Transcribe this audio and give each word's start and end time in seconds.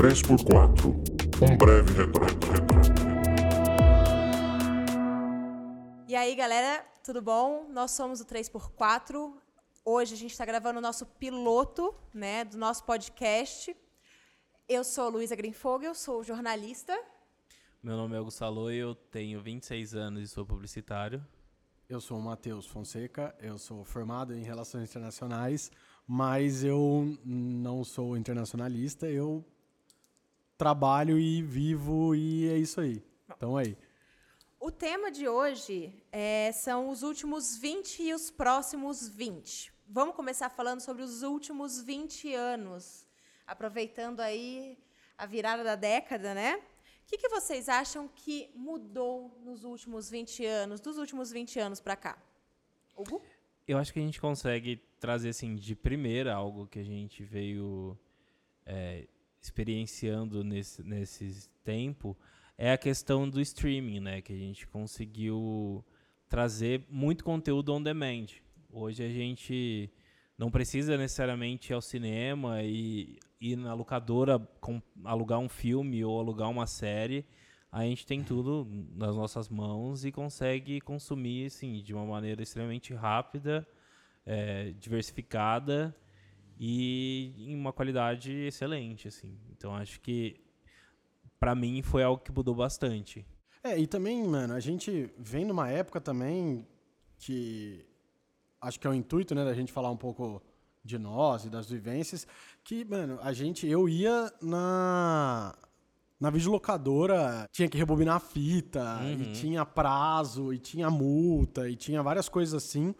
3x4 0.00 0.94
Um 1.42 1.58
breve 1.58 1.92
retrato. 1.92 2.46
E 6.08 6.16
aí, 6.16 6.34
galera, 6.34 6.82
tudo 7.04 7.20
bom? 7.20 7.66
Nós 7.68 7.90
somos 7.90 8.18
o 8.18 8.24
3x4. 8.24 9.30
Hoje 9.84 10.14
a 10.14 10.16
gente 10.16 10.30
está 10.30 10.46
gravando 10.46 10.78
o 10.78 10.80
nosso 10.80 11.04
piloto 11.04 11.94
né, 12.14 12.46
do 12.46 12.56
nosso 12.56 12.82
podcast. 12.84 13.76
Eu 14.66 14.84
sou 14.84 15.10
Luísa 15.10 15.36
Grinfogel, 15.36 15.94
sou 15.94 16.24
jornalista. 16.24 16.98
Meu 17.82 17.94
nome 17.94 18.14
é 18.14 18.18
Augusto 18.18 18.70
eu 18.70 18.94
tenho 18.94 19.42
26 19.42 19.94
anos 19.94 20.22
e 20.22 20.28
sou 20.28 20.46
publicitário. 20.46 21.22
Eu 21.86 22.00
sou 22.00 22.16
o 22.16 22.22
Matheus 22.22 22.64
Fonseca, 22.66 23.34
eu 23.38 23.58
sou 23.58 23.84
formado 23.84 24.32
em 24.32 24.44
Relações 24.44 24.88
Internacionais, 24.88 25.70
mas 26.06 26.64
eu 26.64 27.18
não 27.22 27.84
sou 27.84 28.16
internacionalista, 28.16 29.06
eu 29.06 29.44
trabalho 30.60 31.18
e 31.18 31.40
vivo 31.40 32.14
e 32.14 32.46
é 32.50 32.58
isso 32.58 32.82
aí. 32.82 33.02
Então 33.34 33.56
aí. 33.56 33.78
O 34.60 34.70
tema 34.70 35.10
de 35.10 35.26
hoje 35.26 35.90
é, 36.12 36.52
são 36.52 36.90
os 36.90 37.02
últimos 37.02 37.56
20 37.56 38.02
e 38.02 38.12
os 38.12 38.30
próximos 38.30 39.08
20. 39.08 39.72
Vamos 39.88 40.14
começar 40.14 40.50
falando 40.50 40.80
sobre 40.80 41.02
os 41.02 41.22
últimos 41.22 41.80
20 41.80 42.34
anos, 42.34 43.06
aproveitando 43.46 44.20
aí 44.20 44.76
a 45.16 45.24
virada 45.24 45.64
da 45.64 45.76
década, 45.76 46.34
né? 46.34 46.56
O 46.56 46.62
que, 47.06 47.16
que 47.16 47.30
vocês 47.30 47.66
acham 47.66 48.06
que 48.06 48.50
mudou 48.54 49.34
nos 49.42 49.64
últimos 49.64 50.10
20 50.10 50.44
anos, 50.44 50.78
dos 50.78 50.98
últimos 50.98 51.30
20 51.30 51.58
anos 51.58 51.80
para 51.80 51.96
cá? 51.96 52.18
Hugo? 52.94 53.22
Eu 53.66 53.78
acho 53.78 53.94
que 53.94 53.98
a 53.98 54.02
gente 54.02 54.20
consegue 54.20 54.76
trazer 54.98 55.30
assim 55.30 55.56
de 55.56 55.74
primeira 55.74 56.34
algo 56.34 56.66
que 56.66 56.78
a 56.78 56.84
gente 56.84 57.24
veio 57.24 57.98
é, 58.66 59.08
experienciando 59.40 60.44
nesse, 60.44 60.82
nesse 60.82 61.48
tempo 61.64 62.16
é 62.58 62.72
a 62.72 62.78
questão 62.78 63.28
do 63.28 63.40
streaming, 63.40 64.00
né? 64.00 64.20
Que 64.20 64.34
a 64.34 64.36
gente 64.36 64.66
conseguiu 64.66 65.84
trazer 66.28 66.84
muito 66.90 67.24
conteúdo 67.24 67.72
on 67.72 67.82
demand. 67.82 68.26
Hoje 68.70 69.02
a 69.02 69.08
gente 69.08 69.90
não 70.36 70.50
precisa 70.50 70.96
necessariamente 70.96 71.72
ir 71.72 71.74
ao 71.74 71.80
cinema 71.80 72.62
e 72.62 73.18
ir 73.40 73.56
na 73.56 73.72
locadora 73.72 74.38
com, 74.60 74.80
alugar 75.04 75.38
um 75.38 75.48
filme 75.48 76.04
ou 76.04 76.20
alugar 76.20 76.50
uma 76.50 76.66
série. 76.66 77.24
A 77.72 77.82
gente 77.84 78.04
tem 78.04 78.22
tudo 78.22 78.66
nas 78.94 79.16
nossas 79.16 79.48
mãos 79.48 80.04
e 80.04 80.12
consegue 80.12 80.80
consumir 80.80 81.46
assim, 81.46 81.82
de 81.82 81.94
uma 81.94 82.04
maneira 82.04 82.42
extremamente 82.42 82.92
rápida, 82.92 83.66
é, 84.26 84.72
diversificada 84.78 85.96
e 86.62 87.32
em 87.38 87.56
uma 87.56 87.72
qualidade 87.72 88.30
excelente. 88.30 89.08
Assim. 89.08 89.34
Então 89.50 89.74
acho 89.74 89.98
que 90.00 90.38
para 91.38 91.54
mim 91.54 91.80
foi 91.80 92.02
algo 92.02 92.22
que 92.22 92.30
mudou 92.30 92.54
bastante. 92.54 93.26
É, 93.64 93.78
e 93.78 93.86
também, 93.86 94.22
mano, 94.22 94.52
a 94.54 94.60
gente 94.60 95.10
vem 95.18 95.46
numa 95.46 95.70
época 95.70 96.00
também 96.00 96.66
que 97.18 97.86
acho 98.60 98.78
que 98.78 98.86
é 98.86 98.90
o 98.90 98.94
intuito, 98.94 99.34
né, 99.34 99.44
da 99.44 99.54
gente 99.54 99.72
falar 99.72 99.90
um 99.90 99.96
pouco 99.96 100.42
de 100.84 100.98
nós 100.98 101.44
e 101.44 101.50
das 101.50 101.68
vivências, 101.68 102.26
que, 102.62 102.84
mano, 102.84 103.18
a 103.22 103.32
gente, 103.32 103.66
eu 103.66 103.88
ia 103.88 104.32
na 104.40 105.54
na 106.18 106.28
videolocadora, 106.28 107.48
tinha 107.50 107.66
que 107.66 107.78
rebobinar 107.78 108.16
a 108.16 108.20
fita, 108.20 108.98
uhum. 109.00 109.22
e 109.22 109.32
tinha 109.32 109.64
prazo, 109.64 110.52
e 110.52 110.58
tinha 110.58 110.90
multa, 110.90 111.66
e 111.66 111.74
tinha 111.74 112.02
várias 112.02 112.28
coisas 112.28 112.52
assim. 112.52 112.94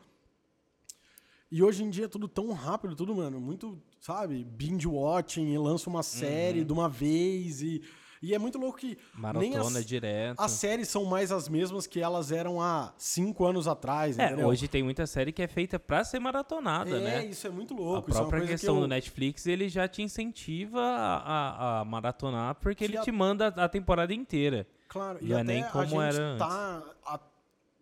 E 1.51 1.63
hoje 1.63 1.83
em 1.83 1.91
dia 1.91 2.05
é 2.05 2.09
tudo 2.09 2.29
tão 2.29 2.53
rápido, 2.53 2.95
tudo, 2.95 3.15
mano, 3.15 3.41
muito, 3.41 3.81
sabe, 4.01 4.45
binge 4.45 4.87
watching, 4.87 5.53
e 5.53 5.59
lança 5.59 5.91
uma 5.91 6.03
série 6.03 6.61
uhum. 6.61 6.67
de 6.67 6.73
uma 6.73 6.89
vez 6.89 7.61
e 7.61 7.83
e 8.23 8.35
é 8.35 8.39
muito 8.39 8.59
louco 8.59 8.79
que. 8.79 8.99
Maratona 9.15 9.49
nem 9.49 9.79
as, 9.79 9.87
direto. 9.87 10.39
As 10.39 10.51
séries 10.51 10.89
são 10.89 11.07
mais 11.07 11.33
as 11.33 11.49
mesmas 11.49 11.87
que 11.87 12.01
elas 12.01 12.31
eram 12.31 12.61
há 12.61 12.93
cinco 12.99 13.47
anos 13.47 13.67
atrás. 13.67 14.19
É, 14.19 14.27
entendeu? 14.27 14.47
hoje 14.47 14.69
tem 14.69 14.83
muita 14.83 15.07
série 15.07 15.33
que 15.33 15.41
é 15.41 15.49
feita 15.49 15.79
pra 15.79 16.05
ser 16.05 16.21
maratonada, 16.21 16.99
é, 16.99 17.01
né? 17.01 17.25
É, 17.25 17.27
isso 17.27 17.47
é 17.47 17.51
muito 17.51 17.73
louco. 17.73 18.11
A 18.11 18.15
própria 18.15 18.45
é 18.45 18.47
questão 18.47 18.75
que 18.75 18.79
eu... 18.79 18.83
do 18.83 18.89
Netflix, 18.89 19.47
ele 19.47 19.71
já 19.71 19.89
te 19.89 20.03
incentiva 20.03 20.81
a, 20.81 21.79
a, 21.79 21.81
a 21.81 21.85
maratonar, 21.87 22.57
porque 22.57 22.75
que 22.75 22.85
ele 22.85 22.99
a... 22.99 23.01
te 23.01 23.11
manda 23.11 23.49
a 23.49 23.69
temporada 23.69 24.13
inteira. 24.13 24.67
Claro, 24.87 25.19
e 25.23 25.33
é 25.33 25.43
nem 25.43 25.65
como 25.65 26.01
a 26.01 26.11
gente 26.11 26.19
era 26.19 26.37
tá 26.37 26.83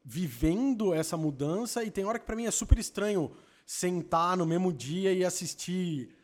vivendo 0.04 0.94
essa 0.94 1.16
mudança 1.16 1.82
e 1.82 1.90
tem 1.90 2.04
hora 2.04 2.18
que 2.18 2.24
para 2.24 2.36
mim 2.36 2.46
é 2.46 2.50
super 2.50 2.78
estranho 2.78 3.30
sentar 3.68 4.34
no 4.34 4.46
mesmo 4.46 4.72
dia 4.72 5.12
e 5.12 5.22
assistir 5.22 6.16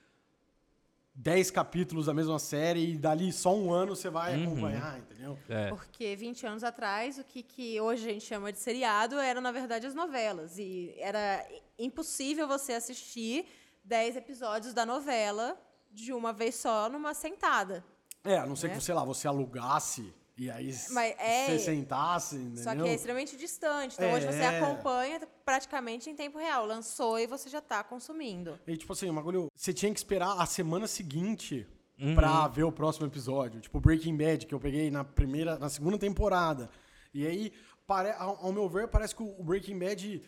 10 1.14 1.50
capítulos 1.50 2.06
da 2.06 2.14
mesma 2.14 2.38
série 2.38 2.92
e 2.92 2.96
dali 2.96 3.30
só 3.34 3.54
um 3.54 3.70
ano 3.70 3.94
você 3.94 4.08
vai 4.08 4.34
uhum. 4.34 4.52
acompanhar, 4.52 4.98
entendeu? 4.98 5.38
É. 5.46 5.68
Porque 5.68 6.16
20 6.16 6.46
anos 6.46 6.64
atrás, 6.64 7.18
o 7.18 7.24
que, 7.24 7.42
que 7.42 7.78
hoje 7.78 8.08
a 8.08 8.12
gente 8.14 8.24
chama 8.24 8.50
de 8.50 8.58
seriado 8.58 9.18
eram, 9.18 9.42
na 9.42 9.52
verdade, 9.52 9.86
as 9.86 9.94
novelas. 9.94 10.56
E 10.56 10.94
era 10.96 11.46
impossível 11.78 12.48
você 12.48 12.72
assistir 12.72 13.46
10 13.84 14.16
episódios 14.16 14.72
da 14.72 14.86
novela 14.86 15.54
de 15.92 16.14
uma 16.14 16.32
vez 16.32 16.54
só 16.54 16.88
numa 16.88 17.12
sentada. 17.12 17.84
É, 18.24 18.38
a 18.38 18.46
não 18.46 18.56
ser 18.56 18.68
né? 18.68 18.76
que, 18.76 18.82
sei 18.82 18.94
lá, 18.94 19.04
você 19.04 19.28
alugasse 19.28 20.14
e 20.36 20.50
aí 20.50 20.74
Mas 20.90 21.14
é, 21.18 21.46
você 21.46 21.58
sentasse, 21.60 22.36
entendeu? 22.36 22.64
Só 22.64 22.74
que 22.74 22.82
é 22.82 22.94
extremamente 22.94 23.36
distante. 23.36 23.94
Então 23.94 24.08
é, 24.08 24.14
hoje 24.14 24.26
você 24.26 24.42
acompanha 24.42 25.20
praticamente 25.44 26.10
em 26.10 26.16
tempo 26.16 26.38
real. 26.38 26.66
Lançou 26.66 27.18
e 27.18 27.26
você 27.26 27.48
já 27.48 27.58
está 27.58 27.84
consumindo. 27.84 28.58
E 28.66 28.76
tipo 28.76 28.92
assim, 28.92 29.08
o 29.08 29.12
bagulho, 29.12 29.48
você 29.54 29.72
tinha 29.72 29.92
que 29.92 29.98
esperar 29.98 30.40
a 30.40 30.44
semana 30.44 30.88
seguinte 30.88 31.66
uhum. 32.00 32.16
pra 32.16 32.48
ver 32.48 32.64
o 32.64 32.72
próximo 32.72 33.06
episódio. 33.06 33.60
Tipo 33.60 33.78
Breaking 33.78 34.16
Bad, 34.16 34.46
que 34.46 34.54
eu 34.54 34.60
peguei 34.60 34.90
na 34.90 35.04
primeira, 35.04 35.56
na 35.56 35.68
segunda 35.68 35.96
temporada. 35.96 36.68
E 37.12 37.24
aí, 37.24 37.52
pare, 37.86 38.10
ao, 38.18 38.46
ao 38.46 38.52
meu 38.52 38.68
ver, 38.68 38.88
parece 38.88 39.14
que 39.14 39.22
o 39.22 39.42
Breaking 39.44 39.78
Bad 39.78 40.20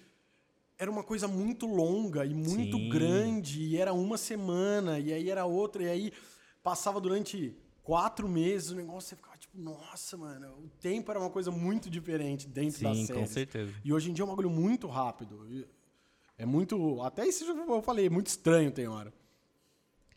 era 0.79 0.91
uma 0.91 1.03
coisa 1.03 1.27
muito 1.27 1.67
longa 1.67 2.25
e 2.25 2.33
muito 2.33 2.77
Sim. 2.77 2.89
grande. 2.89 3.61
E 3.63 3.77
era 3.77 3.93
uma 3.93 4.17
semana, 4.17 5.01
e 5.01 5.13
aí 5.13 5.29
era 5.31 5.45
outra, 5.47 5.83
e 5.83 5.89
aí 5.89 6.13
passava 6.63 7.01
durante 7.01 7.57
quatro 7.83 8.29
meses, 8.29 8.71
o 8.71 8.75
negócio 8.75 9.11
você 9.11 9.17
ficava 9.17 9.36
nossa, 9.57 10.17
mano, 10.17 10.49
o 10.65 10.69
tempo 10.81 11.11
era 11.11 11.19
uma 11.19 11.31
coisa 11.31 11.51
muito 11.51 11.89
diferente 11.89 12.47
dentro 12.47 12.79
Sim, 12.79 12.85
da 12.85 12.95
série. 12.95 13.19
com 13.19 13.27
certeza. 13.27 13.73
E 13.85 13.93
hoje 13.93 14.11
em 14.11 14.15
dia 14.15 14.23
é 14.23 14.27
um 14.27 14.29
bagulho 14.29 14.51
muito 14.51 14.87
rápido. 14.87 15.47
É 16.39 16.45
muito. 16.45 17.01
Até 17.03 17.27
isso 17.27 17.45
eu 17.45 17.83
falei, 17.83 18.11
muito 18.11 18.27
estranho 18.27 18.71
tem 18.71 18.87
hora. 18.87 19.13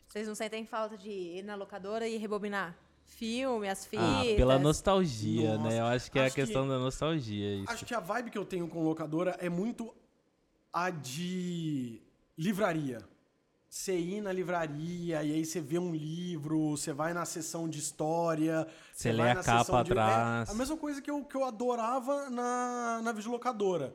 Vocês 0.06 0.26
não 0.26 0.34
sentem 0.34 0.66
falta 0.66 0.96
de 0.98 1.10
ir 1.10 1.42
na 1.42 1.54
locadora 1.54 2.06
e 2.06 2.16
rebobinar? 2.16 2.76
Filme, 3.04 3.68
as 3.68 3.86
fitas. 3.86 4.04
Ah, 4.04 4.22
pela 4.36 4.58
nostalgia, 4.58 5.56
Nossa. 5.56 5.68
né? 5.68 5.80
Eu 5.80 5.84
acho 5.86 6.10
que 6.10 6.18
é 6.18 6.26
a 6.26 6.30
questão 6.30 6.62
que, 6.62 6.68
da 6.68 6.78
nostalgia. 6.78 7.56
Isso. 7.56 7.70
Acho 7.70 7.84
que 7.84 7.94
a 7.94 8.00
vibe 8.00 8.30
que 8.30 8.38
eu 8.38 8.44
tenho 8.44 8.68
com 8.68 8.82
locadora 8.82 9.36
é 9.40 9.48
muito 9.48 9.94
a 10.72 10.90
de 10.90 12.00
livraria 12.36 12.98
você 13.70 13.96
ir 13.96 14.20
na 14.20 14.32
livraria 14.32 15.22
e 15.22 15.32
aí 15.32 15.44
você 15.44 15.60
vê 15.60 15.78
um 15.78 15.94
livro, 15.94 16.70
você 16.70 16.92
vai 16.92 17.14
na 17.14 17.24
sessão 17.24 17.68
de 17.68 17.78
história. 17.78 18.66
Você 18.92 19.12
lê 19.12 19.30
a 19.30 19.36
capa 19.36 19.84
de... 19.84 19.92
atrás. 19.92 20.48
É 20.48 20.52
a 20.52 20.54
mesma 20.56 20.76
coisa 20.76 21.00
que 21.00 21.08
eu, 21.08 21.24
que 21.24 21.36
eu 21.36 21.44
adorava 21.44 22.28
na, 22.28 23.00
na 23.00 23.12
videolocadora. 23.12 23.92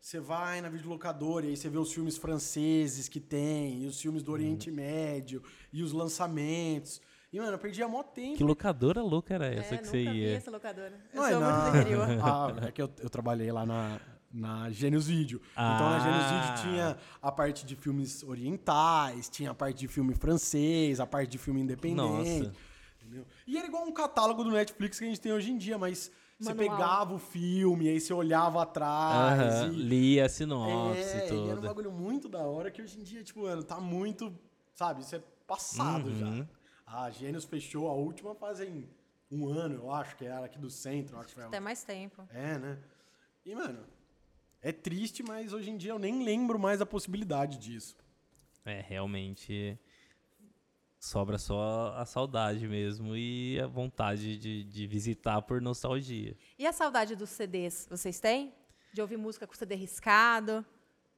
Você 0.00 0.20
vai 0.20 0.60
na 0.60 0.68
videolocadora 0.68 1.46
e 1.46 1.48
aí 1.50 1.56
você 1.56 1.68
vê 1.68 1.76
os 1.76 1.92
filmes 1.92 2.16
franceses 2.16 3.08
que 3.08 3.18
tem, 3.18 3.82
e 3.82 3.86
os 3.88 4.00
filmes 4.00 4.22
do 4.22 4.30
Oriente 4.30 4.70
uhum. 4.70 4.76
Médio, 4.76 5.42
e 5.72 5.82
os 5.82 5.90
lançamentos. 5.90 7.00
E, 7.32 7.40
mano, 7.40 7.52
eu 7.54 7.58
perdia 7.58 7.88
mó 7.88 8.04
tempo. 8.04 8.36
Que 8.36 8.44
locadora 8.44 9.02
louca 9.02 9.34
era 9.34 9.52
essa 9.52 9.74
é, 9.74 9.78
que 9.78 9.88
você 9.88 10.04
ia? 10.04 10.12
Vi 10.12 10.34
essa 10.34 10.52
locadora. 10.52 10.92
Eu 11.12 11.20
Não, 11.20 11.28
sou 11.28 11.32
é 11.32 11.34
muito 11.34 11.72
na... 11.72 11.80
interior. 11.80 12.06
ah, 12.22 12.66
é 12.68 12.70
que 12.70 12.80
eu, 12.80 12.88
eu 13.00 13.10
trabalhei 13.10 13.50
lá 13.50 13.66
na, 13.66 14.00
na 14.36 14.70
Gênios 14.70 15.06
Video. 15.06 15.40
Ah. 15.56 15.74
Então 15.74 15.90
na 15.90 15.98
Gênios 15.98 16.24
Video 16.24 16.50
ah. 16.50 16.54
tinha 16.62 16.98
a 17.22 17.32
parte 17.32 17.64
de 17.64 17.74
filmes 17.74 18.22
orientais, 18.22 19.28
tinha 19.28 19.50
a 19.50 19.54
parte 19.54 19.78
de 19.78 19.88
filme 19.88 20.14
francês, 20.14 21.00
a 21.00 21.06
parte 21.06 21.30
de 21.30 21.38
filme 21.38 21.60
independente. 21.62 21.96
Nossa. 21.96 22.52
Entendeu? 23.00 23.26
E 23.46 23.56
era 23.56 23.66
igual 23.66 23.84
um 23.84 23.92
catálogo 23.92 24.44
do 24.44 24.50
Netflix 24.50 24.98
que 24.98 25.04
a 25.04 25.08
gente 25.08 25.20
tem 25.20 25.32
hoje 25.32 25.50
em 25.50 25.56
dia, 25.56 25.78
mas 25.78 26.10
Manual. 26.38 26.56
você 26.56 26.70
pegava 26.70 27.14
o 27.14 27.18
filme, 27.18 27.88
aí 27.88 27.98
você 27.98 28.12
olhava 28.12 28.62
atrás. 28.62 29.62
Uh 29.62 29.68
-huh. 29.68 29.72
e... 29.72 29.76
Lia 29.76 30.26
a 30.26 30.28
sinopse 30.28 31.00
é, 31.00 31.32
e 31.32 31.48
era 31.48 31.58
um 31.58 31.62
bagulho 31.62 31.90
muito 31.90 32.28
da 32.28 32.40
hora 32.40 32.70
que 32.70 32.82
hoje 32.82 32.98
em 32.98 33.02
dia, 33.02 33.24
tipo, 33.24 33.42
mano, 33.42 33.62
tá 33.62 33.80
muito. 33.80 34.36
Sabe, 34.74 35.00
isso 35.00 35.16
é 35.16 35.22
passado 35.46 36.08
uhum. 36.08 36.38
já. 36.38 36.46
A 36.86 37.10
Gênios 37.10 37.44
fechou 37.44 37.88
a 37.88 37.92
última 37.92 38.34
fazem 38.34 38.88
um 39.30 39.48
ano, 39.48 39.76
eu 39.76 39.90
acho, 39.90 40.14
que 40.16 40.24
era 40.24 40.44
aqui 40.44 40.58
do 40.58 40.70
centro. 40.70 41.18
Acho 41.18 41.34
que 41.34 41.40
Até 41.40 41.58
mais 41.58 41.82
tempo. 41.82 42.28
É, 42.30 42.58
né? 42.58 42.78
E, 43.44 43.54
mano, 43.54 43.78
é 44.66 44.72
triste, 44.72 45.22
mas 45.22 45.52
hoje 45.52 45.70
em 45.70 45.76
dia 45.76 45.92
eu 45.92 45.98
nem 45.98 46.24
lembro 46.24 46.58
mais 46.58 46.80
a 46.80 46.86
possibilidade 46.86 47.56
disso. 47.56 47.96
É, 48.64 48.80
realmente 48.80 49.78
sobra 50.98 51.38
só 51.38 51.94
a 51.96 52.04
saudade 52.04 52.66
mesmo 52.66 53.16
e 53.16 53.60
a 53.60 53.68
vontade 53.68 54.36
de, 54.36 54.64
de 54.64 54.86
visitar 54.88 55.40
por 55.42 55.62
nostalgia. 55.62 56.36
E 56.58 56.66
a 56.66 56.72
saudade 56.72 57.14
dos 57.14 57.30
CDs, 57.30 57.86
vocês 57.88 58.18
têm? 58.18 58.52
De 58.92 59.00
ouvir 59.00 59.16
música 59.16 59.46
com 59.46 59.54
CD 59.54 59.76
riscado? 59.76 60.66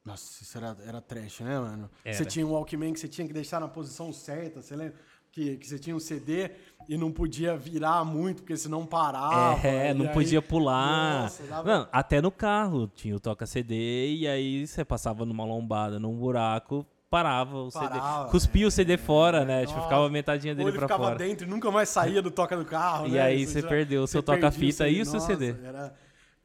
Nossa, 0.04 0.42
isso 0.42 0.58
era, 0.58 0.76
era 0.84 1.00
trash, 1.00 1.40
né, 1.40 1.58
mano? 1.58 1.90
Era. 2.04 2.18
Você 2.18 2.26
tinha 2.26 2.46
um 2.46 2.52
Walkman 2.52 2.92
que 2.92 3.00
você 3.00 3.08
tinha 3.08 3.26
que 3.26 3.32
deixar 3.32 3.60
na 3.60 3.68
posição 3.68 4.12
certa, 4.12 4.60
você 4.60 4.76
lembra? 4.76 4.98
Que, 5.38 5.56
que 5.56 5.66
você 5.68 5.78
tinha 5.78 5.94
um 5.94 6.00
CD 6.00 6.50
e 6.88 6.96
não 6.96 7.12
podia 7.12 7.56
virar 7.56 8.04
muito, 8.04 8.42
porque 8.42 8.56
senão 8.56 8.84
parava. 8.84 9.66
É, 9.66 9.94
não 9.94 10.06
aí- 10.06 10.12
podia 10.12 10.42
pular. 10.42 11.22
Nossa, 11.22 11.42
dava- 11.44 11.78
Não, 11.78 11.88
até 11.92 12.20
no 12.20 12.30
carro 12.32 12.88
tinha 12.88 13.14
o 13.14 13.20
toca-CD 13.20 14.14
e 14.16 14.26
aí 14.26 14.66
você 14.66 14.84
passava 14.84 15.24
numa 15.24 15.44
lombada, 15.44 15.98
num 15.98 16.16
buraco, 16.16 16.84
parava 17.10 17.56
o 17.58 17.70
Parava, 17.70 18.20
CD. 18.24 18.30
Cuspia 18.30 18.66
o 18.66 18.70
CD 18.70 18.96
fora, 18.96 19.44
né? 19.44 19.60
Tipo, 19.60 19.72
Nossa. 19.74 19.84
ficava 19.88 20.06
a 20.06 20.10
metadinha 20.10 20.52
Ou 20.52 20.56
dele 20.56 20.70
ele 20.70 20.78
pra 20.78 20.88
ficava 20.88 21.04
fora. 21.04 21.16
dentro 21.16 21.46
e 21.46 21.50
nunca 21.50 21.70
mais 21.70 21.88
saía 21.88 22.20
do 22.20 22.30
toca 22.30 22.56
do 22.56 22.64
carro, 22.64 23.06
E 23.06 23.12
né? 23.12 23.20
aí 23.20 23.46
você 23.46 23.62
perdeu 23.62 24.02
o 24.02 24.06
seu 24.06 24.22
toca-fita 24.22 24.88
e 24.88 25.00
o 25.00 25.06
seu 25.06 25.20
CD. 25.20 25.54
Era, 25.64 25.94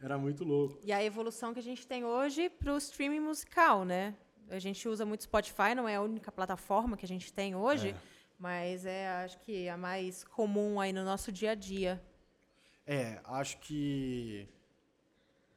era 0.01 0.17
muito 0.17 0.43
louco. 0.43 0.77
E 0.83 0.91
a 0.91 1.03
evolução 1.03 1.53
que 1.53 1.59
a 1.59 1.63
gente 1.63 1.87
tem 1.87 2.03
hoje 2.05 2.49
para 2.49 2.73
o 2.73 2.77
streaming 2.77 3.21
musical, 3.21 3.83
né? 3.85 4.13
A 4.51 4.59
gente 4.59 4.87
usa 4.87 5.05
muito 5.05 5.23
Spotify, 5.23 5.73
não 5.75 5.87
é 5.87 5.95
a 5.95 6.01
única 6.01 6.31
plataforma 6.31 6.95
que 6.97 7.05
a 7.05 7.07
gente 7.07 7.31
tem 7.33 7.55
hoje, 7.55 7.89
É. 7.89 7.95
mas 8.43 8.85
é, 8.85 9.07
acho 9.23 9.39
que, 9.39 9.69
a 9.69 9.77
mais 9.77 10.25
comum 10.25 10.77
aí 10.81 10.91
no 10.91 11.05
nosso 11.05 11.31
dia 11.31 11.51
a 11.51 11.55
dia. 11.55 12.03
É, 12.85 13.21
acho 13.23 13.57
que 13.59 14.49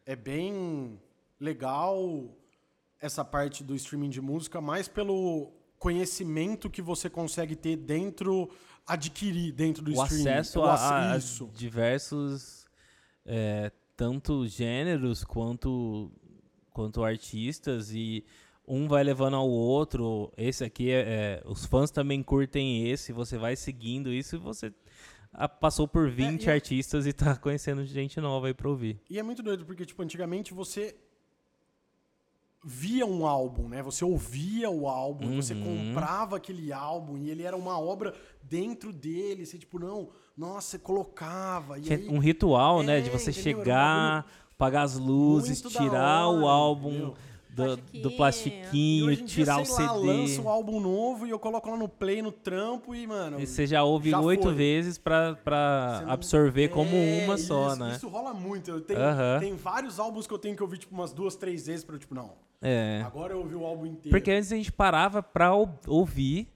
é 0.07 0.15
bem 0.15 1.01
legal 1.41 2.31
essa 3.01 3.25
parte 3.25 3.65
do 3.65 3.75
streaming 3.75 4.09
de 4.11 4.21
música, 4.21 4.61
mais 4.61 4.87
pelo 4.87 5.51
conhecimento 5.81 6.71
que 6.71 6.81
você 6.81 7.11
consegue 7.11 7.57
ter 7.57 7.75
dentro, 7.77 8.49
adquirir 8.87 9.51
dentro 9.53 9.83
do 9.83 9.91
o 9.91 10.05
streaming. 10.05 10.29
acesso 10.29 10.61
O 10.61 10.65
a, 10.65 10.75
a- 10.77 11.13
a 11.15 11.19
isso. 11.19 11.51
diversos 11.57 12.65
é, 13.25 13.73
tanto 13.97 14.47
gêneros 14.47 15.25
quanto 15.25 16.13
quanto 16.73 17.03
artistas 17.03 17.91
e 17.91 18.25
um 18.69 18.89
vai 18.89 19.05
levando 19.05 19.37
ao 19.37 19.49
outro 19.49 20.33
esse 20.37 20.65
aqui 20.65 20.91
é, 20.91 21.01
é, 21.01 21.43
os 21.47 21.65
fãs 21.67 21.91
também 21.91 22.23
curtem 22.23 22.89
esse 22.91 23.13
você 23.13 23.39
vai 23.39 23.55
seguindo 23.57 24.13
isso 24.13 24.37
e 24.37 24.39
você 24.39 24.73
ah, 25.33 25.49
passou 25.49 25.87
por 25.87 26.09
20 26.11 26.43
e 26.45 26.47
eu- 26.49 26.53
artistas 26.55 27.07
e 27.07 27.13
tá 27.13 27.37
conhecendo 27.39 27.85
gente 27.85 28.21
nova 28.21 28.47
aí 28.49 28.55
pra 28.55 28.69
ouvir 28.69 29.01
E 29.09 29.19
é 29.19 29.23
muito 29.23 29.43
doido, 29.43 29.65
porque, 29.67 29.85
tipo, 29.85 30.03
antigamente 30.03 30.53
você 30.55 30.97
via 32.65 33.07
um 33.07 33.25
álbum, 33.27 33.69
né? 33.69 33.81
Você 33.83 34.05
ouvia 34.05 34.69
o 34.69 34.89
álbum, 34.89 35.37
você 35.41 35.55
Uhum. 35.55 35.89
comprava 35.89 36.37
aquele 36.37 36.73
álbum 36.73 37.17
e 37.17 37.31
ele 37.31 37.43
era 37.45 37.57
uma 37.57 37.79
obra 37.79 38.13
dentro 38.43 38.93
dele. 38.93 39.47
Você, 39.47 39.57
tipo, 39.59 39.79
não, 39.79 40.09
nossa, 40.37 40.71
você 40.71 40.79
colocava. 40.81 41.77
Aí, 41.77 42.09
um 42.09 42.19
ritual 42.19 42.83
né 42.83 42.99
É, 42.99 43.01
de 43.03 43.11
você 43.11 43.31
entendeu? 43.31 43.59
Chegar 43.59 44.27
apagar 44.57 44.85
as 44.85 44.97
luzes 44.99 45.61
tirar 45.61 46.29
o 46.29 46.39
hora, 46.43 46.47
álbum 46.51 46.89
entendeu? 46.89 47.17
Do, 47.57 47.77
do 47.77 48.11
Plastiquinho. 48.11 48.11
E 48.11 48.17
plastiquinho 48.17 49.07
hoje 49.07 49.23
em 49.23 49.25
dia, 49.25 49.35
tirar 49.45 49.57
o 49.57 49.59
lá, 49.61 49.65
CD 49.65 50.07
lança 50.07 50.43
um 50.43 50.49
álbum 50.49 50.81
novo 50.81 51.27
e 51.27 51.31
eu 51.31 51.39
coloco 51.39 51.71
lá 51.71 51.77
no 51.77 51.89
play, 51.89 52.21
no 52.23 52.31
trampo 52.31 52.95
e, 52.95 53.07
mano... 53.07 53.41
E 53.41 53.47
você 53.47 53.67
já 53.67 53.83
ouve 53.83 54.15
oito 54.15 54.53
vezes 54.53 54.99
pra, 54.99 55.35
pra 55.43 56.03
não- 56.05 56.13
absorver 56.13 56.69
como 56.69 56.91
É, 56.95 57.25
uma 57.25 57.39
só, 57.39 57.69
isso, 57.73 57.81
né? 57.81 57.93
Isso 57.97 58.09
rola 58.09 58.33
muito. 58.35 58.71
Eu 58.71 58.81
tenho, 58.81 59.01
Aham. 59.01 59.41
tem 59.41 59.55
vários 59.55 59.99
álbuns 59.99 60.27
que 60.27 60.35
eu 60.35 60.39
tenho 60.39 60.55
que 60.57 60.63
ouvir, 60.63 60.79
tipo, 60.79 60.95
umas 60.95 61.13
duas, 61.13 61.35
três 61.37 61.67
vezes 61.67 61.85
pra, 61.85 61.95
eu, 61.95 61.99
tipo, 61.99 62.15
não, 62.15 62.33
É. 62.63 63.03
agora 63.07 63.33
eu 63.33 63.39
ouvi 63.39 63.55
o 63.55 63.65
álbum 63.65 63.87
inteiro. 63.87 64.11
Porque 64.11 64.31
antes 64.31 64.53
a 64.53 64.57
gente 64.57 64.71
parava 64.73 65.23
pra 65.23 65.53
ou- 65.55 65.69
ouvir 65.87 66.49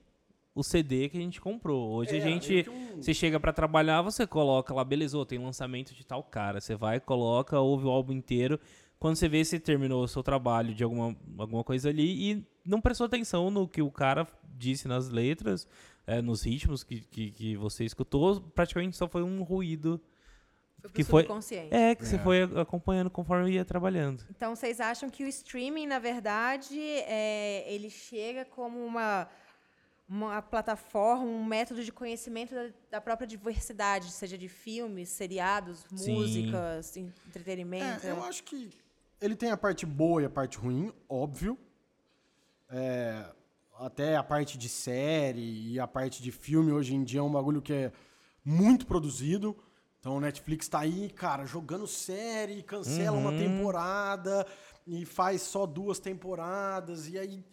o 0.55 0.63
CD 0.65 1.09
que 1.09 1.17
a 1.17 1.21
gente 1.21 1.41
comprou. 1.41 1.91
Hoje 1.93 2.11
a 2.15 2.19
É, 2.19 2.21
gente. 2.21 2.51
meio 2.53 2.65
que 2.65 2.71
um- 2.71 2.91
Você 3.01 3.15
chega 3.15 3.41
pra 3.41 3.53
trabalhar, 3.53 4.03
você 4.03 4.27
coloca 4.27 4.75
lá, 4.75 4.85
beleza, 4.85 5.25
tem 5.25 5.39
lançamento 5.39 5.95
de 5.95 6.05
tal 6.05 6.23
cara. 6.23 6.61
Você 6.61 6.75
vai, 6.75 7.01
coloca, 7.01 7.59
ouve 7.59 7.87
o 7.87 7.89
álbum 7.91 8.13
inteiro. 8.13 8.61
Quando 9.01 9.17
você 9.17 9.29
vê 9.29 9.43
se 9.45 9.59
terminou 9.59 10.05
o 10.05 10.09
seu 10.09 10.23
trabalho 10.23 10.73
de 10.75 10.85
alguma, 10.85 11.17
alguma 11.39 11.65
coisa 11.65 11.89
ali 11.89 12.31
e 12.33 12.47
não 12.65 12.81
prestou 12.83 13.07
atenção 13.07 13.51
no 13.51 13.67
que 13.67 13.81
o 13.81 13.91
cara 13.91 14.29
disse 14.59 14.87
nas 14.87 15.09
letras, 15.09 15.67
é, 16.07 16.21
nos 16.21 16.43
ritmos 16.43 16.85
que, 16.85 17.01
que, 17.01 17.31
que 17.31 17.57
você 17.57 17.83
escutou, 17.85 18.43
praticamente 18.55 18.97
só 18.99 19.09
foi 19.09 19.23
um 19.23 19.43
ruído. 19.43 19.99
Foi 20.83 20.91
Que 20.91 21.03
foi-. 21.03 21.27
É, 21.71 21.95
que 21.95 22.05
você 22.07 22.17
É. 22.17 22.19
foi 22.19 22.43
acompanhando 22.61 23.09
conforme 23.11 23.51
ia 23.53 23.65
trabalhando. 23.65 24.23
Então, 24.31 24.55
vocês 24.55 24.81
acham 24.81 25.09
que 25.09 25.25
o 25.25 25.27
streaming, 25.29 25.87
na 25.87 25.99
verdade, 25.99 26.79
é, 26.79 27.65
ele 27.73 27.89
chega 27.89 28.45
como 28.45 28.85
uma, 28.85 29.27
uma 30.09 30.43
plataforma, 30.43 31.25
um 31.25 31.43
método 31.45 31.83
de 31.83 31.91
conhecimento 31.93 32.55
da, 32.55 32.69
da 32.91 33.01
própria 33.01 33.27
diversidade, 33.27 34.11
seja 34.11 34.37
de 34.37 34.49
filmes, 34.49 35.09
seriados, 35.09 35.87
Sim. 35.97 36.15
músicas, 36.15 36.97
en- 36.99 37.13
entretenimento? 37.27 38.07
É, 38.07 38.11
eu 38.11 38.23
acho 38.25 38.43
que 38.45 38.69
ele 39.21 39.37
tem 39.37 39.51
a 39.51 39.57
parte 39.57 39.85
boa 39.85 40.23
e 40.23 40.25
a 40.25 40.31
parte 40.31 40.57
ruim, 40.57 40.93
óbvio. 41.09 41.59
É, 42.69 43.25
até 43.79 44.17
a 44.17 44.23
parte 44.23 44.57
de 44.57 44.69
série 44.69 45.73
e 45.73 45.81
a 45.81 45.87
parte 45.87 46.23
de 46.23 46.31
filme 46.31 46.73
hoje 46.73 46.95
em 46.95 47.05
dia 47.05 47.21
é 47.21 47.23
um 47.23 47.33
bagulho 47.33 47.61
que 47.61 47.73
é 47.73 47.93
muito 48.45 48.87
produzido. 48.87 49.57
Então 49.99 50.17
o 50.17 50.21
Netflix 50.21 50.69
tá 50.69 50.81
aí, 50.81 51.11
cara, 51.11 51.45
jogando 51.45 51.87
série, 51.87 52.63
cancela 52.63 53.17
uma 53.17 53.33
temporada 53.33 54.47
e 54.87 55.05
faz 55.05 55.43
só 55.43 55.67
duas 55.67 55.99
temporadas. 55.99 57.07
E 57.09 57.19
aí, 57.19 57.45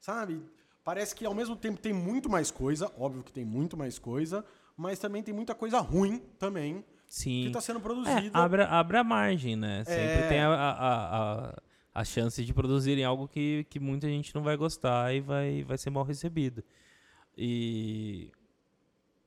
sabe? 0.00 0.40
Parece 0.84 1.16
que 1.16 1.26
ao 1.26 1.34
mesmo 1.34 1.56
tempo 1.56 1.80
tem 1.80 1.92
muito 1.92 2.30
mais 2.30 2.52
coisa, 2.52 2.92
óbvio 2.96 3.24
que 3.24 3.32
tem 3.32 3.44
muito 3.44 3.76
mais 3.76 3.98
coisa, 3.98 4.44
mas 4.76 5.00
também 5.00 5.20
tem 5.20 5.34
muita 5.34 5.52
coisa 5.52 5.80
ruim 5.80 6.18
também 6.38 6.84
Sim. 7.06 7.44
que 7.46 7.50
tá 7.50 7.60
sendo 7.60 7.80
É, 8.08 8.30
abre 8.64 8.96
a 8.98 9.04
margem, 9.04 9.56
né? 9.56 9.84
Sempre 9.84 10.02
É. 10.24 10.28
tem 10.28 10.40
a, 10.40 10.48
a, 10.50 10.70
a, 11.50 11.62
a 11.94 12.04
chance 12.04 12.44
de 12.44 12.52
produzirem 12.52 13.04
algo 13.04 13.28
que, 13.28 13.64
que 13.70 13.80
muita 13.80 14.08
gente 14.08 14.34
não 14.34 14.42
vai 14.42 14.56
gostar 14.56 15.14
e 15.14 15.20
vai, 15.20 15.62
vai 15.62 15.78
ser 15.78 15.90
mal 15.90 16.04
recebido. 16.04 16.62
E 17.36 18.30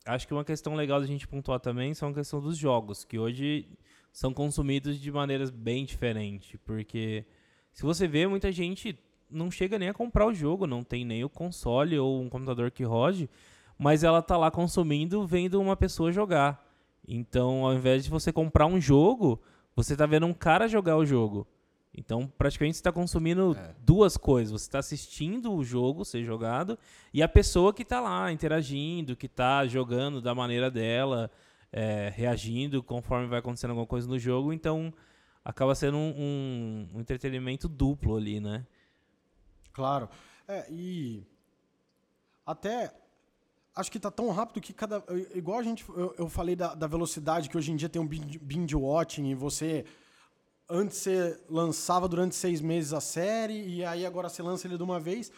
acho 0.05 0.27
que 0.27 0.33
uma 0.33 0.43
questão 0.43 0.75
legal 0.75 0.99
da 0.99 1.05
gente 1.05 1.27
pontuar 1.27 1.59
também 1.59 1.93
são 1.93 2.09
a 2.09 2.13
questão 2.13 2.41
dos 2.41 2.57
jogos, 2.57 3.03
que 3.05 3.17
hoje 3.17 3.67
são 4.11 4.33
consumidos 4.33 4.99
de 4.99 5.11
maneiras 5.11 5.49
bem 5.49 5.85
diferentes. 5.85 6.59
Porque 6.65 7.25
se 7.71 7.83
você 7.83 8.07
vê, 8.07 8.27
muita 8.27 8.51
gente 8.51 8.97
não 9.29 9.51
chega 9.51 9.77
nem 9.77 9.89
a 9.89 9.93
comprar 9.93 10.25
o 10.25 10.33
jogo, 10.33 10.65
não 10.65 10.83
tem 10.83 11.05
nem 11.05 11.23
o 11.23 11.29
console 11.29 11.97
ou 11.99 12.21
um 12.21 12.29
computador 12.29 12.71
que 12.71 12.83
rode, 12.83 13.29
mas 13.77 14.03
ela 14.03 14.21
tá 14.21 14.35
lá 14.35 14.49
consumindo 14.49 15.25
vendo 15.25 15.61
uma 15.61 15.77
pessoa 15.77 16.11
jogar. 16.11 16.67
Então, 17.11 17.65
ao 17.65 17.73
invés 17.73 18.03
de 18.03 18.09
você 18.09 18.31
comprar 18.31 18.67
um 18.67 18.79
jogo, 18.79 19.41
você 19.75 19.95
tá 19.97 20.05
vendo 20.05 20.25
um 20.27 20.33
cara 20.33 20.67
jogar 20.67 20.95
o 20.97 21.05
jogo. 21.05 21.47
Então, 21.91 22.27
praticamente 22.37 22.75
você 22.77 22.81
está 22.81 22.91
consumindo 22.91 23.57
É. 23.57 23.73
duas 23.83 24.15
coisas. 24.15 24.51
Você 24.61 24.67
está 24.67 24.77
assistindo 24.79 25.51
o 25.51 25.63
jogo 25.63 26.05
ser 26.05 26.23
jogado 26.23 26.77
e 27.11 27.23
a 27.23 27.27
pessoa 27.27 27.73
que 27.73 27.81
está 27.81 27.99
lá 27.99 28.31
interagindo, 28.31 29.15
que 29.15 29.25
está 29.25 29.65
jogando 29.65 30.21
da 30.21 30.35
maneira 30.35 30.69
dela, 30.69 31.31
é, 31.71 32.13
reagindo 32.15 32.83
conforme 32.83 33.25
vai 33.27 33.39
acontecendo 33.39 33.71
alguma 33.71 33.87
coisa 33.87 34.07
no 34.07 34.19
jogo. 34.19 34.53
Então, 34.53 34.93
acaba 35.43 35.73
sendo 35.73 35.97
um, 35.97 36.13
um- 36.15 36.89
um 36.95 36.99
entretenimento 36.99 37.67
duplo 37.67 38.15
ali, 38.17 38.39
né? 38.39 38.65
Claro. 39.73 40.09
É, 40.47 40.65
e 40.69 41.23
até 42.45 42.91
acho 43.75 43.91
que 43.91 43.99
tá 43.99 44.11
tão 44.11 44.29
rápido 44.31 44.61
que 44.61 44.73
cada. 44.73 45.03
Igual 45.33 45.59
a 45.59 45.63
gente. 45.63 45.87
Eu, 45.89 46.13
eu 46.17 46.29
falei 46.29 46.55
da, 46.55 46.73
da 46.73 46.87
velocidade 46.87 47.49
que 47.49 47.57
hoje 47.57 47.71
em 47.71 47.75
dia 47.75 47.89
tem 47.89 48.01
um 48.01 48.07
binge, 48.07 48.75
watching 48.75 49.29
e 49.29 49.35
você. 49.35 49.85
Antes 50.69 50.97
você 50.97 51.39
lançava 51.49 52.07
durante 52.07 52.35
seis 52.35 52.61
meses 52.61 52.93
a 52.93 53.01
série 53.01 53.67
e 53.67 53.83
aí 53.83 54.05
agora 54.05 54.29
você 54.29 54.43
lança 54.43 54.67
ele 54.67 54.77
de 54.77 54.83
uma 54.83 54.99
vez. 54.99 55.31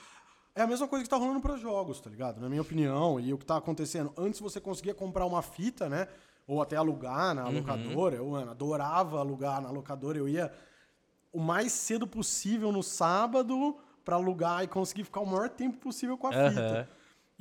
É 0.54 0.62
a 0.62 0.68
mesma 0.68 0.88
coisa 0.88 1.04
que 1.04 1.10
tá 1.10 1.16
rolando 1.16 1.40
para 1.40 1.56
jogos, 1.56 2.02
tá 2.02 2.10
ligado? 2.10 2.42
Na 2.42 2.50
minha 2.50 2.62
opinião, 2.62 3.18
e 3.18 3.34
o 3.34 3.38
que 3.38 3.46
tá 3.46 3.56
acontecendo. 3.56 4.12
Antes 4.18 4.42
você 4.42 4.60
conseguia 4.60 4.94
comprar 4.94 5.26
uma 5.26 5.42
fita, 5.42 5.88
né? 5.88 6.10
Ou 6.46 6.62
até 6.62 6.76
alugar 6.76 7.34
na 7.34 7.48
locadora. 7.48 8.18
Eu 8.18 8.28
mano, 8.28 8.52
adorava 8.52 9.20
alugar 9.20 9.62
na 9.62 9.72
locadora. 9.72 10.18
Eu 10.18 10.28
ia 10.28 10.52
o 11.32 11.40
mais 11.40 11.72
cedo 11.72 12.06
possível 12.06 12.72
no 12.74 12.84
sábado 12.84 13.78
para 14.04 14.18
alugar 14.18 14.64
e 14.64 14.68
conseguir 14.68 15.06
ficar 15.06 15.22
o 15.22 15.26
maior 15.26 15.50
tempo 15.50 15.78
possível 15.78 16.18
com 16.18 16.28
a 16.28 16.32
Aham. 16.32 16.50
fita. 16.50 16.90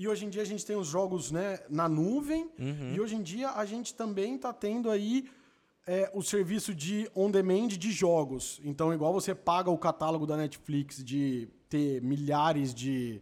E 0.01 0.09
hoje 0.09 0.25
em 0.25 0.31
dia 0.31 0.41
a 0.41 0.47
gente 0.47 0.65
tem 0.65 0.77
os 0.77 0.89
jogos 0.89 1.31
né, 1.31 1.59
na 1.69 1.87
nuvem. 1.87 2.51
Uhum. 2.59 2.95
E 2.95 2.99
hoje 3.03 3.17
em 3.17 3.23
dia 3.23 3.51
a 3.51 3.67
gente 3.67 3.95
também 3.95 4.37
está 4.37 4.51
tendo 4.51 4.91
aí 4.91 5.29
é, 5.87 6.11
o 6.15 6.23
serviço 6.23 6.75
de 6.75 7.07
on-demand 7.15 7.69
de 7.69 7.93
jogos. 7.93 8.61
Então, 8.65 8.95
igual 8.95 9.13
você 9.13 9.35
paga 9.35 9.71
o 9.71 9.77
catálogo 9.77 10.27
da 10.27 10.39
Netflix 10.39 11.05
de 11.05 11.49
ter 11.69 12.01
milhares 12.01 12.73
de, 12.75 13.21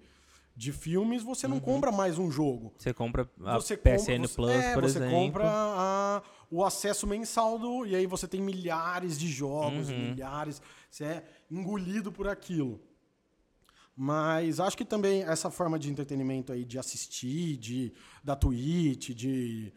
de 0.55 0.71
filmes, 0.71 1.25
você 1.25 1.47
Uhum. 1.49 1.55
não 1.55 1.61
compra 1.61 1.91
mais 1.91 2.17
um 2.17 2.31
jogo. 2.31 2.73
Você 2.79 2.95
compra 2.95 3.29
a 3.45 3.55
Você 3.59 3.77
PSN 3.77 4.19
compra, 4.23 4.29
você- 4.29 4.35
Plus, 4.37 4.51
é, 4.51 4.75
por 4.75 4.83
você 4.85 4.99
exemplo. 4.99 5.11
compra 5.17 5.45
a- 5.51 6.23
o 6.49 6.65
acesso 6.65 7.09
mensal 7.09 7.59
do. 7.59 7.87
E 7.87 7.97
aí 7.97 8.07
você 8.07 8.29
tem 8.29 8.41
milhares 8.41 9.19
de 9.19 9.27
jogos, 9.27 9.89
Uhum. 9.89 9.99
milhares. 10.11 10.63
Você 10.89 11.05
é 11.05 11.25
engolido 11.51 12.13
por 12.13 12.29
aquilo. 12.29 12.81
Mas 14.01 14.61
acho 14.61 14.77
que 14.77 14.85
também 14.85 15.25
essa 15.25 15.51
forma 15.51 15.77
de 15.77 15.91
entretenimento 15.91 16.53
aí, 16.53 16.65
de 16.65 16.79
assistir, 16.79 17.57
de, 17.57 17.93
da 18.23 18.37
Twitch, 18.37 19.09
de, 19.11 19.73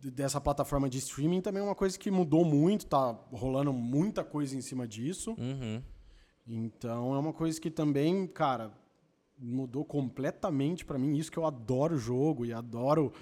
de- 0.00 0.10
dessa 0.10 0.40
plataforma 0.40 0.88
de 0.90 0.98
streaming, 0.98 1.40
também 1.40 1.62
é 1.62 1.64
uma 1.64 1.74
coisa 1.76 1.96
que 1.96 2.10
mudou 2.10 2.44
muito, 2.44 2.84
tá 2.86 3.12
rolando 3.30 3.72
muita 3.72 4.24
coisa 4.24 4.56
em 4.56 4.60
cima 4.60 4.88
disso. 4.88 5.36
Uhum. 5.38 5.80
Então 6.48 7.14
é 7.14 7.18
uma 7.18 7.32
coisa 7.32 7.60
que 7.60 7.70
também, 7.70 8.26
cara, 8.26 8.72
mudou 9.38 9.84
completamente 9.84 10.84
pra 10.84 10.98
mim. 10.98 11.16
Isso 11.16 11.30
que 11.30 11.38
eu 11.38 11.46
adoro 11.46 11.94
o 11.94 11.98
jogo 11.98 12.44
e 12.44 12.52
adoro. 12.52 13.12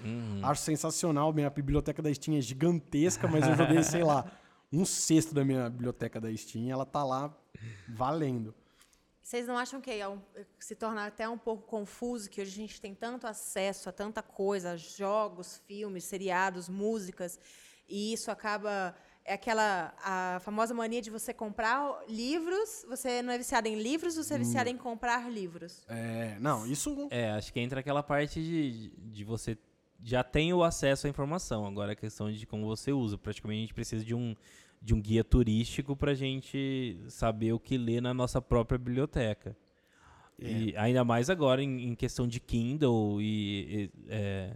Acho 0.41 0.61
sensacional. 0.63 1.31
Minha 1.31 1.51
biblioteca 1.51 2.01
da 2.01 2.11
Steam 2.11 2.37
é 2.37 2.41
gigantesca, 2.41 3.27
mas 3.27 3.47
eu 3.47 3.55
joguei, 3.55 3.83
sei 3.83 4.03
lá, 4.03 4.25
um 4.71 4.83
sexto 4.83 5.33
da 5.35 5.45
minha 5.45 5.69
biblioteca 5.69 6.19
da 6.19 6.35
Steam. 6.35 6.69
Ela 6.71 6.85
tá 6.87 7.03
lá 7.03 7.31
valendo. 7.87 8.53
Vocês 9.23 9.47
não 9.47 9.57
acham 9.57 9.79
que 9.79 9.89
é 9.89 10.07
um- 10.07 10.21
se 10.59 10.75
torna 10.75 11.05
até 11.07 11.27
um 11.29 11.37
pouco 11.37 11.63
confuso 11.65 12.29
que 12.29 12.41
hoje 12.41 12.51
a 12.51 12.55
gente 12.55 12.81
tem 12.81 12.93
tanto 12.93 13.25
acesso 13.25 13.87
a 13.87 13.91
tanta 13.91 14.21
coisa, 14.21 14.75
jogos, 14.77 15.61
filmes, 15.65 16.03
seriados, 16.03 16.67
músicas, 16.67 17.39
e 17.87 18.13
isso 18.13 18.29
acaba 18.29 18.93
é 19.25 19.35
aquela 19.35 19.93
a 20.03 20.39
famosa 20.41 20.73
mania 20.73 21.01
de 21.01 21.09
você 21.09 21.33
comprar 21.33 22.03
livros, 22.09 22.85
você 22.89 23.21
não 23.21 23.31
é 23.31 23.37
viciado 23.37 23.69
em 23.69 23.81
livros, 23.81 24.17
você 24.17 24.33
é 24.33 24.37
viciado 24.37 24.69
em 24.69 24.75
comprar 24.77 25.31
livros. 25.31 25.85
É, 25.87 26.37
não, 26.41 26.67
isso. 26.67 27.07
É, 27.09 27.31
acho 27.31 27.53
que 27.53 27.61
entra 27.61 27.79
aquela 27.79 28.03
parte 28.03 28.43
de, 28.43 28.89
de 28.89 29.23
você 29.23 29.57
já 30.01 30.21
tem 30.25 30.51
o 30.53 30.61
acesso 30.61 31.07
à 31.07 31.09
informação. 31.09 31.65
Agora 31.65 31.93
a 31.93 31.95
questão 31.95 32.29
de 32.29 32.45
como 32.45 32.65
você 32.65 32.91
usa. 32.91 33.17
Praticamente 33.17 33.59
a 33.59 33.61
gente 33.61 33.73
precisa 33.73 34.03
de 34.03 34.13
um, 34.13 34.35
de 34.83 34.93
um 34.93 35.01
guia 35.01 35.23
turístico 35.23 35.95
pra 35.95 36.13
gente 36.13 36.99
saber 37.07 37.53
o 37.53 37.59
que 37.59 37.77
ler 37.77 38.01
na 38.01 38.13
nossa 38.13 38.41
própria 38.41 38.77
biblioteca. 38.77 39.55
E 40.37 40.75
ainda 40.75 41.05
mais 41.05 41.29
agora 41.29 41.63
em, 41.63 41.89
em 41.89 41.95
questão 41.95 42.27
de 42.27 42.39
Kindle 42.39 43.21
e, 43.21 43.23
e, 43.25 43.91
é, 44.09 44.53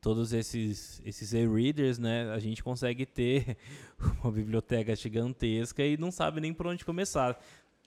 todos 0.00 0.32
esses, 0.32 1.02
esses 1.04 1.34
e-readers, 1.34 1.98
né? 1.98 2.30
A 2.32 2.38
gente 2.38 2.62
consegue 2.62 3.04
ter 3.04 3.58
uma 4.22 4.32
biblioteca 4.32 4.96
gigantesca 4.96 5.84
e 5.84 5.98
não 5.98 6.10
sabe 6.10 6.40
nem 6.40 6.54
por 6.54 6.66
onde 6.66 6.82
começar. 6.82 7.38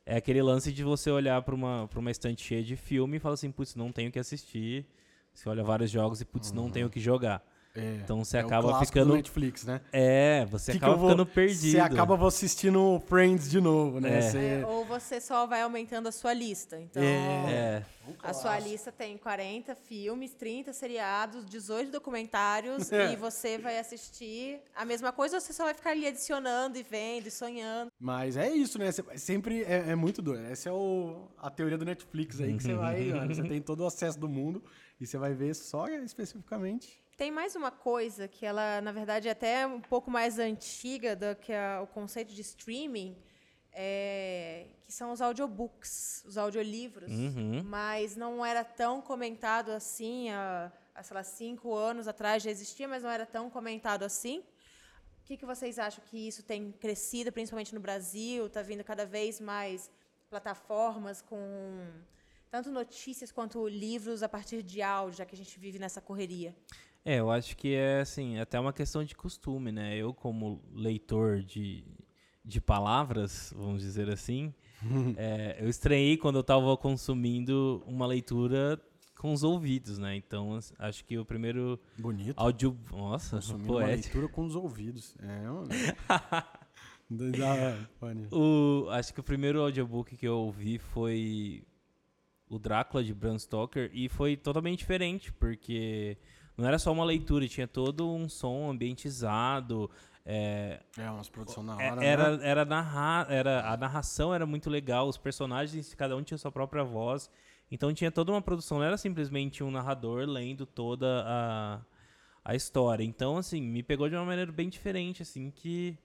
É 0.06 0.18
aquele 0.18 0.44
lance 0.44 0.72
de 0.72 0.84
você 0.84 1.10
olhar 1.10 1.42
para 1.42 1.56
uma, 1.56 1.88
pra 1.88 2.00
uma 2.00 2.12
estante 2.12 2.44
cheia 2.44 2.64
de 2.64 2.76
filme 2.76 3.18
e 3.18 3.20
falar 3.20 3.34
assim, 3.34 3.52
putz, 3.52 3.76
não 3.76 3.92
tenho 3.92 4.10
o 4.10 4.12
que 4.12 4.20
assistir. 4.20 4.86
Você 5.34 5.50
olha 5.50 5.64
vários 5.64 5.90
jogos 5.90 6.22
e, 6.22 6.26
putz, 6.26 6.52
não 6.52 6.70
tenho 6.70 6.88
o 6.88 6.90
que 6.92 7.00
jogar. 7.00 7.44
É, 7.76 8.00
Então 8.04 8.24
você 8.24 8.38
é 8.38 8.44
o 8.44 8.46
acaba 8.48 8.80
ficando. 8.86 9.10
do 9.10 9.16
Netflix, 9.16 9.66
né? 9.66 9.82
É, 9.92 10.46
você 10.46 10.72
Que 10.72 10.80
que 10.80 10.84
acaba 10.86 10.96
eu 10.96 11.00
vou- 11.00 11.10
ficando 11.10 11.26
perdido. 11.26 11.72
Você 11.72 11.80
acaba 11.80 12.16
vou 12.16 12.28
assistindo 12.28 13.02
Friends 13.08 13.50
de 13.50 13.60
novo, 13.60 14.00
né? 14.00 14.18
É. 14.20 14.22
Você- 14.22 14.38
É, 14.62 14.66
ou 14.66 14.86
você 14.86 15.20
só 15.20 15.46
vai 15.46 15.62
aumentando 15.62 16.08
a 16.08 16.12
sua 16.12 16.34
lista. 16.34 16.80
Então, 16.80 17.04
É, 17.04 17.84
a 18.24 18.34
sua 18.34 18.58
lista 18.60 18.92
tem 18.92 19.18
40 19.18 19.76
filmes, 19.76 20.34
30 20.34 20.72
seriados, 20.72 21.46
18 21.46 21.92
documentários 21.92 22.92
É. 22.92 23.12
e 23.12 23.16
você 23.18 23.58
vai 23.58 23.78
assistir 23.78 24.60
a 24.76 24.86
mesma 24.86 25.12
coisa 25.12 25.36
ou 25.36 25.42
você 25.42 25.52
só 25.52 25.66
vai 25.66 25.74
ficar 25.74 25.90
ali 25.92 26.08
adicionando 26.08 26.78
e 26.78 26.84
vendo 26.84 27.28
e 27.28 27.32
sonhando. 27.32 27.92
Mas 28.00 28.38
é 28.38 28.50
isso, 28.50 28.80
né? 28.80 28.92
Você- 28.92 29.04
sempre 29.18 29.64
é, 29.64 29.90
é 29.90 29.96
muito 29.96 30.22
doido. 30.22 30.46
Essa 30.46 30.70
é 30.70 30.72
o, 30.72 31.28
a 31.38 31.50
teoria 31.50 31.78
do 31.78 31.84
Netflix 31.86 32.40
aí 32.40 32.56
que 32.56 32.64
você 32.64 32.74
vai, 32.76 33.04
mano, 33.06 33.36
você 33.36 33.44
tem 33.44 33.62
todo 33.62 33.82
o 33.82 33.86
acesso 33.86 34.18
do 34.20 34.30
mundo 34.30 34.64
e 35.00 35.06
você 35.06 35.18
vai 35.18 35.34
ver 35.34 35.54
só 35.54 35.88
especificamente. 35.90 37.04
Tem 37.18 37.32
mais 37.32 37.56
uma 37.56 37.72
coisa 37.72 38.28
que 38.28 38.46
ela, 38.46 38.82
na 38.82 38.92
verdade, 38.92 39.28
é 39.30 39.32
até 39.32 39.66
um 39.66 39.80
pouco 39.80 40.12
mais 40.12 40.38
antiga 40.38 41.16
do 41.16 41.34
que 41.38 41.54
a- 41.54 41.82
o 41.82 41.88
conceito 41.88 42.34
de 42.34 42.42
streaming, 42.42 43.16
é, 43.72 44.68
que 44.86 44.92
são 44.92 45.14
os 45.14 45.22
audiobooks, 45.22 46.24
os 46.26 46.38
audiolivros. 46.38 47.10
Uhum. 47.12 47.64
Mas 47.64 48.18
não 48.18 48.46
era 48.46 48.66
tão 48.66 49.02
comentado 49.02 49.70
assim 49.72 50.30
há, 50.30 50.70
há, 50.94 51.04
sei 51.04 51.16
lá, 51.16 51.24
cinco 51.24 51.74
anos 51.74 52.06
atrás 52.08 52.44
já 52.44 52.52
existia, 52.52 52.86
mas 52.88 53.02
não 53.04 53.10
era 53.10 53.26
tão 53.26 53.50
comentado 53.50 54.04
assim. 54.04 54.40
O 55.22 55.24
que, 55.26 55.38
que 55.38 55.46
vocês 55.46 55.80
acham 55.80 56.04
que 56.06 56.28
isso 56.28 56.44
tem 56.44 56.72
crescido, 56.74 57.32
principalmente 57.32 57.74
no 57.74 57.80
Brasil? 57.80 58.46
Está 58.48 58.62
vindo 58.62 58.84
cada 58.84 59.06
vez 59.06 59.40
mais 59.40 59.90
plataformas 60.30 61.22
com 61.22 61.40
tanto 62.52 62.70
notícias 62.72 63.32
quanto 63.32 63.68
livros 63.68 64.22
a 64.22 64.30
partir 64.30 64.62
de 64.62 64.82
áudio, 64.82 65.18
já 65.18 65.26
que 65.26 65.34
a 65.34 65.38
gente 65.38 65.58
vive 65.58 65.80
nessa 65.80 66.02
correria. 66.02 66.54
É, 67.06 67.20
eu 67.20 67.30
acho 67.30 67.56
que 67.56 67.74
é 67.76 68.00
assim, 68.00 68.40
até 68.40 68.60
uma 68.60 68.74
questão 68.74 69.04
de 69.04 69.16
costume, 69.16 69.72
né? 69.72 69.96
Eu, 69.96 70.12
como 70.12 70.60
leitor 70.74 71.44
de, 71.44 71.84
de 72.44 72.60
palavras, 72.60 73.54
vamos 73.56 73.84
dizer 73.84 74.10
assim, 74.10 74.52
é, 75.16 75.58
eu 75.60 75.70
estranhei 75.70 76.18
quando 76.18 76.38
eu 76.38 76.42
estava 76.42 76.76
consumindo 76.76 77.84
uma 77.86 78.08
leitura 78.08 78.82
com 79.20 79.32
os 79.32 79.44
ouvidos, 79.44 80.00
né? 80.00 80.16
Então, 80.16 80.58
acho 80.80 81.06
que 81.06 81.18
o 81.18 81.24
primeiro 81.24 81.80
Bonito. 81.98 82.34
áudio. 82.38 82.76
Nossa, 82.92 83.38
Consumindo 83.38 83.74
uma 83.74 83.82
poético. 83.82 84.18
leitura 84.18 84.28
com 84.34 84.46
os 84.46 84.56
ouvidos. 84.56 85.16
É, 85.20 85.42
mano. 85.48 85.68
Dá, 87.10 87.88
pane. 88.00 88.28
O, 88.32 88.88
acho 88.90 89.14
que 89.14 89.20
o 89.20 89.24
primeiro 89.24 89.62
audiobook 89.62 90.18
que 90.18 90.28
eu 90.28 90.38
ouvi 90.40 90.80
foi 90.80 91.64
o 92.50 92.58
Drácula 92.58 93.04
de 93.04 93.14
Bram 93.14 93.38
Stoker 93.38 93.92
e 93.94 94.10
foi 94.10 94.36
totalmente 94.36 94.80
diferente, 94.80 95.32
porque 95.34 96.18
não 96.58 96.68
era 96.68 96.78
só 96.80 96.92
uma 96.92 97.04
leitura, 97.06 97.48
tinha 97.48 97.68
todo 97.68 98.12
um 98.12 98.28
som 98.30 98.70
ambientizado, 98.70 99.90
é, 100.26 100.82
É, 100.98 101.10
umas 101.12 101.30
produções 101.30 101.66
na 101.68 101.82
é- 101.82 101.92
hora, 101.92 102.04
era, 102.04 102.38
né? 102.38 102.48
era, 102.50 102.66
narrar, 102.66 103.32
era 103.32 103.70
a 103.70 103.78
narração 103.78 104.34
era 104.34 104.46
muito 104.46 104.70
legal, 104.70 105.08
os 105.08 105.18
personagens, 105.18 105.94
cada 105.94 106.16
um 106.16 106.24
tinha 106.24 106.38
sua 106.38 106.52
própria 106.52 106.84
voz. 106.84 107.30
Então 107.72 107.94
tinha 107.94 108.12
toda 108.12 108.32
uma 108.32 108.42
produção, 108.42 108.78
não 108.78 108.86
era 108.86 108.98
simplesmente 108.98 109.64
um 109.64 109.72
narrador 109.72 110.26
lendo 110.28 110.66
toda 110.66 111.24
a, 111.26 111.82
a 112.44 112.56
história. 112.56 113.04
Então, 113.04 113.38
assim, 113.38 113.60
me 113.62 113.82
pegou 113.84 114.08
de 114.08 114.16
uma 114.16 114.24
maneira 114.26 114.52
bem 114.52 114.70
diferente, 114.70 115.24
assim, 115.24 115.50
que, 115.52 115.98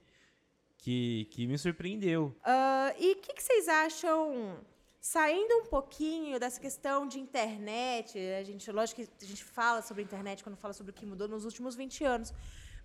que, 0.79 1.27
que 1.31 1.45
me 1.47 1.57
surpreendeu. 1.57 2.35
Ah, 2.43 2.93
e 2.99 3.13
o 3.13 3.15
que, 3.17 3.33
que 3.33 3.43
vocês 3.43 3.67
acham, 3.67 4.55
saindo 5.01 5.53
um 5.61 5.65
pouquinho 5.65 6.39
dessa 6.39 6.61
questão 6.61 7.07
de 7.07 7.19
internet, 7.19 8.19
a 8.39 8.43
gente, 8.43 8.71
lógico 8.71 9.01
que 9.01 9.25
a 9.25 9.27
gente 9.27 9.43
fala 9.43 9.81
sobre 9.81 10.03
internet 10.03 10.43
quando 10.43 10.55
fala 10.55 10.75
sobre 10.75 10.91
o 10.91 10.93
que 10.93 11.07
mudou 11.07 11.27
nos 11.27 11.43
últimos 11.43 11.75
20 11.75 12.03
anos, 12.03 12.31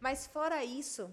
mas 0.01 0.27
fora 0.27 0.65
isso, 0.65 1.05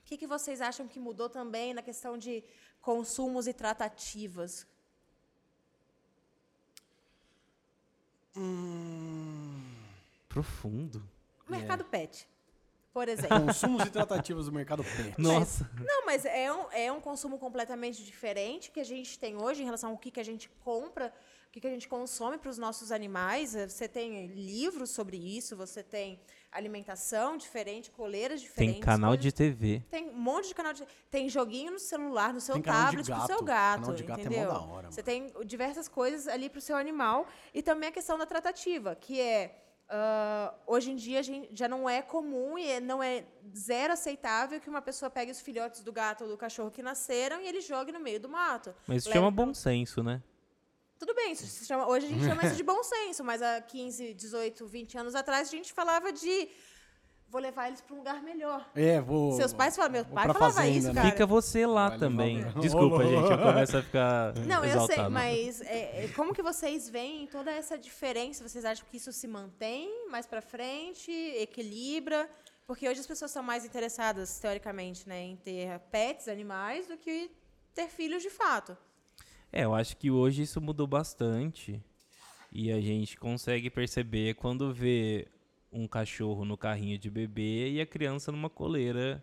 o 0.00 0.04
que, 0.04 0.16
que 0.16 0.28
vocês 0.28 0.60
acham 0.60 0.86
que 0.86 1.00
mudou 1.00 1.28
também 1.28 1.74
na 1.74 1.82
questão 1.82 2.16
de 2.16 2.44
consumos 2.80 3.48
e 3.48 3.52
tratativas? 3.52 4.64
Profundo. 10.28 11.02
O 11.48 11.50
mercado 11.50 11.84
pet, 11.84 12.28
por 12.92 13.08
exemplo. 13.08 13.40
Consumos 13.46 13.84
e 13.86 13.90
tratativas 13.90 14.46
do 14.46 14.52
mercado 14.52 14.82
pet. 14.84 15.14
Nossa. 15.18 15.68
Não, 15.84 16.04
mas 16.06 16.24
é 16.24 16.52
um, 16.52 16.64
é 16.72 16.92
um 16.92 17.00
consumo 17.00 17.38
completamente 17.38 18.04
diferente 18.04 18.70
que 18.70 18.80
a 18.80 18.84
gente 18.84 19.18
tem 19.18 19.36
hoje 19.40 19.62
em 19.62 19.64
relação 19.64 19.90
ao 19.90 19.98
que, 19.98 20.10
que 20.10 20.20
a 20.20 20.24
gente 20.24 20.48
compra, 20.64 21.12
o 21.48 21.50
que, 21.50 21.60
que 21.60 21.66
a 21.66 21.70
gente 21.70 21.88
consome 21.88 22.36
para 22.38 22.50
os 22.50 22.58
nossos 22.58 22.92
animais. 22.92 23.54
Eh, 23.54 23.66
Você 23.68 23.88
tem 23.88 24.26
livros 24.26 24.90
sobre 24.90 25.16
isso, 25.16 25.56
você 25.56 25.82
tem 25.82 26.20
alimentação 26.50 27.36
diferente, 27.36 27.90
coleiras 27.90 28.40
diferentes. 28.40 28.74
Tem 28.76 28.82
canal 28.82 29.10
coisas- 29.10 29.24
de 29.24 29.32
TV. 29.32 29.82
Tem 29.90 30.08
um 30.10 30.14
monte 30.18 30.48
de 30.48 30.54
canal 30.54 30.72
de. 30.72 30.84
Tem 31.10 31.28
joguinho 31.28 31.72
no 31.72 31.78
celular, 31.78 32.32
no 32.34 32.40
seu 32.40 32.54
Tem 32.54 32.62
tablet 32.62 33.06
pro 33.10 33.26
seu 33.26 33.42
gato. 33.42 33.80
Canal 33.82 33.94
de 33.96 34.02
gato 34.02 34.20
é 34.20 34.24
mó 34.24 34.30
entendeu? 34.30 34.48
da 34.52 34.60
hora, 34.60 34.90
Você 34.90 35.02
tem 35.02 35.32
diversas 35.46 35.88
coisas 35.88 36.26
ali 36.28 36.48
pro 36.50 36.60
seu 36.60 36.76
animal. 36.76 37.26
E 37.54 37.62
também 37.62 37.88
a 37.88 37.92
questão 37.92 38.18
da 38.18 38.26
tratativa, 38.26 38.94
que 38.94 39.20
é. 39.20 39.64
Ah, 39.90 40.54
hoje 40.66 40.90
em 40.90 40.96
dia 40.96 41.20
já 41.52 41.66
não 41.68 41.88
é 41.88 42.02
comum 42.02 42.58
e 42.58 42.66
é- 42.68 42.80
não 42.80 43.02
é 43.02 43.24
zero 43.56 43.92
aceitável 43.92 44.60
que 44.60 44.68
uma 44.68 44.82
pessoa 44.82 45.10
pegue 45.10 45.30
os 45.30 45.40
filhotes 45.40 45.82
do 45.82 45.92
gato 45.92 46.24
ou 46.24 46.30
do 46.30 46.36
cachorro 46.36 46.70
que 46.70 46.82
nasceram 46.82 47.40
e 47.40 47.46
ele 47.48 47.60
jogue 47.60 47.90
no 47.92 48.00
meio 48.00 48.20
do 48.20 48.28
mato. 48.28 48.74
Mas 48.86 48.98
isso 48.98 49.08
Leve 49.08 49.18
chama 49.20 49.32
pra- 49.34 49.44
bom 49.46 49.54
senso, 49.54 50.02
né? 50.02 50.22
Tudo 50.98 51.14
bem, 51.14 51.32
isso 51.32 51.64
chama- 51.64 51.86
hoje 51.88 52.06
a 52.06 52.08
gente 52.08 52.24
chama 52.24 52.44
isso 52.44 52.56
de 52.56 52.62
bom 52.64 52.82
senso, 52.82 53.22
mas 53.22 53.40
há 53.40 53.60
15, 53.60 54.12
18, 54.14 54.66
20 54.66 54.98
anos 54.98 55.14
atrás 55.14 55.46
a 55.48 55.50
gente 55.50 55.72
falava 55.72 56.12
de 56.12 56.48
vou 57.30 57.40
levar 57.40 57.68
eles 57.68 57.80
para 57.80 57.94
um 57.94 57.98
lugar 57.98 58.22
melhor. 58.22 58.68
É, 58.74 59.00
vou. 59.00 59.32
Seus 59.32 59.52
pais 59.52 59.76
falavam, 59.76 60.00
meu 60.00 60.04
pai 60.04 60.26
falava 60.26 60.52
fazenda, 60.52 60.78
isso, 60.78 60.88
né? 60.88 60.94
cara. 60.94 61.10
Fica 61.10 61.26
você 61.26 61.66
lá 61.66 61.90
Vai 61.90 61.98
também. 61.98 62.44
Desculpa, 62.60 63.04
gente, 63.04 63.30
eu 63.30 63.38
começo 63.38 63.76
a 63.76 63.82
ficar 63.82 64.34
Não, 64.46 64.64
eu 64.64 64.70
sei, 64.70 64.70
exaltado. 64.70 65.10
mas 65.10 65.60
é, 65.60 66.04
é, 66.04 66.08
como 66.08 66.34
que 66.34 66.42
vocês 66.42 66.88
veem 66.88 67.26
toda 67.26 67.50
essa 67.50 67.76
diferença? 67.76 68.46
Vocês 68.46 68.64
acham 68.64 68.86
que 68.90 68.96
isso 68.96 69.12
se 69.12 69.26
mantém 69.26 70.08
mais 70.10 70.26
pra 70.26 70.40
frente, 70.40 71.10
equilibra? 71.10 72.28
Porque 72.66 72.88
hoje 72.88 73.00
as 73.00 73.06
pessoas 73.06 73.30
são 73.30 73.42
mais 73.42 73.64
interessadas, 73.64 74.38
teoricamente, 74.38 75.08
né, 75.08 75.22
em 75.22 75.36
ter 75.36 75.78
pets, 75.90 76.28
animais, 76.28 76.86
do 76.86 76.98
que 76.98 77.30
ter 77.74 77.88
filhos 77.88 78.22
de 78.22 78.28
fato. 78.28 78.76
É, 79.50 79.64
eu 79.64 79.74
acho 79.74 79.96
que 79.96 80.10
hoje 80.10 80.42
isso 80.42 80.60
mudou 80.60 80.86
bastante. 80.86 81.82
E 82.52 82.72
a 82.72 82.80
gente 82.80 83.18
consegue 83.18 83.70
perceber 83.70 84.34
quando 84.34 84.72
vê 84.72 85.28
um 85.72 85.86
cachorro 85.86 86.44
no 86.44 86.56
carrinho 86.56 86.98
de 86.98 87.10
bebê 87.10 87.70
e 87.70 87.80
a 87.80 87.86
criança 87.86 88.32
numa 88.32 88.50
coleira 88.50 89.22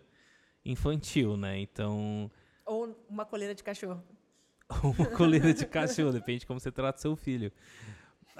infantil, 0.64 1.36
né? 1.36 1.58
Então, 1.58 2.30
Ou 2.66 2.96
uma 3.08 3.24
coleira 3.24 3.54
de 3.54 3.62
cachorro. 3.62 4.02
uma 4.82 5.06
coleira 5.06 5.54
de 5.54 5.64
cachorro, 5.64 6.12
depende 6.12 6.40
de 6.40 6.46
como 6.46 6.58
você 6.58 6.72
trata 6.72 7.00
seu 7.00 7.14
filho. 7.14 7.52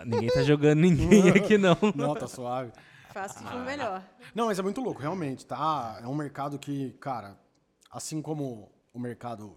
Ninguém 0.04 0.28
tá 0.28 0.42
jogando 0.42 0.80
ninguém 0.80 1.30
aqui, 1.30 1.56
não. 1.56 1.76
Não, 1.94 2.14
tá 2.14 2.26
suave. 2.26 2.72
Faço 3.12 3.38
tipo 3.38 3.58
melhor. 3.60 4.02
Não, 4.34 4.46
mas 4.46 4.58
é 4.58 4.62
muito 4.62 4.80
louco, 4.80 5.00
realmente, 5.00 5.46
tá? 5.46 6.00
É 6.02 6.06
um 6.06 6.14
mercado 6.14 6.58
que, 6.58 6.92
cara, 6.94 7.38
assim 7.90 8.20
como 8.20 8.70
o 8.92 8.98
mercado 8.98 9.56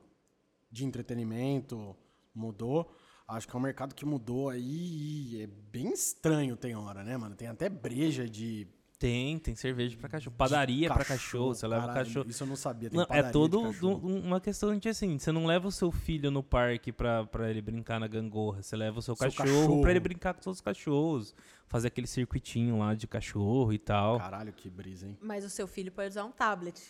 de 0.71 0.85
entretenimento 0.85 1.95
mudou, 2.33 2.95
Acho 3.29 3.47
que 3.47 3.55
é 3.55 3.59
um 3.59 3.61
mercado 3.61 3.93
que 3.93 4.05
mudou 4.05 4.49
aí 4.49 5.35
e 5.35 5.43
é 5.43 5.47
bem 5.71 5.91
estranho 5.93 6.55
tem 6.57 6.75
hora, 6.75 7.03
né, 7.03 7.15
mano? 7.15 7.35
Tem 7.35 7.47
até 7.47 7.69
breja 7.69 8.27
de 8.27 8.67
Tem, 8.97 9.37
tem 9.37 9.55
cerveja 9.55 9.95
pra 9.97 10.09
cachorro. 10.09 10.35
Padaria 10.35 10.91
pra 10.91 11.05
cachorro. 11.05 11.53
Você 11.53 11.67
leva 11.67 11.87
caralho, 11.87 12.05
cachorro. 12.07 12.29
Isso 12.29 12.43
eu 12.43 12.47
não 12.47 12.55
sabia. 12.55 12.89
Tem 12.89 12.97
Não, 12.99 13.05
é 13.09 13.23
todo 13.31 13.71
do- 13.73 13.95
uma 13.97 14.41
questão 14.41 14.75
de 14.77 14.89
assim, 14.89 15.17
você 15.19 15.31
não 15.31 15.45
leva 15.45 15.67
o 15.67 15.71
seu 15.71 15.91
filho 15.91 16.31
no 16.31 16.41
parque 16.43 16.91
pra, 16.91 17.23
pra 17.25 17.49
ele 17.49 17.61
brincar 17.61 17.99
na 17.99 18.07
gangorra, 18.07 18.61
você 18.63 18.75
leva 18.75 18.97
o 18.97 19.01
seu, 19.01 19.15
Seu 19.15 19.27
cachorro, 19.27 19.47
cachorro. 19.47 19.81
pra 19.81 19.91
ele 19.91 19.99
brincar 20.01 20.33
com 20.33 20.41
seus 20.41 20.59
cachorros, 20.59 21.33
fazer 21.67 21.87
aquele 21.89 22.07
circuitinho 22.07 22.79
lá 22.79 22.93
de 22.95 23.07
cachorro 23.07 23.71
e 23.71 23.77
tal. 23.77 24.17
Caralho, 24.17 24.51
que 24.51 24.69
brisa, 24.69 25.05
hein? 25.07 25.17
Mas 25.21 25.45
o 25.45 25.49
seu 25.49 25.67
filho 25.67 25.91
pode 25.91 26.09
usar 26.09 26.25
um 26.25 26.31
tablet. 26.31 26.81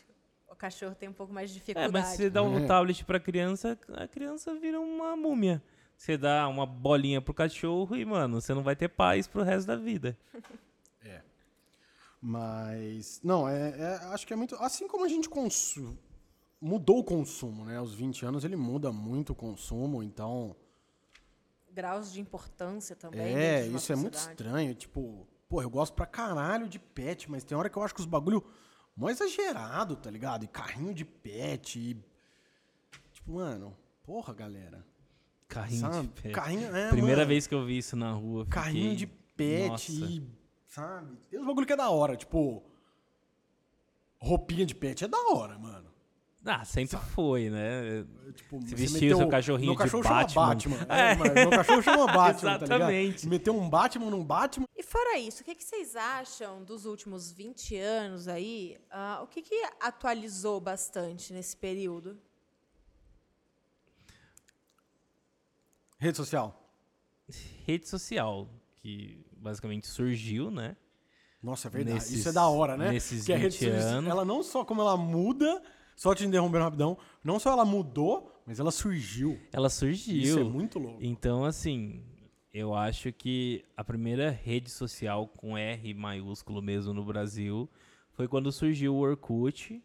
O 0.49 0.55
cachorro 0.55 0.95
tem 0.95 1.09
um 1.09 1.13
pouco 1.13 1.31
mais 1.33 1.51
de 1.51 1.57
É, 1.57 1.59
dificuldade. 1.59 1.93
mas 1.93 2.05
se 2.07 2.17
você 2.17 2.29
dá 2.29 2.41
um 2.41 2.59
É. 2.59 2.65
tablet 2.65 3.03
pra 3.05 3.19
criança, 3.19 3.77
a 3.93 4.07
criança 4.07 4.55
vira 4.55 4.79
uma 4.79 5.15
múmia. 5.17 5.61
Você 5.99 6.17
dá 6.17 6.47
uma 6.47 6.65
bolinha 6.65 7.21
pro 7.21 7.33
cachorro 7.33 7.93
e, 7.93 8.05
mano, 8.05 8.39
você 8.39 8.53
não 8.53 8.63
vai 8.63 8.73
ter 8.73 8.87
paz 8.87 9.27
pro 9.27 9.43
resto 9.43 9.67
da 9.67 9.75
vida. 9.75 10.17
Mas, 12.21 13.21
não, 13.23 13.47
é, 13.47 13.69
é- 13.79 13.95
acho 14.13 14.27
que 14.27 14.33
é 14.33 14.35
muito. 14.35 14.55
Assim 14.55 14.87
como 14.87 15.05
a 15.05 15.07
gente 15.07 15.29
consu- 15.29 15.97
mudou 16.59 16.99
o 16.99 17.03
consumo, 17.03 17.63
né? 17.63 17.77
Aos 17.77 17.93
20 17.93 18.25
anos 18.25 18.43
ele 18.43 18.57
muda 18.57 18.91
muito 18.91 19.31
o 19.31 19.35
consumo, 19.35 20.03
então. 20.03 20.53
Graus 21.71 22.11
de 22.11 22.19
importância 22.19 22.93
também. 22.95 23.21
é, 23.35 23.65
isso 23.67 23.91
é 23.93 23.95
muito 23.95 24.15
estranho. 24.31 24.75
Tipo, 24.75 25.25
pô, 25.47 25.61
eu 25.61 25.69
gosto 25.69 25.93
pra 25.93 26.05
caralho 26.05 26.67
de 26.67 26.77
pet, 26.79 27.29
mas 27.31 27.43
tem 27.45 27.57
hora 27.57 27.69
que 27.69 27.77
eu 27.77 27.83
acho 27.83 27.93
que 27.95 28.01
os 28.01 28.05
bagulho 28.05 28.43
mó 28.97 29.09
exagerado, 29.09 29.95
tá 29.95 30.11
ligado? 30.11 30.43
E 30.43 30.47
carrinho 30.47 30.93
de 30.93 31.05
pet, 31.05 31.79
e. 31.79 31.97
Tipo, 33.13 33.33
mano, 33.35 33.77
porra, 34.03 34.33
galera. 34.33 34.85
Carrinho 35.49 35.81
sabe? 35.81 36.01
de 36.07 36.21
pet. 36.21 36.33
Carrinho, 36.33 36.75
é, 36.75 36.89
Primeira 36.89 37.17
mano, 37.17 37.27
vez 37.27 37.45
que 37.47 37.53
eu 37.55 37.65
vi 37.65 37.77
isso 37.79 37.95
na 37.97 38.11
rua. 38.11 38.43
eu 38.43 38.45
Carrinho 38.47 38.91
fiquei, 38.91 38.95
de 38.95 39.07
pet 39.35 39.67
Nossa. 39.69 39.91
e. 39.91 40.23
Sabe? 40.67 41.17
Tem 41.29 41.39
uns 41.39 41.45
bagulho 41.47 41.65
que 41.67 41.73
é 41.73 41.77
da 41.77 41.89
hora, 41.89 42.15
tipo. 42.15 42.63
Roupinha 44.21 44.65
de 44.65 44.75
pet 44.75 45.03
é 45.05 45.07
da 45.07 45.17
hora, 45.29 45.57
mano. 45.57 45.89
Ah, 46.45 46.63
sempre 46.63 46.97
foi, 46.97 47.49
né? 47.49 48.05
Tipo, 48.33 48.61
Se 48.61 48.69
você 48.69 48.75
vestiu 48.75 49.01
meteu- 49.01 49.17
seu 49.17 49.27
cachorrinho 49.27 49.71
meu 49.71 49.77
cachorro 49.77 50.01
de 50.03 50.07
chama 50.07 50.21
Batman. 50.21 50.77
Batman. 50.77 50.95
É, 50.95 51.15
mas 51.15 51.33
meu 51.33 51.49
cachorro 51.49 51.81
chama 51.81 52.05
Batman, 52.13 52.51
tá 52.59 52.65
ligado? 52.65 52.81
Exatamente. 52.91 53.27
Meteu 53.27 53.55
um 53.55 53.69
Batman 53.69 54.09
num 54.09 54.23
Batman. 54.23 54.65
E 54.77 54.83
fora 54.83 55.17
isso, 55.17 55.41
o 55.41 55.45
que, 55.45 55.53
que 55.53 55.63
vocês 55.63 55.95
acham 55.97 56.63
dos 56.63 56.85
últimos 56.85 57.31
20 57.31 57.75
anos 57.77 58.27
aí? 58.27 58.77
Ah, 58.89 59.19
o 59.21 59.27
que, 59.27 59.41
que 59.41 59.53
atualizou 59.81 60.59
bastante 60.61 61.33
nesse 61.33 61.57
período? 61.57 62.17
Rede 65.99 66.17
social. 66.17 66.55
Rede 67.65 67.87
social, 67.87 68.49
que 68.77 69.23
basicamente 69.37 69.85
surgiu, 69.87 70.49
né? 70.49 70.75
Nossa, 71.41 71.67
é 71.67 71.71
verdade. 71.71 71.95
Nesses- 71.95 72.19
Isso 72.19 72.29
é 72.29 72.31
da 72.31 72.47
hora, 72.47 72.75
né? 72.77 72.91
nesses 72.91 73.25
que 73.25 73.33
a 73.33 73.37
rede 73.37 73.57
20 73.57 73.71
social, 73.71 73.97
anos. 73.97 74.09
ela 74.09 74.25
não 74.25 74.41
só 74.43 74.65
como 74.65 74.81
ela 74.81 74.97
muda, 74.97 75.61
só 75.95 76.13
te 76.15 76.25
interrompendo 76.25 76.63
rapidão, 76.63 76.97
não 77.23 77.39
só 77.39 77.51
ela 77.51 77.63
mudou, 77.65 78.33
mas 78.45 78.59
ela 78.59 78.71
surgiu. 78.71 79.39
Ela 79.51 79.69
surgiu. 79.69 80.21
Isso 80.21 80.39
é 80.39 80.43
muito 80.43 80.79
louco. 80.79 80.99
Então, 81.01 81.45
assim, 81.45 82.03
eu 82.53 82.73
acho 82.73 83.11
que 83.13 83.63
a 83.77 83.83
primeira 83.83 84.29
rede 84.31 84.69
social 84.69 85.27
com 85.27 85.57
R 85.57 85.93
maiúsculo 85.93 86.61
mesmo 86.61 86.93
no 86.93 87.05
Brasil 87.05 87.69
foi 88.13 88.27
quando 88.27 88.51
surgiu 88.51 88.95
o 88.95 88.99
Orkut. 88.99 89.81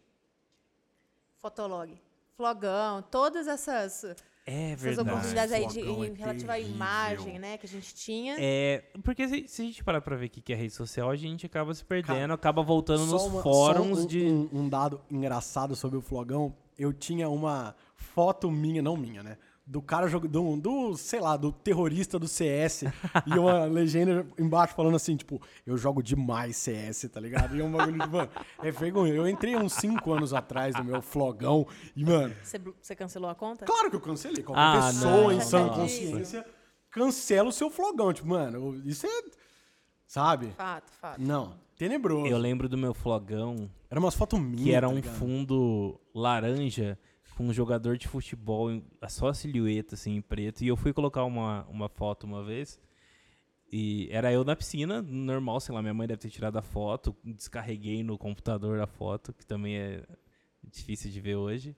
Fotolog, 1.37 1.93
Flogão, 2.35 3.01
todas 3.03 3.47
essas, 3.47 4.15
É 4.47 4.71
essas 4.71 4.81
verdade. 4.81 5.09
oportunidades 5.09 5.51
aí 5.53 5.67
de, 5.67 5.81
Flogão 5.81 6.03
é 6.03 6.07
em 6.07 6.13
relativa 6.13 6.53
à 6.53 6.59
imagem, 6.59 7.39
né, 7.39 7.57
que 7.57 7.65
a 7.65 7.69
gente 7.69 7.95
tinha. 7.95 8.35
É, 8.39 8.83
porque 9.03 9.27
se, 9.27 9.47
se 9.47 9.61
a 9.63 9.65
gente 9.65 9.83
parar 9.83 10.01
pra 10.01 10.15
ver 10.15 10.27
o 10.27 10.29
que 10.29 10.53
é 10.53 10.55
rede 10.55 10.73
social, 10.73 11.09
a 11.09 11.15
gente 11.15 11.45
acaba 11.47 11.73
se 11.73 11.83
perdendo, 11.83 12.31
acaba 12.33 12.61
voltando 12.61 13.05
Só 13.05 13.13
nos 13.13 13.23
uma- 13.23 13.41
fóruns 13.41 13.97
só 13.99 14.03
um, 14.03 14.07
de. 14.07 14.23
Um, 14.25 14.49
um 14.53 14.69
dado 14.69 15.01
engraçado 15.09 15.75
sobre 15.75 15.97
o 15.97 16.01
Flogão. 16.01 16.55
Eu 16.77 16.93
tinha 16.93 17.27
uma 17.29 17.75
foto 17.95 18.51
minha, 18.51 18.81
não 18.81 18.95
minha, 18.95 19.23
né? 19.23 19.37
Do 19.67 19.81
cara 19.81 20.07
jogando, 20.07 20.31
do, 20.31 20.55
do, 20.91 20.95
sei 20.95 21.19
lá, 21.19 21.35
do 21.35 21.51
terrorista 21.51 22.19
do 22.19 22.27
CS. 22.27 22.83
e 23.25 23.39
uma 23.39 23.65
legenda 23.67 24.25
embaixo 24.37 24.75
falando 24.75 24.95
assim, 24.95 25.15
tipo, 25.17 25.41
eu 25.65 25.75
jogo 25.75 26.03
demais 26.03 26.55
CS, 26.55 27.09
tá 27.11 27.19
ligado? 27.19 27.55
E 27.55 27.61
é 27.61 27.63
um 27.63 27.71
bagulho 27.71 27.99
de, 27.99 28.07
mano, 28.07 28.29
é 28.61 28.69
vergonha. 28.69 29.13
Eu 29.13 29.27
entrei 29.27 29.55
uns 29.55 29.73
5 29.73 30.13
anos 30.13 30.33
atrás 30.35 30.75
no 30.75 30.83
meu 30.83 31.01
Flogão 31.01 31.65
e, 31.95 32.05
mano, 32.05 32.35
Você, 32.43 32.59
você 32.79 32.95
cancelou 32.95 33.27
a 33.27 33.33
conta? 33.33 33.65
claro 33.65 33.89
que 33.89 33.95
eu 33.95 34.01
cancelei. 34.01 34.43
Qualquer 34.43 34.61
Ah, 34.61 34.87
pessoa 34.87 35.11
não, 35.11 35.31
em 35.31 35.41
sã 35.41 35.67
consciência 35.69 36.45
cancela 36.91 37.49
o 37.49 37.51
seu 37.51 37.71
Flogão. 37.71 38.13
Tipo, 38.13 38.27
mano, 38.27 38.81
isso 38.85 39.07
é. 39.07 39.09
Sabe? 40.07 40.51
Fato, 40.51 40.91
fato. 41.01 41.19
Não. 41.19 41.57
Tenebroso. 41.75 42.27
Eu 42.27 42.37
lembro 42.37 42.69
do 42.69 42.77
meu 42.77 42.93
flogão, 42.93 43.69
Era 43.89 43.99
umas 43.99 44.15
fotos 44.15 44.39
minhas. 44.39 44.63
que 44.63 44.71
era 44.73 44.87
tá 44.87 44.93
um 44.93 45.01
fundo 45.01 45.99
laranja 46.13 46.97
um 47.43 47.53
jogador 47.53 47.97
de 47.97 48.07
futebol, 48.07 48.81
só 49.09 49.29
a 49.29 49.33
silhueta, 49.33 49.95
assim, 49.95 50.15
em 50.15 50.21
preto. 50.21 50.63
E 50.63 50.67
eu 50.67 50.77
fui 50.77 50.93
colocar 50.93 51.23
uma, 51.23 51.65
uma 51.69 51.89
foto 51.89 52.25
uma 52.25 52.43
vez. 52.43 52.79
E 53.71 54.07
era 54.11 54.31
eu 54.31 54.43
na 54.43 54.55
piscina, 54.55 55.01
normal, 55.01 55.59
sei 55.59 55.73
lá, 55.73 55.81
minha 55.81 55.93
mãe 55.93 56.07
deve 56.07 56.21
ter 56.21 56.29
tirado 56.29 56.57
a 56.57 56.61
foto. 56.61 57.15
Descarreguei 57.23 58.03
no 58.03 58.17
computador 58.17 58.79
a 58.79 58.87
foto, 58.87 59.33
que 59.33 59.45
também 59.45 59.75
é 59.75 60.03
difícil 60.63 61.11
de 61.11 61.19
ver 61.19 61.35
hoje. 61.35 61.75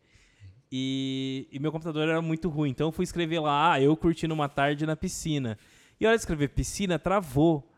E, 0.72 1.48
e 1.52 1.60
meu 1.60 1.72
computador 1.72 2.08
era 2.08 2.22
muito 2.22 2.50
ruim, 2.50 2.72
então 2.72 2.90
eu 2.90 2.92
fui 2.92 3.04
escrever 3.04 3.40
lá, 3.40 3.74
ah, 3.74 3.82
eu 3.82 3.96
curtindo 3.96 4.34
uma 4.34 4.50
tarde 4.50 4.86
na 4.86 4.96
piscina. 4.96 5.58
E 6.00 6.06
a 6.06 6.10
hora 6.10 6.18
de 6.18 6.22
escrever 6.22 6.50
piscina, 6.50 7.00
travou. 7.00 7.74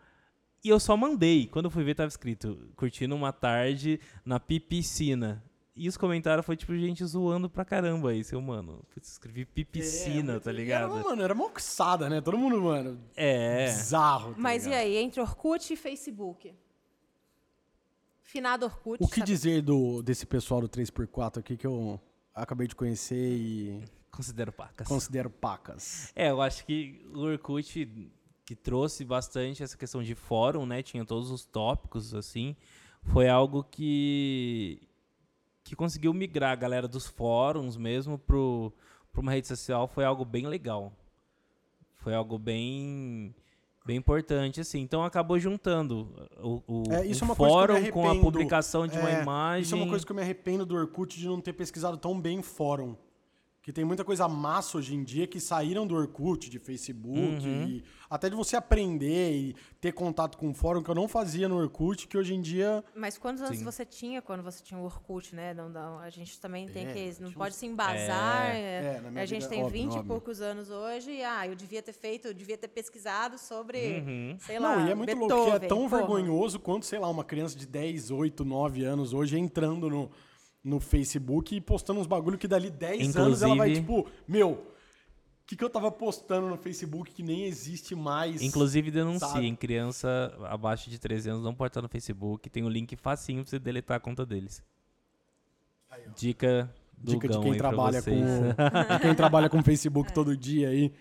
E 0.63 0.69
eu 0.69 0.79
só 0.79 0.97
mandei. 0.97 1.47
Quando 1.47 1.65
eu 1.65 1.71
fui 1.71 1.83
ver, 1.83 1.95
tava 1.95 2.09
escrito, 2.09 2.71
curtindo 2.75 3.15
uma 3.15 3.31
tarde 3.31 3.99
na 4.25 4.39
pipicina. 4.39 5.43
E 5.75 5.87
os 5.87 5.95
comentários 5.95 6.45
foi 6.45 6.57
tipo 6.57 6.75
gente 6.75 7.05
zoando 7.05 7.49
pra 7.49 7.63
caramba 7.63 8.09
aí, 8.09 8.21
seu 8.23 8.41
mano. 8.41 8.83
Putz, 8.93 9.11
escrevi 9.11 9.45
pipicina, 9.45 10.33
É, 10.33 10.39
tá 10.39 10.49
Era, 10.49 10.59
ligado? 10.59 10.89
mano, 10.91 11.21
era 11.21 11.33
moçada, 11.33 12.09
né? 12.09 12.19
Todo 12.19 12.37
mundo, 12.37 12.59
mano, 12.61 12.99
É. 13.15 13.65
bizarro. 13.67 14.33
tá 14.33 14.39
Mas 14.39 14.63
e 14.65 14.69
ligado? 14.69 14.81
aí, 14.81 14.97
entre 14.97 15.21
Orkut 15.21 15.71
e 15.73 15.77
Facebook? 15.77 16.53
Finado 18.21 18.65
Orkut. 18.65 19.01
O 19.03 19.07
que 19.07 19.19
sabe? 19.19 19.25
dizer 19.31 19.61
do, 19.61 20.01
desse 20.03 20.25
pessoal 20.25 20.61
do 20.61 20.67
3x4 20.69 21.37
aqui 21.39 21.55
que 21.57 21.65
eu 21.65 21.99
acabei 22.35 22.67
de 22.67 22.75
conhecer 22.75 23.15
e 23.37 23.83
Considero 24.11 24.51
pacas. 24.51 24.87
considero 24.87 25.29
pacas? 25.29 26.11
É, 26.15 26.29
eu 26.29 26.41
acho 26.41 26.65
que 26.65 27.05
o 27.13 27.19
Orkut 27.19 28.11
que 28.45 28.55
trouxe 28.55 29.05
bastante 29.05 29.63
essa 29.63 29.77
questão 29.77 30.03
de 30.03 30.13
fórum, 30.15 30.65
né? 30.65 30.81
Tinha 30.83 31.05
todos 31.05 31.31
os 31.31 31.45
tópicos, 31.45 32.13
assim. 32.13 32.55
Foi 33.03 33.29
algo 33.29 33.63
que 33.63 34.81
que 35.69 35.75
conseguiu 35.75 36.11
migrar 36.15 36.51
a 36.51 36.55
galera 36.55 36.87
dos 36.87 37.05
fóruns 37.05 37.77
mesmo 37.77 38.17
pro, 38.17 38.73
pra 39.11 39.21
uma 39.21 39.31
rede 39.31 39.47
social. 39.47 39.87
Foi 39.87 40.03
algo 40.03 40.25
bem 40.25 40.47
legal. 40.47 40.91
Foi 41.97 42.15
algo 42.15 42.39
bem 42.39 43.35
bem 43.85 43.97
importante, 43.97 44.59
assim. 44.59 44.79
Então 44.79 45.03
acabou 45.03 45.37
juntando 45.37 46.11
o, 46.41 46.63
o, 46.67 46.83
É, 46.91 47.01
o 47.01 47.11
é 47.11 47.23
uma 47.23 47.35
fórum 47.35 47.91
com 47.91 48.09
a 48.09 48.19
publicação 48.19 48.87
de 48.87 48.97
uma 48.97 49.11
É, 49.11 49.21
imagem. 49.21 49.61
Isso 49.61 49.75
é 49.75 49.77
uma 49.77 49.87
coisa 49.87 50.03
que 50.03 50.11
eu 50.11 50.15
me 50.15 50.23
arrependo 50.23 50.65
do 50.65 50.75
Orkut 50.75 51.15
de 51.15 51.27
não 51.27 51.39
ter 51.39 51.53
pesquisado 51.53 51.97
tão 51.97 52.19
bem 52.19 52.39
em 52.39 52.43
fórum. 52.43 52.95
Que 53.69 53.73
tem 53.73 53.85
muita 53.85 54.03
coisa 54.03 54.27
massa 54.27 54.79
hoje 54.79 54.95
em 54.95 55.03
dia 55.03 55.27
que 55.27 55.39
saíram 55.39 55.85
do 55.85 55.93
Orkut, 55.93 56.49
de 56.49 56.57
Facebook, 56.57 57.19
Uhum. 57.47 57.67
e 57.67 57.83
até 58.09 58.27
de 58.27 58.35
você 58.35 58.55
aprender 58.55 59.31
e 59.31 59.55
ter 59.79 59.91
contato 59.91 60.39
com 60.39 60.49
o 60.49 60.53
fórum 60.55 60.81
que 60.81 60.89
eu 60.89 60.95
não 60.95 61.07
fazia 61.07 61.47
no 61.47 61.55
Orkut, 61.55 62.07
que 62.07 62.17
hoje 62.17 62.33
em 62.33 62.41
dia. 62.41 62.83
Mas 62.95 63.15
quantos 63.19 63.43
anos 63.43 63.59
Sim. 63.59 63.63
você 63.63 63.85
tinha 63.85 64.23
quando 64.23 64.41
você 64.41 64.63
tinha 64.63 64.79
o 64.79 64.83
Orkut, 64.85 65.35
né? 65.35 65.53
Não, 65.53 65.69
não, 65.69 65.99
a 65.99 66.09
gente 66.09 66.39
também 66.39 66.67
tem 66.67 66.87
É, 66.87 66.93
que. 66.93 67.21
Não 67.21 67.31
pode 67.31 67.51
uns- 67.51 67.57
se 67.59 67.67
embasar. 67.67 68.55
É, 68.55 68.95
é, 68.95 69.01
na 69.03 69.11
minha 69.11 69.21
a 69.21 69.25
gente 69.27 69.41
vida, 69.41 69.49
tem 69.51 69.63
óbvio, 69.63 69.81
20 69.83 69.91
e 69.93 69.97
óbvio. 69.97 70.07
poucos 70.07 70.41
anos 70.41 70.71
hoje. 70.71 71.11
E, 71.11 71.23
ah, 71.23 71.45
eu 71.47 71.53
devia 71.53 71.83
ter 71.83 71.93
feito, 71.93 72.27
eu 72.27 72.33
devia 72.33 72.57
ter 72.57 72.69
pesquisado 72.69 73.37
sobre, 73.37 73.99
Uhum. 73.99 74.35
sei 74.39 74.57
lá. 74.57 74.77
não, 74.77 74.87
e 74.87 74.91
é 74.91 74.95
muito 74.95 75.15
louco, 75.15 75.27
que 75.27 75.41
é 75.41 75.59
Beethoven, 75.59 75.69
tão 75.69 75.87
porra. 75.87 75.97
vergonhoso 75.99 76.59
quanto, 76.59 76.87
sei 76.87 76.97
lá, 76.97 77.07
uma 77.07 77.23
criança 77.23 77.55
de 77.55 77.67
10, 77.67 78.09
8, 78.09 78.43
9 78.43 78.83
anos 78.83 79.13
hoje 79.13 79.37
entrando 79.37 79.87
no, 79.91 80.09
no 80.63 80.79
Facebook 80.79 81.55
e 81.55 81.61
postando 81.61 81.99
uns 81.99 82.07
bagulho 82.07 82.37
que 82.37 82.47
dali 82.47 82.69
10 82.69 83.15
anos 83.15 83.41
ela 83.41 83.55
vai, 83.55 83.69
Inclusive- 83.71 83.81
tipo, 84.03 84.11
meu, 84.27 84.51
o 84.51 84.65
que, 85.45 85.55
que 85.55 85.63
eu 85.63 85.69
tava 85.69 85.89
postando 85.91 86.47
no 86.47 86.57
Facebook 86.57 87.11
que 87.11 87.23
nem 87.23 87.45
existe 87.45 87.95
mais? 87.95 88.41
Inclusive 88.41 88.91
denunciem, 88.91 89.55
criança 89.55 90.35
abaixo 90.43 90.89
de 90.89 90.99
13 90.99 91.29
anos 91.31 91.43
não 91.43 91.55
pode 91.55 91.71
estar 91.71 91.81
no 91.81 91.89
Facebook, 91.89 92.49
tem 92.49 92.63
o 92.63 92.69
link 92.69 92.95
facinho 92.95 93.41
pra 93.43 93.49
você 93.49 93.57
deletar 93.59 93.97
a 93.97 93.99
conta 93.99 94.25
deles. 94.25 94.61
Dica 96.15 96.71
do 96.97 97.13
Dica 97.13 97.27
de 97.29 97.39
quem 97.39 97.51
aí 97.53 97.57
trabalha 97.57 98.01
com 98.01 98.11
de 98.95 98.99
quem 99.01 99.15
trabalha 99.15 99.49
com 99.49 99.63
Facebook 99.63 100.13
todo 100.13 100.35
dia 100.35 100.69
aí. 100.69 100.93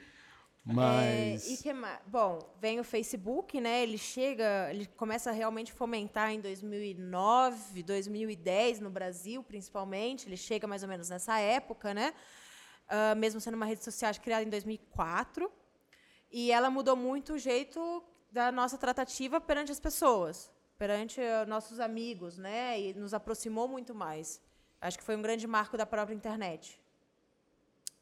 Mas 0.74 1.48
É, 1.48 1.52
e 1.52 1.56
que 1.56 1.72
mais? 1.72 1.98
Bom, 2.06 2.38
vem 2.60 2.78
o 2.78 2.84
Facebook, 2.84 3.60
né? 3.60 3.82
Ele 3.82 3.96
chega, 3.96 4.68
ele 4.70 4.86
começa 4.86 5.30
a 5.30 5.32
realmente 5.32 5.72
fomentar 5.72 6.30
em 6.30 6.40
2009, 6.40 7.82
2010 7.82 8.80
no 8.80 8.90
Brasil, 8.90 9.42
principalmente. 9.42 10.28
Ele 10.28 10.36
chega 10.36 10.66
mais 10.66 10.82
ou 10.82 10.88
menos 10.88 11.08
nessa 11.08 11.38
época, 11.38 11.94
né? 11.94 12.12
Ah, 12.88 13.14
mesmo 13.14 13.40
sendo 13.40 13.54
uma 13.54 13.66
rede 13.66 13.84
social 13.84 14.12
criada 14.14 14.42
em 14.44 14.48
2004. 14.48 15.50
E 16.30 16.50
ela 16.50 16.70
mudou 16.70 16.96
muito 16.96 17.34
o 17.34 17.38
jeito 17.38 18.02
da 18.30 18.50
nossa 18.50 18.78
tratativa 18.78 19.40
perante 19.40 19.72
as 19.72 19.80
pessoas, 19.80 20.50
perante 20.76 21.20
eh, 21.20 21.46
nossos 21.46 21.80
amigos, 21.80 22.36
né? 22.36 22.78
E 22.80 22.94
nos 22.94 23.14
aproximou 23.14 23.66
muito 23.66 23.94
mais. 23.94 24.40
Acho 24.80 24.98
que 24.98 25.04
foi 25.04 25.16
um 25.16 25.22
grande 25.22 25.46
marco 25.46 25.76
da 25.76 25.86
própria 25.86 26.14
internet. 26.14 26.80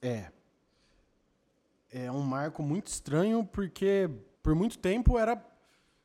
É. 0.03 0.31
É 1.99 2.13
um 2.13 2.21
marco 2.21 2.63
muito 2.63 2.89
estranho 2.89 3.43
porque 3.43 4.11
por 4.43 4.55
muito 4.55 4.79
tempo 4.79 5.19
era, 5.19 5.43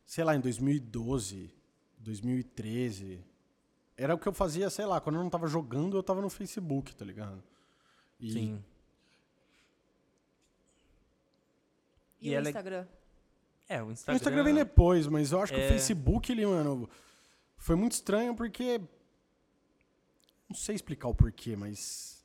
sei 0.06 0.24
lá, 0.24 0.34
em 0.34 0.40
2012, 0.40 1.54
2013. 1.98 3.22
Era 3.98 4.16
o 4.16 4.18
que 4.18 4.26
eu 4.26 4.32
fazia, 4.32 4.70
sei 4.70 4.86
lá, 4.86 5.02
quando 5.02 5.18
eu 5.18 5.22
não 5.24 5.30
tava 5.30 5.48
jogando, 5.48 5.98
eu 5.98 6.02
tava 6.02 6.22
no 6.22 6.30
Facebook, 6.30 6.96
tá 6.96 7.04
ligado? 7.04 7.44
E 8.22 8.32
Sim. 8.32 8.64
E, 12.22 12.30
E 12.30 12.32
o 12.32 12.38
ela- 12.38 12.48
Instagram? 12.50 12.88
É, 13.68 13.84
o 13.84 13.88
O 13.88 13.92
Instagram. 13.92 14.16
Instagram 14.16 14.44
vem 14.46 14.56
depois, 14.56 15.08
mas 15.08 15.34
eu 15.34 15.42
acho 15.42 15.52
que 15.54 15.60
o 15.60 15.64
É. 15.64 15.68
Facebook, 15.68 16.32
ele, 16.32 16.46
mano, 16.46 16.90
foi 17.58 17.76
muito 17.76 17.92
estranho 17.94 18.34
porque. 18.34 18.80
Não 20.48 20.56
sei 20.56 20.76
explicar 20.76 21.10
o 21.10 21.16
porquê, 21.16 21.56
mas. 21.58 22.21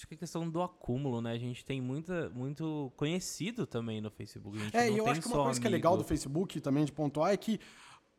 Acho 0.00 0.08
que 0.08 0.14
é 0.14 0.16
questão 0.16 0.48
do 0.48 0.62
acúmulo, 0.62 1.20
né? 1.20 1.32
A 1.32 1.38
gente 1.38 1.62
tem 1.62 1.78
muita, 1.78 2.30
muito 2.30 2.90
conhecido 2.96 3.66
também 3.66 4.00
no 4.00 4.10
Facebook. 4.10 4.56
A 4.72 4.84
É, 4.84 4.90
e 4.90 4.96
eu 4.96 5.06
acho 5.06 5.20
que 5.20 5.28
uma 5.28 5.44
coisa 5.44 5.60
que 5.60 5.66
é 5.66 5.70
legal 5.70 5.92
do 5.92 5.96
amigo. 5.96 6.08
Facebook 6.08 6.58
também 6.62 6.86
de 6.86 6.90
pontuar 6.92 7.32
é 7.34 7.36
que 7.36 7.60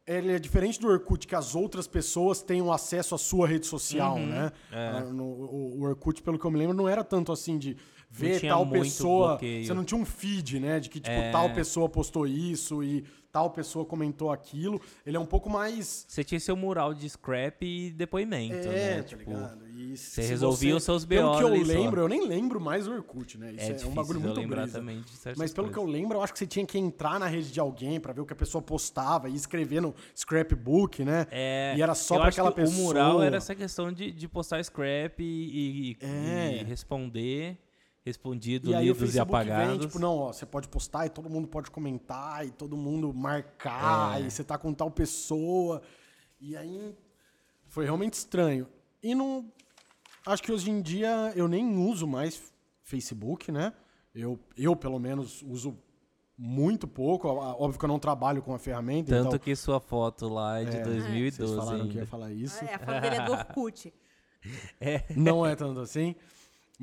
ele 0.05 0.31
é 0.31 0.37
diferente 0.37 0.79
do 0.79 0.87
Orkut, 0.87 1.25
que 1.25 1.33
as 1.33 1.55
outras 1.55 1.87
pessoas 1.87 2.43
tenham 2.43 2.71
acesso 2.71 3.15
à 3.15 3.17
sua 3.17 3.47
rede 3.47 3.65
social, 3.65 4.15
Uhum, 4.17 4.27
né? 4.27 4.51
é. 4.71 4.87
Ah, 4.89 5.01
no- 5.05 5.23
o, 5.25 5.81
Orkut, 5.81 6.21
pelo 6.21 6.37
que 6.37 6.45
eu 6.45 6.51
me 6.51 6.59
lembro, 6.59 6.75
não 6.77 6.87
era 6.87 7.03
tanto 7.03 7.31
assim 7.31 7.57
de 7.57 7.75
ver 8.11 8.39
tal 8.47 8.69
pessoa. 8.69 9.29
bloqueio. 9.29 9.65
Você 9.65 9.73
não 9.73 9.83
tinha 9.83 9.99
um 9.99 10.05
feed, 10.05 10.59
né? 10.59 10.79
De 10.79 10.87
que, 10.87 10.99
tipo, 10.99 11.09
É. 11.15 11.31
tal 11.31 11.51
pessoa 11.51 11.89
postou 11.89 12.27
isso 12.27 12.83
e 12.83 13.03
tal 13.31 13.49
pessoa 13.51 13.85
comentou 13.85 14.31
aquilo. 14.31 14.81
Ele 15.05 15.15
é 15.17 15.19
um 15.19 15.25
pouco 15.25 15.49
mais. 15.49 16.05
Você 16.07 16.23
tinha 16.23 16.39
seu 16.39 16.55
mural 16.55 16.93
de 16.93 17.09
scrap 17.09 17.63
e 17.65 17.91
depoimento, 17.91 18.67
É, 18.67 18.95
né? 18.95 18.97
tá 18.97 19.03
Tipo, 19.03 19.29
ligado? 19.31 19.67
E 19.71 19.97
você 19.97 20.21
se 20.21 20.29
resolvia 20.29 20.75
os 20.75 20.83
seus 20.83 21.05
Pelo 21.05 21.31
BO 21.31 21.37
que 21.37 21.43
eu 21.43 21.47
ali 21.47 21.65
só. 21.65 21.71
lembro, 21.73 22.01
eu 22.01 22.07
nem 22.07 22.27
lembro 22.27 22.59
mais 22.61 22.87
o 22.87 22.91
Orkut, 22.93 23.37
né? 23.37 23.51
Isso 23.51 23.59
é 23.61 23.63
é, 23.63 23.67
difícil 23.69 23.89
um 23.89 23.93
bagulho 23.93 24.21
muito 24.21 24.39
lembrar 24.39 24.61
brisa. 24.63 24.79
também 24.79 25.01
de 25.01 25.09
certas 25.11 25.37
Mas 25.39 25.51
pelo 25.53 25.67
que 25.69 25.77
eu 25.77 25.83
coisas. 25.83 25.99
lembro, 26.01 26.17
eu 26.17 26.23
acho 26.23 26.33
que 26.33 26.39
você 26.39 26.45
tinha 26.47 26.65
que 26.65 26.77
entrar 26.77 27.19
na 27.19 27.27
rede 27.27 27.51
de 27.51 27.59
alguém 27.59 27.99
pra 27.99 28.13
ver 28.13 28.21
o 28.21 28.25
que 28.25 28.33
a 28.33 28.35
pessoa 28.35 28.61
postava 28.61 29.27
e 29.29 29.35
escrever 29.35 29.81
no 29.81 29.95
scrapbook, 30.15 31.03
né? 31.03 31.25
É, 31.31 31.73
E 31.77 31.81
era 31.81 31.95
só 31.95 32.19
pra 32.19 32.29
aquela 32.29 32.49
que 32.51 32.61
pessoa. 32.61 32.77
O 32.79 32.83
mural 32.83 33.23
era 33.23 33.37
essa 33.37 33.55
questão 33.55 33.91
de, 33.91 34.11
de 34.11 34.27
postar 34.27 34.63
scrap 34.63 35.19
e, 35.19 35.91
e- 35.91 35.97
É. 36.05 36.61
e 36.61 36.63
responder, 36.63 37.57
respondido, 38.03 38.69
E 38.71 38.75
aí 38.75 38.89
o 38.89 38.93
lidos 38.93 38.97
e 38.97 39.05
Facebook 39.13 39.35
apagados. 39.35 39.69
vem, 39.69 39.79
tipo, 39.79 39.99
não, 39.99 40.17
ó, 40.17 40.33
você 40.33 40.45
pode 40.45 40.67
postar 40.67 41.05
e 41.05 41.09
todo 41.09 41.29
mundo 41.29 41.47
pode 41.47 41.69
comentar 41.69 42.45
e 42.45 42.51
todo 42.51 42.75
mundo 42.75 43.13
marcar 43.13 44.19
É. 44.19 44.25
e 44.25 44.31
você 44.31 44.43
tá 44.43 44.57
com 44.57 44.73
tal 44.73 44.89
pessoa. 44.89 45.81
E 46.39 46.55
aí 46.57 46.95
foi 47.67 47.85
realmente 47.85 48.13
estranho. 48.13 48.67
E 49.03 49.13
não 49.13 49.51
acho 50.25 50.41
que 50.41 50.51
hoje 50.51 50.69
em 50.71 50.81
dia 50.81 51.31
eu 51.35 51.47
nem 51.47 51.75
uso 51.77 52.07
mais 52.07 52.51
Facebook, 52.83 53.51
né? 53.51 53.73
Eu, 54.13 54.39
eu 54.57 54.75
pelo 54.75 54.99
menos 54.99 55.41
uso 55.43 55.77
muito 56.37 56.87
pouco, 56.87 57.27
óbvio 57.27 57.77
que 57.79 57.85
eu 57.85 57.87
não 57.89 57.99
trabalho 57.99 58.41
com 58.41 58.51
a 58.53 58.57
ferramenta, 58.57 59.11
Tanto 59.11 59.27
então 59.27 59.39
que 59.39 59.55
sua 59.55 59.79
foto 59.79 60.27
lá 60.27 60.59
é 60.59 60.65
de 60.65 60.77
É, 60.77 60.83
2012 60.83 61.37
vocês 61.37 61.51
falaram 61.51 61.77
que 61.83 61.89
ainda. 61.89 61.99
ia 61.99 62.05
falar 62.07 62.31
isso. 62.31 62.65
É, 62.65 62.73
a 62.73 62.79
foto 62.79 62.99
dele 63.01 63.15
é 63.17 63.25
do 63.25 63.31
Orkut. 63.31 63.93
Não 65.15 65.45
é 65.45 65.55
tanto 65.55 65.79
assim, 65.81 66.15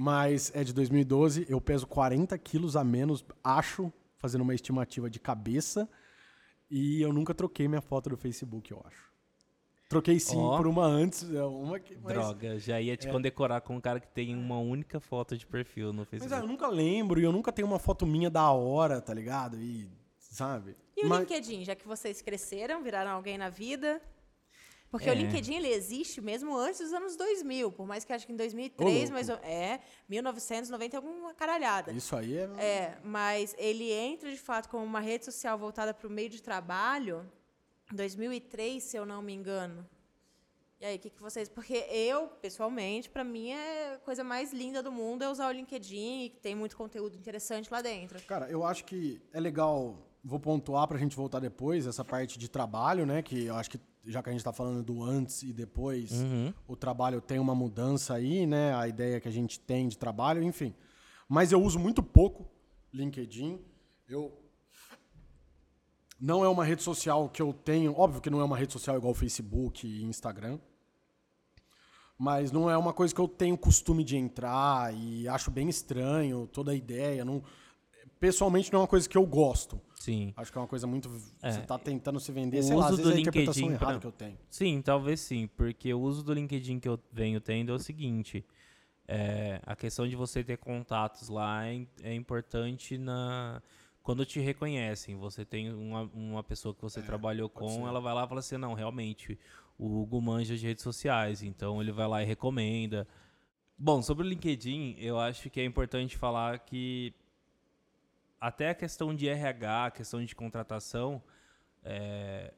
mas 0.00 0.52
é 0.54 0.62
de 0.62 0.72
2012. 0.72 1.44
Eu 1.48 1.60
peso 1.60 1.84
40 1.84 2.38
quilos 2.38 2.76
a 2.76 2.84
menos, 2.84 3.24
acho, 3.42 3.92
fazendo 4.16 4.42
uma 4.42 4.54
estimativa 4.54 5.10
de 5.10 5.18
cabeça. 5.18 5.88
E 6.70 7.02
eu 7.02 7.12
nunca 7.12 7.34
troquei 7.34 7.66
minha 7.66 7.80
foto 7.80 8.10
do 8.10 8.16
Facebook, 8.16 8.70
eu 8.70 8.80
acho. 8.86 9.08
Troquei 9.88 10.20
sim 10.20 10.36
Ó. 10.36 10.56
por 10.58 10.66
uma 10.68 10.84
antes, 10.84 11.28
é, 11.34 11.42
uma 11.42 11.80
que. 11.80 11.96
Mas, 11.96 12.12
Droga, 12.14 12.58
já 12.60 12.80
ia 12.80 12.96
te 12.96 13.08
É. 13.08 13.10
condecorar 13.10 13.60
com 13.62 13.74
um 13.74 13.80
cara 13.80 13.98
que 13.98 14.06
tem 14.06 14.36
uma 14.36 14.58
única 14.58 15.00
foto 15.00 15.36
de 15.36 15.44
perfil 15.46 15.92
no 15.92 16.00
mas 16.00 16.08
Facebook. 16.10 16.34
é, 16.34 16.38
eu 16.38 16.46
nunca 16.46 16.68
lembro 16.68 17.18
e 17.18 17.24
eu 17.24 17.32
nunca 17.32 17.50
tenho 17.50 17.66
uma 17.66 17.78
foto 17.80 18.06
minha 18.06 18.30
da 18.30 18.48
hora, 18.52 19.00
tá 19.00 19.12
ligado? 19.12 19.58
E. 19.58 19.90
Sabe? 20.18 20.76
E 20.96 21.06
o 21.06 21.08
Mas- 21.08 21.20
LinkedIn, 21.20 21.64
já 21.64 21.74
que 21.74 21.88
vocês 21.88 22.20
cresceram, 22.22 22.82
viraram 22.84 23.10
alguém 23.12 23.36
na 23.38 23.48
vida? 23.48 24.00
Porque 24.90 25.08
o 25.08 25.12
É. 25.12 25.14
LinkedIn 25.14 25.54
ele 25.56 25.68
existe 25.68 26.20
mesmo 26.20 26.56
antes 26.56 26.80
dos 26.80 26.92
anos 26.94 27.14
2000, 27.16 27.70
por 27.72 27.86
mais 27.86 28.04
que 28.04 28.12
acho 28.12 28.26
que 28.26 28.32
em 28.32 28.36
2003, 28.36 29.10
Ô, 29.10 29.12
mas 29.12 29.28
é 29.28 29.80
1990 30.08 30.96
é 30.96 30.98
alguma 30.98 31.34
caralhada. 31.34 31.92
Isso 31.92 32.16
aí 32.16 32.36
é. 32.38 32.44
É, 32.58 32.98
mas 33.04 33.54
ele 33.58 33.92
entra 33.92 34.30
de 34.30 34.38
fato 34.38 34.68
como 34.68 34.82
uma 34.84 35.00
rede 35.00 35.26
social 35.26 35.58
voltada 35.58 35.92
para 35.92 36.06
o 36.06 36.10
meio 36.10 36.30
de 36.30 36.40
trabalho 36.42 37.30
em 37.92 37.96
2003, 37.96 38.82
se 38.82 38.96
eu 38.96 39.04
não 39.04 39.20
me 39.20 39.32
engano. 39.34 39.86
E 40.80 40.84
aí, 40.86 40.96
o 40.96 40.98
que, 41.00 41.10
que 41.10 41.20
vocês. 41.20 41.48
Porque 41.48 41.74
eu, 41.90 42.28
pessoalmente, 42.40 43.10
para 43.10 43.24
mim 43.24 43.50
é 43.50 43.94
a 43.94 43.98
coisa 43.98 44.22
mais 44.22 44.52
linda 44.52 44.80
do 44.82 44.92
mundo 44.92 45.22
é 45.24 45.28
usar 45.28 45.48
o 45.48 45.52
LinkedIn 45.52 46.24
e 46.26 46.30
tem 46.30 46.54
muito 46.54 46.76
conteúdo 46.76 47.16
interessante 47.16 47.68
lá 47.70 47.82
dentro. 47.82 48.22
Cara, 48.26 48.48
eu 48.48 48.64
acho 48.64 48.84
que 48.84 49.20
é 49.32 49.40
legal, 49.40 49.98
vou 50.22 50.38
pontuar 50.38 50.86
pra 50.86 50.96
gente 50.96 51.16
voltar 51.16 51.40
depois, 51.40 51.84
essa 51.86 52.04
parte 52.04 52.38
de 52.38 52.48
trabalho, 52.48 53.04
né? 53.04 53.22
Que 53.22 53.46
eu 53.46 53.56
acho 53.56 53.70
que, 53.70 53.80
já 54.10 54.22
que 54.22 54.28
a 54.28 54.32
gente 54.32 54.42
tá 54.44 54.52
falando 54.52 54.82
do 54.82 55.02
antes 55.04 55.42
e 55.42 55.52
depois, 55.52 56.12
Uhum. 56.12 56.52
o 56.66 56.74
trabalho 56.74 57.20
tem 57.20 57.38
uma 57.38 57.54
mudança 57.54 58.14
aí, 58.14 58.46
né? 58.46 58.74
A 58.74 58.88
ideia 58.88 59.20
que 59.20 59.28
a 59.28 59.32
gente 59.32 59.60
tem 59.60 59.86
de 59.88 59.96
trabalho, 59.98 60.42
enfim. 60.42 60.74
Mas 61.28 61.52
eu 61.52 61.62
uso 61.62 61.78
muito 61.78 62.02
pouco 62.02 62.48
LinkedIn. 62.92 63.60
Eu. 64.08 64.32
Não 66.20 66.44
é 66.44 66.48
uma 66.48 66.64
rede 66.64 66.82
social 66.82 67.28
que 67.28 67.40
eu 67.40 67.52
tenho. 67.52 67.94
Óbvio 67.96 68.20
que 68.20 68.30
não 68.30 68.40
é 68.40 68.44
uma 68.44 68.56
rede 68.56 68.72
social 68.72 68.96
igual 68.96 69.14
Facebook 69.14 69.86
e 69.86 70.02
Instagram. 70.04 70.58
Mas 72.18 72.50
não 72.50 72.68
é 72.68 72.76
uma 72.76 72.92
coisa 72.92 73.14
que 73.14 73.20
eu 73.20 73.28
tenho 73.28 73.56
costume 73.56 74.02
de 74.02 74.16
entrar 74.16 74.92
e 74.92 75.28
acho 75.28 75.50
bem 75.52 75.68
estranho 75.68 76.48
toda 76.52 76.72
a 76.72 76.74
ideia. 76.74 77.24
Não, 77.24 77.42
pessoalmente 78.20 78.72
não 78.72 78.80
é 78.80 78.82
uma 78.82 78.88
coisa 78.88 79.08
que 79.08 79.16
eu 79.16 79.26
gosto. 79.26 79.80
Sim. 79.94 80.32
Acho 80.36 80.50
que 80.52 80.58
é 80.58 80.60
uma 80.60 80.66
coisa 80.68 80.86
muito. 80.86 81.10
É. 81.42 81.52
Você 81.52 81.60
tá 81.62 81.78
tentando 81.78 82.18
se 82.20 82.30
vender, 82.32 82.60
O 82.60 82.62
sei 82.62 82.76
lá, 82.76 82.86
às 82.86 82.92
uso 82.92 83.02
vezes 83.02 83.12
do 83.12 83.14
é 83.14 83.18
a 83.18 83.20
interpretação 83.20 83.62
LinkedIn 83.62 83.74
errada 83.74 83.92
pra- 83.92 84.00
que 84.00 84.06
eu 84.06 84.12
tenho. 84.12 84.38
Sim, 84.48 84.82
talvez 84.82 85.20
sim, 85.20 85.48
porque 85.56 85.92
o 85.92 86.00
uso 86.00 86.22
do 86.22 86.32
LinkedIn 86.32 86.78
que 86.80 86.88
eu 86.88 86.98
venho 87.12 87.40
tendo 87.40 87.72
é 87.72 87.74
o 87.74 87.78
seguinte: 87.78 88.44
é, 89.06 89.60
a 89.64 89.74
questão 89.74 90.06
de 90.06 90.14
você 90.16 90.42
ter 90.44 90.56
contatos 90.58 91.28
lá 91.28 91.66
é, 91.66 91.86
é 92.02 92.14
importante 92.14 92.96
na 92.98 93.62
quando 94.02 94.24
te 94.24 94.40
reconhecem. 94.40 95.16
Você 95.16 95.44
tem 95.44 95.72
uma, 95.72 96.02
uma 96.14 96.42
pessoa 96.42 96.74
que 96.74 96.80
você 96.80 97.02
trabalhou 97.02 97.48
com, 97.48 97.68
ser. 97.68 97.80
ela 97.80 98.00
vai 98.00 98.14
lá 98.14 98.24
e 98.24 98.28
fala 98.28 98.40
assim: 98.40 98.56
não, 98.56 98.74
realmente, 98.74 99.38
o 99.78 100.00
Hugo 100.00 100.20
manja 100.20 100.56
de 100.56 100.66
redes 100.66 100.82
sociais, 100.82 101.42
então 101.42 101.80
ele 101.80 101.92
vai 101.92 102.06
lá 102.08 102.22
e 102.22 102.26
recomenda. 102.26 103.06
Bom, 103.76 104.02
sobre 104.02 104.26
o 104.26 104.28
LinkedIn, 104.28 104.96
eu 104.98 105.20
acho 105.20 105.48
que 105.50 105.60
é 105.60 105.64
importante 105.64 106.16
falar 106.16 106.58
que 106.60 107.12
até 108.40 108.70
a 108.70 108.74
questão 108.74 109.14
de 109.14 109.28
RH, 109.28 109.86
a 109.86 109.90
questão 109.90 110.24
de 110.24 110.34
contratação, 110.34 111.22
é, 111.82 112.52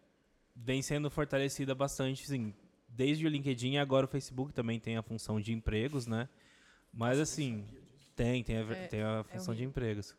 vem 0.55 0.83
sendo 0.83 1.11
fortalecida 1.11 1.75
bastante, 1.75 2.27
sim. 2.27 2.55
Desde 2.89 3.25
o 3.27 3.29
LinkedIn, 3.29 3.77
agora 3.77 4.07
o 4.07 4.09
Facebook 4.09 4.53
também 4.53 4.81
tem 4.81 4.97
a 4.97 5.03
função 5.03 5.41
de 5.41 5.53
empregos, 5.53 6.07
né? 6.07 6.29
Mas 6.93 7.21
assim, 7.21 7.65
tem, 8.17 8.43
tem 8.43 8.57
a, 8.57 8.61
É, 8.61 8.87
tem 8.89 9.03
a 9.03 9.23
função 9.25 9.55
de 9.55 9.61
horrível. 9.63 9.69
empregos. 9.71 10.17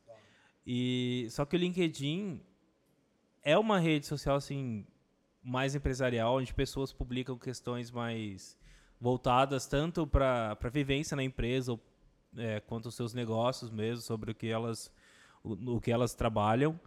E 0.66 1.28
só 1.32 1.46
que 1.46 1.56
o 1.56 1.60
LinkedIn 1.60 2.42
é 3.44 3.58
uma 3.58 3.80
rede 3.80 4.06
social 4.06 4.36
assim 4.36 4.86
mais 5.44 5.76
empresarial, 5.76 6.36
onde 6.38 6.54
pessoas 6.54 6.94
publicam 6.94 7.38
questões 7.38 7.92
mais 7.92 8.58
voltadas 9.00 9.66
tanto 9.66 10.06
para 10.06 10.58
a 10.62 10.70
vivência 10.70 11.16
na 11.16 11.24
empresa, 11.24 11.74
ou, 11.74 11.80
é, 12.38 12.60
quanto 12.60 12.88
os 12.88 12.96
seus 12.96 13.14
negócios 13.14 13.72
mesmo, 13.72 14.02
sobre 14.02 14.32
o 14.32 14.36
que 14.36 14.48
elas 14.48 14.92
o, 15.44 15.80
que 15.80 15.92
elas 15.92 16.14
trabalham. 16.14 16.80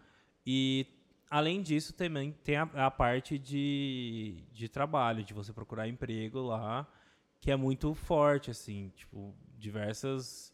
E 0.47 0.87
além 1.31 1.63
disso, 1.63 1.93
também 1.93 2.33
tem 2.45 2.57
a, 2.57 2.63
a 2.75 2.91
parte 2.91 3.39
de, 3.39 4.45
de 4.53 4.69
trabalho, 4.69 5.25
de 5.25 5.35
você 5.35 5.53
procurar 5.53 5.89
emprego 5.89 6.41
lá, 6.41 6.87
que 7.41 7.51
é 7.51 7.57
muito 7.57 7.95
forte, 7.95 8.51
assim, 8.51 8.93
tipo, 8.97 9.35
diversas 9.59 10.53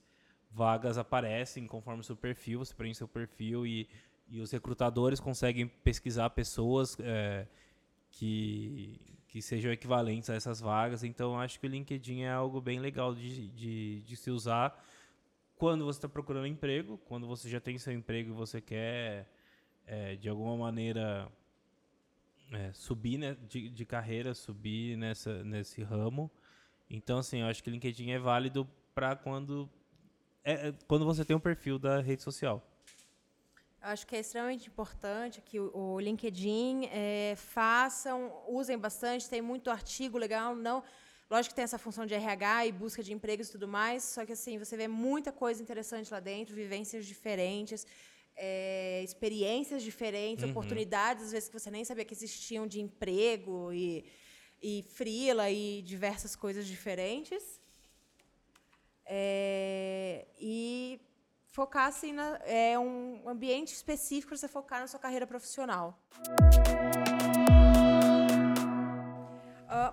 vagas 0.50 0.98
aparecem 0.98 1.66
conforme 1.66 2.00
o 2.00 2.04
seu 2.04 2.16
perfil, 2.16 2.58
você 2.58 2.74
preenche 2.74 2.98
seu 2.98 3.08
perfil 3.08 3.66
e, 3.66 3.88
e 4.28 4.40
os 4.40 4.50
recrutadores 4.50 5.20
conseguem 5.20 5.66
pesquisar 5.68 6.30
pessoas 6.30 6.96
é, 7.00 7.46
que, 8.10 9.00
que 9.28 9.40
sejam 9.40 9.70
equivalentes 9.70 10.28
a 10.28 10.34
essas 10.34 10.60
vagas. 10.60 11.04
Então, 11.04 11.38
acho 11.38 11.60
que 11.60 11.66
o 11.66 11.70
LinkedIn 11.70 12.22
é 12.22 12.32
algo 12.32 12.60
bem 12.60 12.80
legal 12.80 13.14
de, 13.14 13.48
de, 13.50 14.02
de 14.02 14.16
se 14.16 14.30
usar 14.30 14.76
quando 15.60 15.84
você 15.84 15.98
está 15.98 16.08
procurando 16.08 16.46
emprego, 16.46 16.96
quando 17.04 17.26
você 17.26 17.46
já 17.46 17.60
tem 17.60 17.76
seu 17.76 17.92
emprego 17.92 18.30
e 18.30 18.32
você 18.32 18.62
quer, 18.62 19.30
é, 19.86 20.16
de 20.16 20.26
alguma 20.26 20.56
maneira, 20.56 21.30
é, 22.50 22.72
subir 22.72 23.18
né, 23.18 23.36
de, 23.46 23.68
de 23.68 23.84
carreira, 23.84 24.32
subir 24.32 24.96
nessa, 24.96 25.44
nesse 25.44 25.82
ramo. 25.82 26.30
Então, 26.88 27.18
assim, 27.18 27.42
eu 27.42 27.46
acho 27.46 27.62
que 27.62 27.68
o 27.68 27.72
LinkedIn 27.72 28.10
é 28.10 28.18
válido 28.18 28.66
para 28.94 29.14
quando, 29.14 29.68
é, 30.42 30.68
é, 30.68 30.74
quando 30.88 31.04
você 31.04 31.26
tem 31.26 31.36
um 31.36 31.40
perfil 31.40 31.78
da 31.78 32.00
rede 32.00 32.22
social. 32.22 32.66
Eu 33.82 33.90
acho 33.90 34.06
que 34.06 34.16
é 34.16 34.20
extremamente 34.20 34.66
importante 34.66 35.42
que 35.42 35.60
o, 35.60 36.00
LinkedIn 36.00 36.86
é, 36.86 37.34
façam, 37.36 38.32
usem 38.48 38.78
bastante, 38.78 39.28
tem 39.28 39.42
muito 39.42 39.68
artigo 39.68 40.16
legal, 40.16 40.56
não. 40.56 40.82
Lógico 41.30 41.52
que 41.52 41.56
tem 41.56 41.62
essa 41.62 41.78
função 41.78 42.04
de 42.04 42.12
RH 42.14 42.66
e 42.66 42.72
busca 42.72 43.02
de 43.04 43.12
empregos 43.12 43.48
e 43.48 43.52
tudo 43.52 43.68
mais, 43.68 44.02
só 44.02 44.26
que 44.26 44.32
assim, 44.32 44.58
você 44.58 44.76
vê 44.76 44.88
muita 44.88 45.30
coisa 45.30 45.62
interessante 45.62 46.10
lá 46.10 46.18
dentro, 46.18 46.52
vivências 46.56 47.06
diferentes, 47.06 47.86
é, 48.36 49.00
experiências 49.04 49.80
diferentes, 49.82 50.42
Uhum. 50.42 50.50
oportunidades, 50.50 51.26
às 51.26 51.32
vezes, 51.32 51.48
que 51.48 51.56
você 51.58 51.70
nem 51.70 51.84
sabia 51.84 52.04
que 52.04 52.14
existiam 52.14 52.66
de 52.66 52.80
emprego 52.80 53.72
e, 53.72 54.04
e 54.60 54.82
freela 54.82 55.48
e 55.48 55.82
diversas 55.82 56.34
coisas 56.34 56.66
diferentes. 56.66 57.60
É, 59.06 60.26
e 60.36 61.00
focar 61.46 61.86
assim 61.86 62.12
na, 62.12 62.40
é 62.44 62.76
um 62.76 63.28
ambiente 63.28 63.72
específico 63.72 64.30
para 64.30 64.36
você 64.36 64.48
focar 64.48 64.80
na 64.80 64.88
sua 64.88 64.98
carreira 64.98 65.26
profissional. 65.28 65.96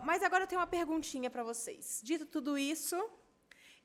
Mas 0.04 0.24
agora 0.24 0.44
eu 0.44 0.48
tenho 0.48 0.62
uma 0.62 0.68
perguntinha 0.68 1.30
para 1.30 1.44
vocês. 1.44 2.02
Dito 2.04 2.26
tudo 2.26 2.58
isso, 2.58 2.96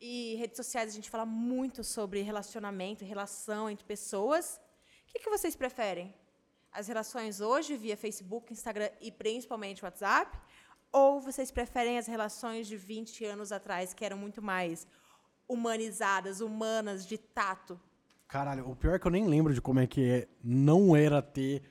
e 0.01 0.35
redes 0.37 0.57
sociais 0.57 0.91
a 0.91 0.95
gente 0.95 1.09
fala 1.09 1.25
muito 1.25 1.85
sobre 1.85 2.23
relacionamento, 2.23 3.05
relação 3.05 3.71
entre 3.71 3.85
pessoas. 3.85 4.61
O 5.09 5.13
que, 5.13 5.21
que 5.21 5.31
vocês 5.31 5.55
preferem? 5.55 6.13
As 6.73 6.89
relações 6.89 7.41
hoje 7.41 7.77
via 7.77 7.97
Facebook, 7.97 8.53
Instagram 8.53 8.91
e 9.01 9.13
principalmente 9.13 9.85
WhatsApp? 9.85 10.37
Ou 10.91 11.21
vocês 11.21 11.51
preferem 11.51 11.99
as 11.99 12.07
relações 12.07 12.67
de 12.67 12.77
20 12.77 13.25
anos 13.27 13.53
atrás, 13.53 13.95
que 13.95 14.05
eram 14.05 14.19
muito 14.19 14.43
mais 14.43 14.87
humanizadas, 15.49 16.41
humanas, 16.41 17.07
de 17.07 17.17
tato? 17.17 17.81
Caralho, 18.27 18.69
o 18.69 18.75
pior 18.75 18.95
é 18.95 18.99
que 18.99 19.07
eu 19.07 19.11
nem 19.11 19.27
lembro 19.27 19.55
de 19.55 19.61
como 19.61 19.79
é 19.79 19.87
que 19.87 20.03
é, 20.11 20.29
não 20.43 20.97
era 20.97 21.23
ter. 21.23 21.63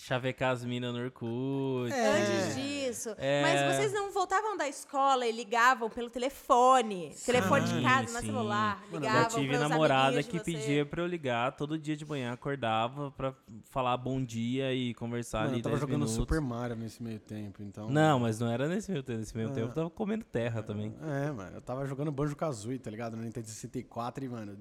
Chavecar 0.00 0.52
as 0.52 0.64
minas 0.64 0.94
no 0.94 1.00
Orkut. 1.02 1.92
Antes 1.92 2.54
disso. 2.56 3.14
É. 3.18 3.42
Mas 3.42 3.76
vocês 3.76 3.92
não 3.92 4.12
voltavam 4.12 4.56
da 4.56 4.68
escola 4.68 5.26
e 5.26 5.32
ligavam 5.32 5.90
pelo 5.90 6.08
telefone. 6.08 7.12
Telefone 7.26 7.64
de 7.64 7.70
Sim, 7.74 7.82
casa, 7.82 8.18
é 8.18 8.20
sim. 8.20 8.26
celular. 8.28 8.80
Mano, 8.92 9.04
ligavam 9.04 9.22
já 9.22 9.28
tive 9.28 9.58
namorada 9.58 10.22
que 10.22 10.38
pedia 10.38 10.86
pra 10.86 11.02
eu 11.02 11.06
ligar 11.08 11.50
todo 11.56 11.76
dia 11.76 11.96
de 11.96 12.06
manhã, 12.06 12.32
acordava 12.32 13.10
pra 13.10 13.34
falar 13.70 13.96
bom 13.96 14.24
dia 14.24 14.72
e 14.72 14.94
conversar 14.94 15.38
Mano, 15.40 15.50
ali 15.50 15.58
eu 15.58 15.62
tava 15.64 15.74
10 15.74 15.80
jogando 15.80 15.96
minutos. 15.96 16.14
Super 16.14 16.40
Mario 16.40 16.76
nesse 16.76 17.02
meio 17.02 17.18
tempo, 17.18 17.60
então. 17.64 17.90
Não, 17.90 18.20
mas 18.20 18.38
não 18.38 18.48
era 18.48 18.68
nesse 18.68 18.92
meio 18.92 19.02
tempo. 19.02 19.18
Nesse 19.18 19.36
meio 19.36 19.48
Ah. 19.48 19.52
tempo 19.52 19.68
eu 19.70 19.74
tava 19.74 19.90
comendo 19.90 20.24
terra 20.24 20.62
também. 20.62 20.94
É, 21.02 21.32
mano, 21.32 21.56
eu 21.56 21.60
tava 21.60 21.84
jogando 21.86 22.12
Banjo 22.12 22.36
Kazooie, 22.36 22.78
tá 22.78 22.88
ligado? 22.88 23.16
No 23.16 23.24
Nintendo 23.24 23.48
64 23.48 24.24
e, 24.24 24.28
mano, 24.28 24.56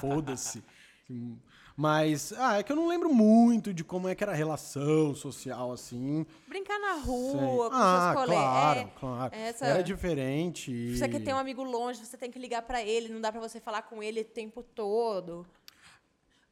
foda-se. 0.00 0.64
Mas, 1.76 2.32
ah, 2.38 2.58
é 2.58 2.62
que 2.62 2.70
eu 2.70 2.76
não 2.76 2.86
lembro 2.86 3.12
muito 3.12 3.74
de 3.74 3.82
como 3.82 4.08
é 4.08 4.14
que 4.14 4.22
era 4.22 4.32
a 4.32 4.36
relação 4.36 5.12
social, 5.14 5.72
assim. 5.72 6.24
Brincar 6.46 6.78
na 6.78 6.94
rua, 7.00 7.32
Sei. 7.32 7.40
com 7.68 7.74
ah, 7.74 8.12
seus 8.14 8.24
colegas. 8.24 8.44
claro, 8.44 8.78
É, 8.80 8.84
claro. 9.00 9.34
essa- 9.34 9.66
Era 9.66 9.82
diferente. 9.82 10.70
e- 10.70 10.96
Você 10.96 11.08
quer 11.08 11.20
ter 11.20 11.34
um 11.34 11.38
amigo 11.38 11.64
longe, 11.64 12.04
você 12.04 12.16
tem 12.16 12.30
que 12.30 12.38
ligar 12.38 12.62
pra 12.62 12.80
ele, 12.80 13.08
não 13.12 13.20
dá 13.20 13.32
pra 13.32 13.40
você 13.40 13.58
falar 13.58 13.82
com 13.82 14.00
ele 14.02 14.20
o 14.20 14.24
tempo 14.24 14.62
todo. 14.62 15.44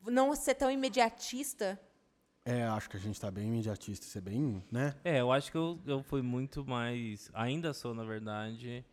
Não 0.04 0.34
ser 0.34 0.54
tão 0.54 0.68
imediatista. 0.70 1.80
É, 2.44 2.64
acho 2.64 2.90
que 2.90 2.96
a 2.96 3.00
gente 3.00 3.20
tá 3.20 3.30
bem 3.30 3.46
imediatista, 3.46 4.04
ser 4.04 4.20
bem, 4.20 4.60
né? 4.72 4.96
É, 5.04 5.20
eu 5.20 5.30
acho 5.30 5.52
que 5.52 5.56
eu, 5.56 5.78
eu 5.86 6.02
fui 6.02 6.20
muito 6.22 6.66
mais. 6.66 7.30
Ainda 7.32 7.72
sou, 7.72 7.94
na 7.94 8.02
verdade, 8.02 8.84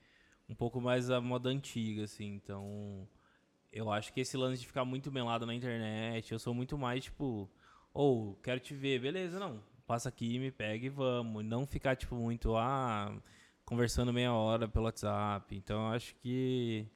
um 0.47 0.53
pouco 0.53 0.79
mais 0.79 1.09
a 1.09 1.19
moda 1.19 1.49
antiga, 1.49 2.03
assim. 2.03 2.35
Então, 2.35 3.07
eu 3.71 3.91
acho 3.91 4.12
que 4.12 4.21
esse 4.21 4.36
lance 4.36 4.62
de 4.62 4.67
ficar 4.67 4.86
muito 4.86 5.12
melado 5.12 5.45
na 5.45 5.53
internet, 5.53 6.32
eu 6.32 6.39
sou 6.39 6.53
muito 6.53 6.77
mais 6.77 7.03
tipo. 7.03 7.49
Ou, 7.93 8.36
quero 8.43 8.60
te 8.60 8.73
ver, 8.73 8.99
beleza, 8.99 9.39
não. 9.39 9.62
Passa 9.86 10.10
aqui, 10.10 10.38
me 10.39 10.51
pega 10.51 10.86
e 10.86 10.89
vamos. 10.89 11.43
Não 11.43 11.65
ficar, 11.65 11.95
tipo, 11.95 12.15
muito, 12.15 12.55
ah, 12.55 13.12
conversando 13.65 14.13
meia 14.13 14.34
hora 14.34 14.67
pelo 14.67 14.86
WhatsApp. 14.86 15.55
Então, 15.55 15.88
eu 15.88 15.93
acho 15.93 16.15
que. 16.15 16.88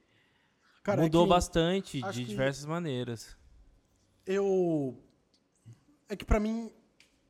Cara, 0.82 1.00
é 1.00 1.04
mudou 1.04 1.24
que 1.24 1.30
bastante 1.30 2.02
de 2.12 2.24
diversas 2.24 2.64
maneiras. 2.64 3.36
Eu. 4.26 4.96
É 6.08 6.14
que 6.14 6.24
pra 6.24 6.38
mim, 6.38 6.70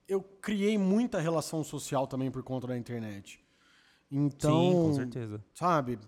eu 0.08 0.22
criei 0.22 0.76
muita 0.76 1.20
relação 1.20 1.62
social 1.64 2.06
também 2.06 2.30
por 2.30 2.42
conta 2.42 2.66
da 2.66 2.76
internet. 2.76 3.42
Então. 4.10 4.60
Sim, 4.60 4.72
com 4.72 4.92
certeza. 4.94 5.44
Sabe? 5.54 5.98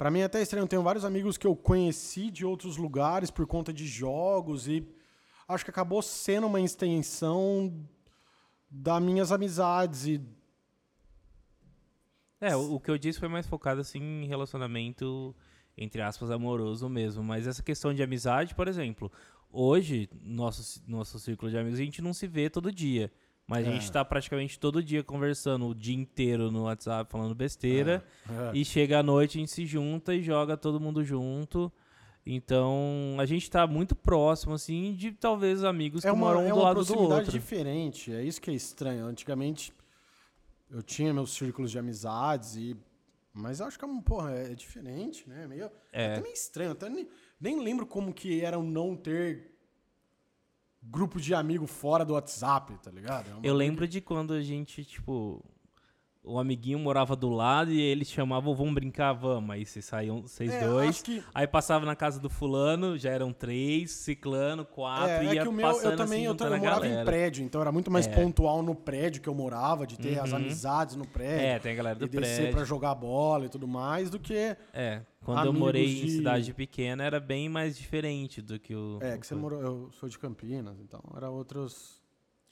Pra 0.00 0.10
mim 0.10 0.20
é 0.20 0.24
até 0.24 0.40
estranho. 0.40 0.64
Eu 0.64 0.66
tenho 0.66 0.82
vários 0.82 1.04
amigos 1.04 1.36
que 1.36 1.46
eu 1.46 1.54
conheci 1.54 2.30
de 2.30 2.42
outros 2.46 2.78
lugares 2.78 3.30
por 3.30 3.46
conta 3.46 3.70
de 3.70 3.86
jogos 3.86 4.66
e 4.66 4.82
acho 5.46 5.62
que 5.62 5.70
acabou 5.70 6.00
sendo 6.00 6.46
uma 6.46 6.58
extensão 6.58 7.86
das 8.70 9.02
minhas 9.02 9.30
amizades 9.30 10.06
e 10.06 10.26
É, 12.40 12.56
o, 12.56 12.76
o 12.76 12.80
que 12.80 12.90
eu 12.90 12.96
disse 12.96 13.20
foi 13.20 13.28
mais 13.28 13.46
focado 13.46 13.82
assim 13.82 14.00
em 14.00 14.26
relacionamento 14.26 15.36
entre 15.76 16.00
aspas 16.00 16.30
amoroso 16.30 16.88
mesmo, 16.88 17.22
mas 17.22 17.46
essa 17.46 17.62
questão 17.62 17.92
de 17.92 18.02
amizade, 18.02 18.54
por 18.54 18.68
exemplo, 18.68 19.12
hoje 19.52 20.08
nosso 20.22 20.82
nosso 20.88 21.18
círculo 21.18 21.50
de 21.50 21.58
amigos 21.58 21.78
a 21.78 21.84
gente 21.84 22.00
não 22.00 22.14
se 22.14 22.26
vê 22.26 22.48
todo 22.48 22.72
dia, 22.72 23.12
mas 23.50 23.66
a 23.66 23.70
É. 23.70 23.72
gente 23.74 23.90
tá 23.90 24.04
praticamente 24.04 24.58
todo 24.58 24.80
dia 24.82 25.02
conversando 25.02 25.66
o 25.66 25.74
dia 25.74 25.94
inteiro 25.96 26.50
no 26.50 26.62
WhatsApp 26.62 27.10
falando 27.10 27.34
besteira 27.34 28.02
É. 28.28 28.52
e 28.56 28.64
chega 28.64 29.00
à 29.00 29.02
noite 29.02 29.36
a 29.36 29.40
gente 29.40 29.50
se 29.50 29.66
junta 29.66 30.14
e 30.14 30.22
joga 30.22 30.56
todo 30.56 30.78
mundo 30.80 31.04
junto. 31.04 31.70
Então, 32.24 33.16
a 33.18 33.24
gente 33.26 33.50
tá 33.50 33.66
muito 33.66 33.96
próximo 33.96 34.54
assim 34.54 34.94
de 34.94 35.10
talvez 35.10 35.64
amigos 35.64 36.04
é 36.04 36.08
que 36.08 36.14
uma, 36.14 36.26
moram 36.26 36.42
um 36.42 36.46
é 36.46 36.48
do 36.50 36.54
uma 36.54 36.62
lado 36.64 36.84
do 36.84 36.98
outro. 36.98 37.32
diferente. 37.32 38.12
É 38.12 38.22
isso 38.22 38.40
que 38.40 38.50
é 38.50 38.54
estranho. 38.54 39.04
Antigamente 39.06 39.72
eu 40.70 40.82
tinha 40.82 41.12
meus 41.12 41.32
círculos 41.32 41.70
de 41.70 41.78
amizades 41.78 42.56
e 42.56 42.76
mas 43.32 43.60
acho 43.60 43.78
que 43.78 43.84
é 43.84 43.88
um, 43.88 44.00
porra, 44.02 44.32
é 44.32 44.54
diferente, 44.54 45.28
né? 45.28 45.46
Meio, 45.46 45.64
é. 45.92 46.04
É. 46.04 46.12
até 46.12 46.20
meio 46.20 46.34
estranho. 46.34 46.72
Até 46.72 46.88
nem, 46.90 47.08
nem 47.40 47.60
lembro 47.60 47.86
como 47.86 48.12
que 48.12 48.40
era 48.44 48.58
o 48.58 48.62
não 48.62 48.96
ter 48.96 49.49
grupo 50.82 51.20
de 51.20 51.34
amigo 51.34 51.66
fora 51.66 52.04
do 52.04 52.14
WhatsApp, 52.14 52.76
tá 52.82 52.90
ligado? 52.90 53.28
É 53.42 53.48
Eu 53.48 53.54
lembro 53.54 53.86
de 53.86 54.00
quando 54.00 54.32
a 54.32 54.40
gente, 54.40 54.84
tipo, 54.84 55.44
o 56.22 56.38
amiguinho 56.38 56.78
morava 56.78 57.16
do 57.16 57.30
lado 57.30 57.72
e 57.72 57.80
eles 57.80 58.08
chamavam, 58.10 58.54
vamos 58.54 58.74
brincar, 58.74 59.12
vamos. 59.14 59.50
Aí 59.50 59.64
vocês 59.64 59.84
saíam, 59.84 60.22
vocês 60.22 60.52
É, 60.52 60.66
dois. 60.68 61.00
que- 61.00 61.22
Aí 61.34 61.46
passava 61.46 61.86
na 61.86 61.96
casa 61.96 62.20
do 62.20 62.28
fulano, 62.28 62.98
já 62.98 63.10
eram 63.10 63.32
três, 63.32 63.90
ciclano, 63.90 64.64
quatro, 64.64 65.08
É, 65.08 65.36
é 65.36 65.42
que 65.42 65.48
o 65.48 65.52
meu, 65.52 65.66
passando 65.66 65.92
eu 65.92 65.96
também 65.96 66.18
assim, 66.18 66.26
eu, 66.26 66.30
juntando 66.32 66.54
eu 66.54 66.58
morava 66.60 66.86
em 66.86 66.90
galera. 66.90 67.04
prédio, 67.06 67.42
então 67.44 67.60
era 67.60 67.72
muito 67.72 67.90
mais 67.90 68.06
É. 68.06 68.10
pontual 68.14 68.62
no 68.62 68.74
prédio 68.74 69.22
que 69.22 69.28
eu 69.28 69.34
morava, 69.34 69.86
de 69.86 69.98
ter 69.98 70.18
as 70.20 70.30
Uhum. 70.30 70.36
amizades 70.36 70.94
no 70.94 71.06
prédio. 71.06 71.46
É, 71.46 71.58
tem 71.58 71.72
a 71.72 71.74
galera 71.76 71.98
do 71.98 72.04
e 72.04 72.08
descer 72.08 72.36
prédio. 72.36 72.54
pra 72.56 72.64
jogar 72.64 72.94
bola 72.94 73.46
e 73.46 73.48
tudo 73.48 73.66
mais, 73.66 74.10
do 74.10 74.18
que. 74.18 74.56
É, 74.74 75.02
quando 75.24 75.46
eu 75.46 75.52
morei 75.54 76.02
em 76.02 76.04
de- 76.04 76.10
cidade 76.12 76.52
pequena 76.52 77.02
era 77.02 77.18
bem 77.18 77.48
mais 77.48 77.78
diferente 77.78 78.42
do 78.42 78.58
que 78.58 78.74
o... 78.74 78.98
É, 79.00 79.16
que 79.16 79.26
você 79.26 79.34
morou. 79.34 79.60
Eu 79.62 79.90
sou 79.92 80.08
de 80.08 80.18
Campinas, 80.18 80.78
então 80.80 81.00
era 81.16 81.30
outros. 81.30 81.99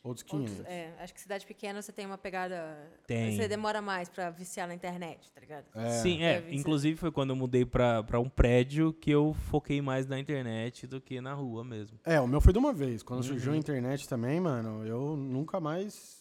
Outros 0.03 0.23
500. 0.23 0.59
Outros- 0.59 0.67
é, 0.75 0.95
acho 1.01 1.13
que 1.13 1.21
cidade 1.21 1.45
pequena 1.45 1.83
você 1.83 1.93
tem 1.93 2.07
uma 2.07 2.17
pegada. 2.17 2.91
Tem. 3.07 3.37
Você 3.37 3.49
demora 3.49 3.83
mais 3.83 4.09
pra 4.09 4.31
viciar 4.31 4.67
na 4.69 4.75
internet, 4.75 5.31
tá 5.33 5.41
ligado? 5.41 5.67
Sim, 6.03 6.23
é. 6.23 6.35
Deve 6.35 6.51
ser. 6.51 6.55
Inclusive 6.57 6.97
foi 6.97 7.11
quando 7.11 7.31
eu 7.31 7.37
mudei 7.37 7.65
pra, 7.67 8.03
pra 8.05 8.21
um 8.21 8.29
prédio 8.29 8.93
que 8.93 9.11
eu 9.11 9.35
foquei 9.51 9.83
mais 9.83 10.07
na 10.07 10.19
internet 10.19 10.87
do 10.87 11.01
que 11.01 11.21
na 11.21 11.35
rua 11.35 11.65
mesmo. 11.65 11.99
É, 12.05 12.21
o 12.21 12.29
meu 12.29 12.41
foi 12.41 12.53
de 12.53 12.59
uma 12.59 12.73
vez. 12.73 13.03
Quando 13.03 13.23
surgiu 13.25 13.51
a 13.51 13.55
Uhum. 13.55 13.59
internet 13.61 14.09
também, 14.09 14.41
mano, 14.41 14.87
eu 14.87 15.17
nunca 15.17 15.59
mais. 15.61 16.17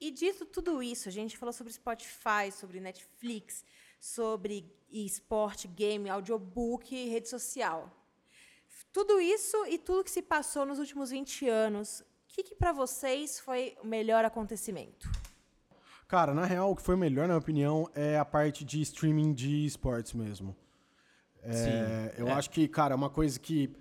E 0.00 0.12
dito 0.12 0.46
tudo 0.46 0.80
isso, 0.80 1.08
a 1.08 1.12
gente 1.12 1.36
falou 1.36 1.52
sobre 1.52 1.72
Spotify, 1.72 2.52
sobre 2.52 2.78
Netflix, 2.78 3.64
sobre 4.00 4.64
esporte, 4.92 5.66
game, 5.66 6.08
audiobook, 6.08 6.94
rede 7.08 7.28
social. 7.28 7.92
Tudo 8.92 9.20
isso 9.20 9.56
e 9.66 9.76
tudo 9.76 10.04
que 10.04 10.10
se 10.10 10.22
passou 10.22 10.64
nos 10.64 10.78
últimos 10.78 11.10
20 11.10 11.48
anos, 11.48 12.02
que, 12.38 12.50
que 12.50 12.54
para 12.54 12.72
vocês 12.72 13.40
foi 13.40 13.76
o 13.82 13.86
melhor 13.86 14.24
acontecimento? 14.24 15.10
Cara, 16.06 16.32
na 16.32 16.44
real, 16.44 16.70
o 16.70 16.76
que 16.76 16.82
foi 16.82 16.96
melhor, 16.96 17.22
na 17.22 17.34
minha 17.34 17.38
opinião, 17.38 17.90
é 17.94 18.16
a 18.16 18.24
parte 18.24 18.64
de 18.64 18.80
streaming 18.80 19.34
de 19.34 19.66
esportes 19.66 20.12
mesmo. 20.12 20.56
É, 21.42 21.52
Sim, 21.52 22.20
eu 22.22 22.28
é. 22.28 22.32
acho 22.32 22.50
que, 22.50 22.66
cara, 22.68 22.94
é 22.94 22.96
uma 22.96 23.10
coisa 23.10 23.38
que 23.38 23.74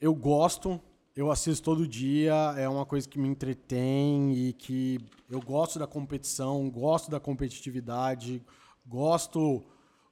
eu 0.00 0.14
gosto, 0.14 0.80
eu 1.14 1.30
assisto 1.30 1.64
todo 1.64 1.86
dia, 1.86 2.34
é 2.56 2.68
uma 2.68 2.86
coisa 2.86 3.08
que 3.08 3.18
me 3.18 3.28
entretém 3.28 4.32
e 4.32 4.52
que 4.52 4.98
eu 5.28 5.40
gosto 5.40 5.78
da 5.78 5.86
competição, 5.86 6.70
gosto 6.70 7.10
da 7.10 7.20
competitividade, 7.20 8.42
gosto 8.86 9.62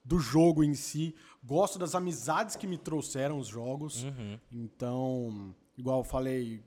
do 0.04 0.18
jogo 0.18 0.62
em 0.62 0.74
si, 0.74 1.14
gosto 1.42 1.78
das 1.78 1.94
amizades 1.94 2.56
que 2.56 2.66
me 2.66 2.76
trouxeram 2.76 3.38
os 3.38 3.46
jogos. 3.46 4.04
Uhum. 4.04 4.38
Então, 4.52 5.54
igual 5.76 6.00
eu 6.00 6.04
falei, 6.04 6.62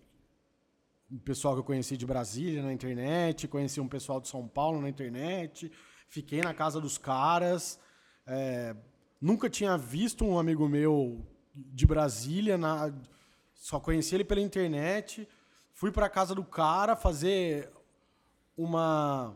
pessoal 1.19 1.53
que 1.53 1.59
eu 1.59 1.63
conheci 1.63 1.95
de 1.97 2.05
Brasília 2.05 2.61
na 2.63 2.71
internet, 2.73 3.47
conheci 3.47 3.79
um 3.81 3.87
pessoal 3.87 4.19
de 4.21 4.27
São 4.27 4.47
Paulo 4.47 4.81
na 4.81 4.89
internet, 4.89 5.71
fiquei 6.07 6.41
na 6.41 6.53
casa 6.53 6.79
dos 6.81 6.97
caras. 6.97 7.79
é, 8.25 8.73
nunca 9.21 9.49
tinha 9.49 9.77
visto 9.77 10.23
um 10.25 10.39
amigo 10.39 10.67
meu 10.69 11.25
de 11.53 11.85
Brasília 11.85 12.57
na- 12.57 12.93
só 13.53 13.79
conheci 13.81 14.15
ele 14.15 14.23
pela 14.23 14.39
internet. 14.39 15.27
Fui 15.73 15.91
pra 15.91 16.07
casa 16.09 16.33
do 16.33 16.43
cara 16.43 16.95
fazer 16.95 17.69
uma 18.55 19.35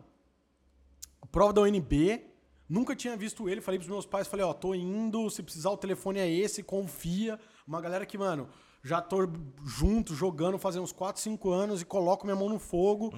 prova 1.32 1.52
da 1.54 1.62
UNB. 1.62 2.26
Nunca 2.70 2.96
tinha 2.96 3.16
visto 3.18 3.48
ele. 3.50 3.62
Falei 3.62 3.78
pros 3.80 3.90
meus 3.90 4.06
pais, 4.06 4.28
falei, 4.28 4.46
ó, 4.46 4.54
tô 4.54 4.74
indo, 4.76 5.30
se 5.30 5.42
precisar 5.44 5.70
o 5.72 5.78
telefone 5.78 6.20
é 6.20 6.30
esse, 6.30 6.64
confia. 6.64 7.40
Uma 7.68 7.82
galera 7.82 8.06
que, 8.06 8.18
mano, 8.18 8.48
já 8.84 9.02
tô 9.02 9.30
junto, 9.66 10.14
jogando, 10.14 10.58
fazendo 10.58 10.84
uns 10.84 10.92
4, 10.92 11.22
5 11.22 11.50
anos 11.50 11.82
e 11.82 11.86
coloco 11.86 12.26
minha 12.26 12.36
mão 12.36 12.50
no 12.50 12.60
fogo. 12.60 13.12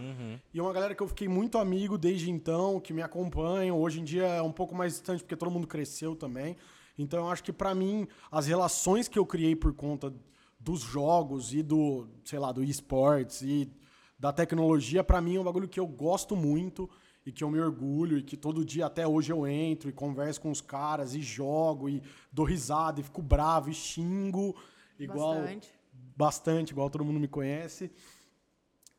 E 0.54 0.60
é 0.60 0.62
uma 0.62 0.74
galera 0.74 0.96
que 0.96 1.04
eu 1.04 1.08
fiquei 1.08 1.28
muito 1.28 1.58
amigo 1.58 1.98
desde 1.98 2.32
então, 2.32 2.80
que 2.80 2.94
me 2.94 3.02
acompanham. 3.02 3.80
Hoje 3.80 4.00
em 4.00 4.04
dia 4.04 4.26
é 4.26 4.42
um 4.42 4.52
pouco 4.52 4.74
mais 4.76 4.94
distante, 4.94 5.24
porque 5.24 5.36
todo 5.36 5.52
mundo 5.52 5.68
cresceu 5.68 6.16
também. 6.16 6.56
Então 6.98 7.20
eu 7.20 7.30
acho 7.30 7.44
que 7.44 7.54
pra 7.54 7.74
mim, 7.76 8.08
as 8.32 8.48
relações 8.48 9.08
que 9.08 9.18
eu 9.18 9.26
criei 9.26 9.56
por 9.56 9.74
conta 9.74 10.14
dos 10.60 10.82
jogos 10.82 11.54
e 11.54 11.64
do, 11.64 12.08
sei 12.26 12.40
lá, 12.40 12.52
do 12.52 12.64
esportes 12.64 13.42
e 13.42 13.72
da 14.18 14.34
tecnologia, 14.34 15.04
pra 15.04 15.22
mim 15.22 15.38
é 15.38 15.40
um 15.40 15.44
bagulho 15.46 15.68
que 15.68 15.80
eu 15.80 15.88
gosto 15.88 16.36
muito 16.36 16.90
e 17.26 17.32
que 17.32 17.44
eu 17.44 17.50
me 17.50 17.60
orgulho 17.60 18.18
e 18.18 18.24
que 18.24 18.36
todo 18.36 18.66
dia 18.66 18.88
até 18.88 19.08
hoje 19.08 19.32
eu 19.32 19.48
entro 19.48 19.90
e 19.90 19.94
converso 19.94 20.42
com 20.42 20.52
os 20.52 20.60
caras 20.60 21.14
e 21.14 21.22
jogo 21.22 21.88
e 21.88 22.02
dou 22.32 22.46
risada 22.46 23.00
e 23.00 23.04
fico 23.04 23.22
bravo 23.22 23.70
e 23.70 23.74
xingo 23.74 24.56
igual 25.00 25.36
Bastante. 25.36 25.70
bastante, 26.16 26.70
igual 26.72 26.90
todo 26.90 27.06
mundo 27.06 27.20
me 27.20 27.28
conhece. 27.28 27.92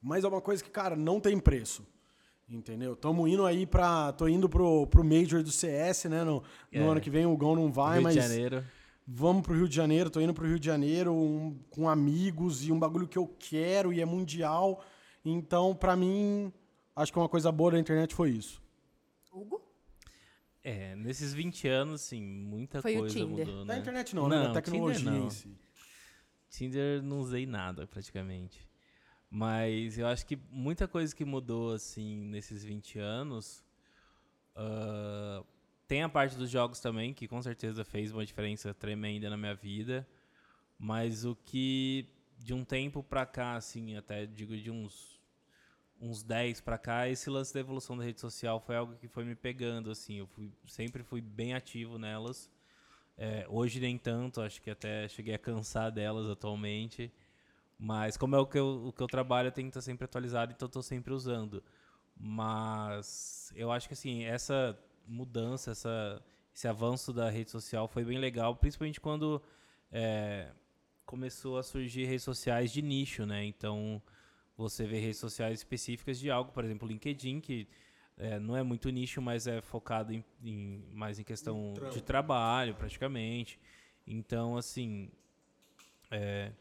Mas 0.02 0.24
é 0.24 0.28
uma 0.28 0.40
coisa 0.40 0.62
que, 0.64 0.70
cara, 0.70 0.96
não 0.96 1.20
tem 1.20 1.38
preço. 1.38 1.86
Entendeu? 2.48 2.96
Tamo 2.96 3.28
indo 3.28 3.46
aí 3.46 3.64
pra. 3.64 4.12
Tô 4.12 4.26
indo 4.26 4.48
pro, 4.48 4.86
pro 4.88 5.04
Major 5.04 5.40
do 5.42 5.52
CS, 5.52 6.06
né? 6.06 6.24
No, 6.24 6.42
no 6.72 6.82
É. 6.82 6.86
ano 6.88 7.00
que 7.00 7.08
vem 7.10 7.24
o 7.24 7.36
Gão 7.36 7.54
não 7.54 7.70
vai, 7.70 7.94
Rio 7.98 8.02
mas. 8.02 8.14
de 8.14 8.20
Janeiro. 8.20 8.64
Vamos 9.06 9.42
pro 9.42 9.54
Rio 9.54 9.68
de 9.68 9.74
Janeiro, 9.76 10.10
tô 10.10 10.20
indo 10.20 10.34
pro 10.34 10.46
Rio 10.46 10.58
de 10.58 10.66
Janeiro 10.66 11.12
um- 11.12 11.58
com 11.70 11.88
amigos 11.88 12.64
e 12.66 12.72
um 12.72 12.78
bagulho 12.78 13.06
que 13.08 13.18
eu 13.18 13.26
quero 13.38 13.92
e 13.92 14.00
é 14.00 14.04
mundial. 14.04 14.82
Então, 15.24 15.74
pra 15.74 15.94
mim, 15.96 16.52
acho 16.96 17.12
que 17.12 17.18
uma 17.18 17.28
coisa 17.28 17.50
boa 17.52 17.72
da 17.72 17.78
internet 17.78 18.14
foi 18.14 18.30
isso. 18.30 18.60
Hugo? 19.32 19.60
É, 20.62 20.94
nesses 20.96 21.32
20 21.32 21.66
anos, 21.68 22.02
assim, 22.02 22.20
muita 22.22 22.82
Foi 22.82 22.96
o 22.96 23.00
coisa 23.00 23.14
Tinder. 23.18 23.46
mudou, 23.46 23.64
Da 23.64 23.74
né? 23.74 23.80
internet 23.80 24.14
não, 24.14 24.28
né? 24.28 24.42
Da 24.44 24.52
tecnologia 24.60 25.10
não. 25.10 25.26
em 25.26 25.30
si. 25.30 25.48
Tinder 26.50 27.02
não 27.02 27.20
usei 27.20 27.46
nada, 27.46 27.86
praticamente. 27.86 28.68
Mas 29.30 29.98
eu 29.98 30.06
acho 30.06 30.26
que 30.26 30.36
muita 30.50 30.88
coisa 30.88 31.14
que 31.14 31.24
mudou, 31.24 31.72
assim, 31.72 32.24
nesses 32.26 32.64
20 32.64 32.98
anos. 32.98 33.64
ah, 34.56 35.44
tem 35.88 36.02
a 36.02 36.08
parte 36.08 36.36
dos 36.36 36.50
jogos 36.50 36.80
também, 36.80 37.12
que 37.14 37.26
com 37.28 37.42
certeza 37.42 37.84
fez 37.84 38.12
uma 38.12 38.24
diferença 38.24 38.72
tremenda 38.74 39.28
na 39.30 39.36
minha 39.36 39.54
vida. 39.54 40.06
Mas 40.78 41.24
o 41.24 41.36
que, 41.36 42.06
de 42.38 42.54
um 42.54 42.64
tempo 42.64 43.02
pra 43.02 43.26
cá, 43.26 43.56
assim, 43.56 43.96
até 43.96 44.26
digo 44.26 44.56
de 44.56 44.70
uns, 44.70 45.20
uns 46.00 46.22
10 46.22 46.60
pra 46.60 46.78
cá, 46.78 47.08
esse 47.08 47.30
lance 47.30 47.52
da 47.54 47.60
evolução 47.60 47.96
da 47.96 48.04
rede 48.04 48.20
social 48.20 48.60
foi 48.60 48.76
algo 48.76 48.96
que 48.96 49.08
foi 49.08 49.24
me 49.24 49.34
pegando, 49.34 49.90
assim. 49.90 50.18
Eu 50.18 50.26
fui, 50.28 50.52
sempre 50.66 51.02
fui 51.02 51.20
bem 51.20 51.54
ativo 51.54 51.98
nelas. 51.98 52.50
É, 53.22 53.44
hoje 53.50 53.78
nem 53.80 53.98
tanto, 53.98 54.40
acho 54.40 54.62
que 54.62 54.70
até 54.70 55.06
cheguei 55.06 55.34
a 55.34 55.38
cansar 55.38 55.92
delas 55.92 56.26
atualmente. 56.30 57.12
Mas 57.78 58.16
como 58.16 58.34
é 58.34 58.38
o 58.38 58.46
que 58.46 58.58
eu, 58.58 58.86
o 58.86 58.92
que 58.94 59.02
eu 59.02 59.06
trabalho, 59.06 59.48
eu 59.48 59.52
tenho 59.52 59.66
que 59.66 59.70
estar 59.70 59.82
sempre 59.82 60.06
atualizado, 60.06 60.52
então 60.52 60.64
estou 60.64 60.82
sempre 60.82 61.12
usando. 61.12 61.62
Mas 62.16 63.52
eu 63.54 63.70
acho 63.70 63.88
que 63.88 63.92
assim, 63.92 64.24
essa 64.24 64.78
mudança, 65.06 65.72
essa, 65.72 66.22
esse 66.54 66.66
avanço 66.66 67.12
da 67.12 67.28
rede 67.28 67.50
social 67.50 67.86
foi 67.86 68.04
bem 68.04 68.18
legal, 68.18 68.56
principalmente 68.56 68.98
quando 68.98 69.42
é, 69.92 70.50
começou 71.04 71.58
a 71.58 71.62
surgir 71.62 72.06
redes 72.06 72.24
sociais 72.24 72.72
de 72.72 72.80
nicho, 72.80 73.26
né? 73.26 73.44
Então 73.44 74.02
você 74.56 74.86
vê 74.86 74.98
redes 74.98 75.18
sociais 75.18 75.58
específicas 75.58 76.18
de 76.18 76.30
algo, 76.30 76.52
por 76.52 76.64
exemplo, 76.64 76.88
LinkedIn, 76.88 77.40
que 77.40 77.68
é, 78.20 78.38
não 78.38 78.56
é 78.56 78.62
muito 78.62 78.88
nicho, 78.90 79.20
mas 79.22 79.46
é 79.46 79.60
focado 79.60 80.12
em, 80.12 80.24
em- 80.44 80.84
mais 80.92 81.18
em 81.18 81.24
questão 81.24 81.72
de 81.92 82.02
trabalho, 82.02 82.74
praticamente. 82.74 83.58
Então, 84.06 84.56
assim, 84.56 85.10
é, 86.10 86.52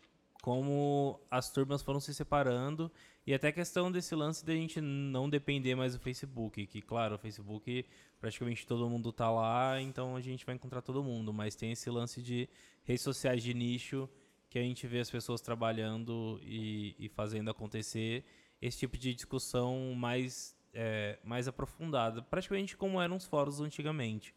como 0.41 1.19
as 1.30 1.52
turmas 1.52 1.82
foram 1.82 2.00
se 2.00 2.13
separando 2.13 2.91
e 3.28 3.34
até 3.34 3.50
a 3.50 3.52
questão 3.52 3.91
desse 3.91 4.15
lance 4.15 4.45
da 4.45 4.54
gente 4.54 4.80
não 4.82 5.30
depender 5.30 5.76
mais 5.76 5.93
do 5.93 6.00
Facebook, 6.00 6.65
que 6.65 6.82
claro, 6.82 7.15
o 7.15 7.17
Facebook 7.17 7.86
praticamente 8.19 8.65
todo 8.65 8.89
mundo 8.89 9.12
tá 9.12 9.30
lá, 9.30 9.82
então 9.82 10.15
a 10.15 10.22
gente 10.22 10.45
vai 10.45 10.56
encontrar 10.56 10.82
todo 10.82 11.04
mundo, 11.04 11.32
mas 11.34 11.56
tem 11.56 11.72
esse 11.72 11.89
lance 11.89 12.22
de 12.22 12.48
redes 12.84 13.04
sociais 13.04 13.43
de 13.43 13.54
nicho 13.54 14.10
que 14.50 14.58
a 14.58 14.63
gente 14.63 14.88
vê 14.88 15.00
as 15.00 15.10
pessoas 15.12 15.41
trabalhando 15.41 16.39
e, 16.43 16.95
e 16.98 17.08
fazendo 17.10 17.52
acontecer 17.52 18.24
esse 18.62 18.80
tipo 18.80 18.98
de 18.98 19.13
discussão 19.13 19.93
mais 19.95 20.56
é, 20.82 21.20
mais 21.24 21.46
aprofundada, 21.46 22.22
praticamente 22.22 22.78
como 22.78 23.02
eram 23.02 23.18
os 23.18 23.26
fóruns 23.26 23.60
antigamente. 23.60 24.34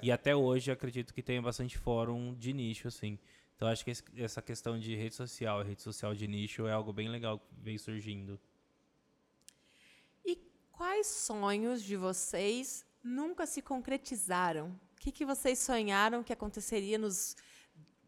E 0.00 0.10
até 0.10 0.34
hoje 0.34 0.70
acredito 0.70 1.12
que 1.12 1.22
tem 1.22 1.42
bastante 1.42 1.76
fórum 1.76 2.34
de 2.34 2.54
nicho, 2.54 2.88
assim. 2.88 3.18
Então 3.54 3.68
acho 3.68 3.84
que 3.84 3.90
esse- 3.90 4.02
essa 4.16 4.40
questão 4.40 4.78
de 4.78 4.96
rede 4.96 5.14
social, 5.14 5.62
rede 5.62 5.82
social 5.82 6.14
de 6.14 6.26
nicho 6.26 6.66
é 6.66 6.72
algo 6.72 6.90
bem 6.92 7.08
legal 7.08 7.38
que 7.38 7.44
veio 7.60 7.78
surgindo. 7.78 8.40
E 10.24 10.36
quais 10.72 11.06
sonhos 11.06 11.82
de 11.82 11.96
vocês 11.96 12.84
nunca 13.02 13.46
se 13.46 13.60
concretizaram? 13.60 14.68
O 14.96 15.00
que, 15.00 15.12
que 15.12 15.26
vocês 15.26 15.58
sonharam 15.58 16.22
que 16.22 16.32
aconteceria 16.32 16.96
nos 16.98 17.36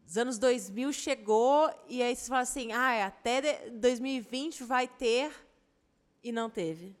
os 0.07 0.17
anos 0.17 0.39
2000 0.39 0.91
chegou 0.93 1.69
e 1.89 2.01
aí 2.01 2.15
vocês 2.15 2.27
falam 2.29 2.41
assim, 2.43 2.71
ah, 2.71 2.93
é, 2.93 3.03
até 3.03 3.41
de- 3.41 3.69
2020 3.71 4.63
vai 4.63 4.87
ter 4.87 5.31
e 6.23 6.31
não 6.31 6.49
teve. 6.49 6.95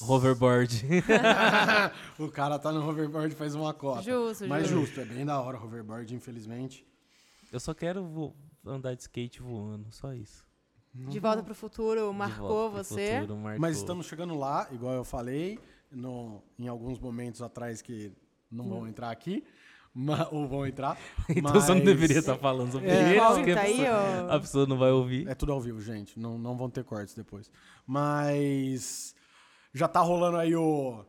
Hoverboard. 0.00 0.84
o 2.18 2.28
cara 2.28 2.58
tá 2.58 2.72
no 2.72 2.86
hoverboard 2.88 3.34
faz 3.34 3.54
uma 3.54 3.72
cota. 3.74 4.02
Justo, 4.02 4.46
Mas 4.48 4.68
justo. 4.68 4.86
justo, 4.86 5.00
é 5.00 5.04
bem 5.04 5.24
da 5.24 5.40
hora 5.40 5.58
o 5.58 5.64
hoverboard, 5.64 6.14
infelizmente. 6.14 6.86
Eu 7.52 7.60
só 7.60 7.74
quero 7.74 8.04
vo- 8.04 8.34
andar 8.64 8.94
de 8.94 9.02
skate 9.02 9.42
voando, 9.42 9.86
só 9.90 10.12
isso. 10.14 10.44
De 10.94 11.18
volta 11.18 11.42
para 11.42 11.52
o 11.52 11.54
futuro 11.54 12.12
marcou 12.12 12.70
pro 12.70 12.82
você? 12.84 13.20
futuro, 13.20 13.38
marcou. 13.38 13.60
Mas 13.60 13.76
estamos 13.78 14.06
chegando 14.06 14.34
lá, 14.38 14.68
igual 14.72 14.92
eu 14.94 15.04
falei, 15.04 15.58
no, 15.90 16.42
em 16.58 16.68
alguns 16.68 16.98
momentos 16.98 17.40
atrás 17.42 17.80
que 17.80 18.12
não 18.50 18.68
vão 18.68 18.86
entrar 18.86 19.10
aqui, 19.10 19.42
ma- 19.94 20.28
ou 20.32 20.46
vão 20.46 20.66
entrar. 20.66 20.98
Então 21.30 21.52
você 21.52 21.68
não 21.70 21.76
mas- 21.76 21.84
deveria 21.84 22.18
estar 22.18 22.36
falando 22.36 22.72
sobre 22.72 22.88
É, 22.90 23.12
isso, 23.14 23.24
Volta 23.24 23.42
que 23.44 23.50
a 23.52 23.60
aí, 23.60 23.76
pessoa, 23.78 24.26
ó. 24.28 24.36
a 24.36 24.40
pessoa 24.40 24.66
não 24.66 24.76
vai 24.78 24.90
ouvir. 24.90 25.26
É 25.28 25.34
tudo 25.34 25.52
ao 25.52 25.60
vivo, 25.60 25.80
gente. 25.80 26.18
Não, 26.18 26.36
não 26.38 26.56
vão 26.56 26.68
ter 26.68 26.84
cortes 26.84 27.14
depois. 27.14 27.50
Mas 27.86 29.14
já 29.72 29.88
tá 29.88 30.00
rolando 30.00 30.36
aí 30.36 30.54
o, 30.54 31.04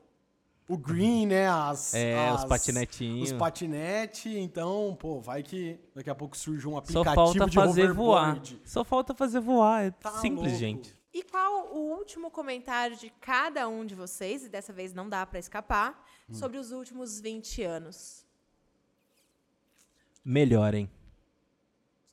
o 0.69 0.77
green, 0.77 1.25
né? 1.27 1.47
As, 1.49 1.93
É, 1.93 2.31
os 2.33 2.41
as- 2.41 2.45
patinetinhos. 2.45 3.31
Os 3.31 3.37
patinete. 3.37 4.29
Então, 4.37 4.95
pô, 4.99 5.19
vai 5.19 5.43
que 5.43 5.79
daqui 5.95 6.09
a 6.09 6.15
pouco 6.15 6.37
surge 6.37 6.67
um 6.67 6.71
Só 6.71 6.77
aplicativo 6.77 7.15
falta 7.15 7.45
de 7.45 7.55
fazer 7.55 7.91
voar. 7.93 8.41
Só 8.65 8.83
falta 8.83 9.13
fazer 9.13 9.39
voar. 9.39 9.85
É 9.85 9.91
Tá 9.91 10.11
simples, 10.13 10.43
louco. 10.51 10.57
gente. 10.59 10.97
E 11.13 11.21
qual 11.23 11.67
o 11.75 11.95
último 11.97 12.31
comentário 12.31 12.95
de 12.97 13.09
cada 13.21 13.67
um 13.67 13.85
de 13.85 13.93
vocês, 13.93 14.45
e 14.45 14.49
dessa 14.49 14.73
vez 14.73 14.93
não 14.93 15.07
dá 15.07 15.25
para 15.25 15.37
escapar, 15.37 16.03
Hum. 16.29 16.33
sobre 16.33 16.57
os 16.57 16.71
últimos 16.71 17.19
20 17.19 17.61
anos? 17.61 18.25
Melhorem. 20.25 20.89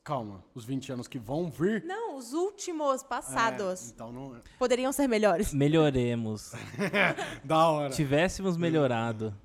Calma, 0.03 0.43
os 0.55 0.65
20 0.65 0.93
anos 0.93 1.07
que 1.07 1.19
vão 1.19 1.51
vir. 1.51 1.83
Não, 1.83 2.15
os 2.17 2.33
últimos 2.33 3.03
passados. 3.03 3.89
É, 3.89 3.93
então 3.93 4.11
não. 4.11 4.41
Poderiam 4.57 4.91
ser 4.91 5.07
melhores. 5.07 5.53
Melhoremos. 5.53 6.53
Da 7.45 7.67
hora. 7.67 7.93
Tivéssemos 7.93 8.57
melhorado. 8.57 9.35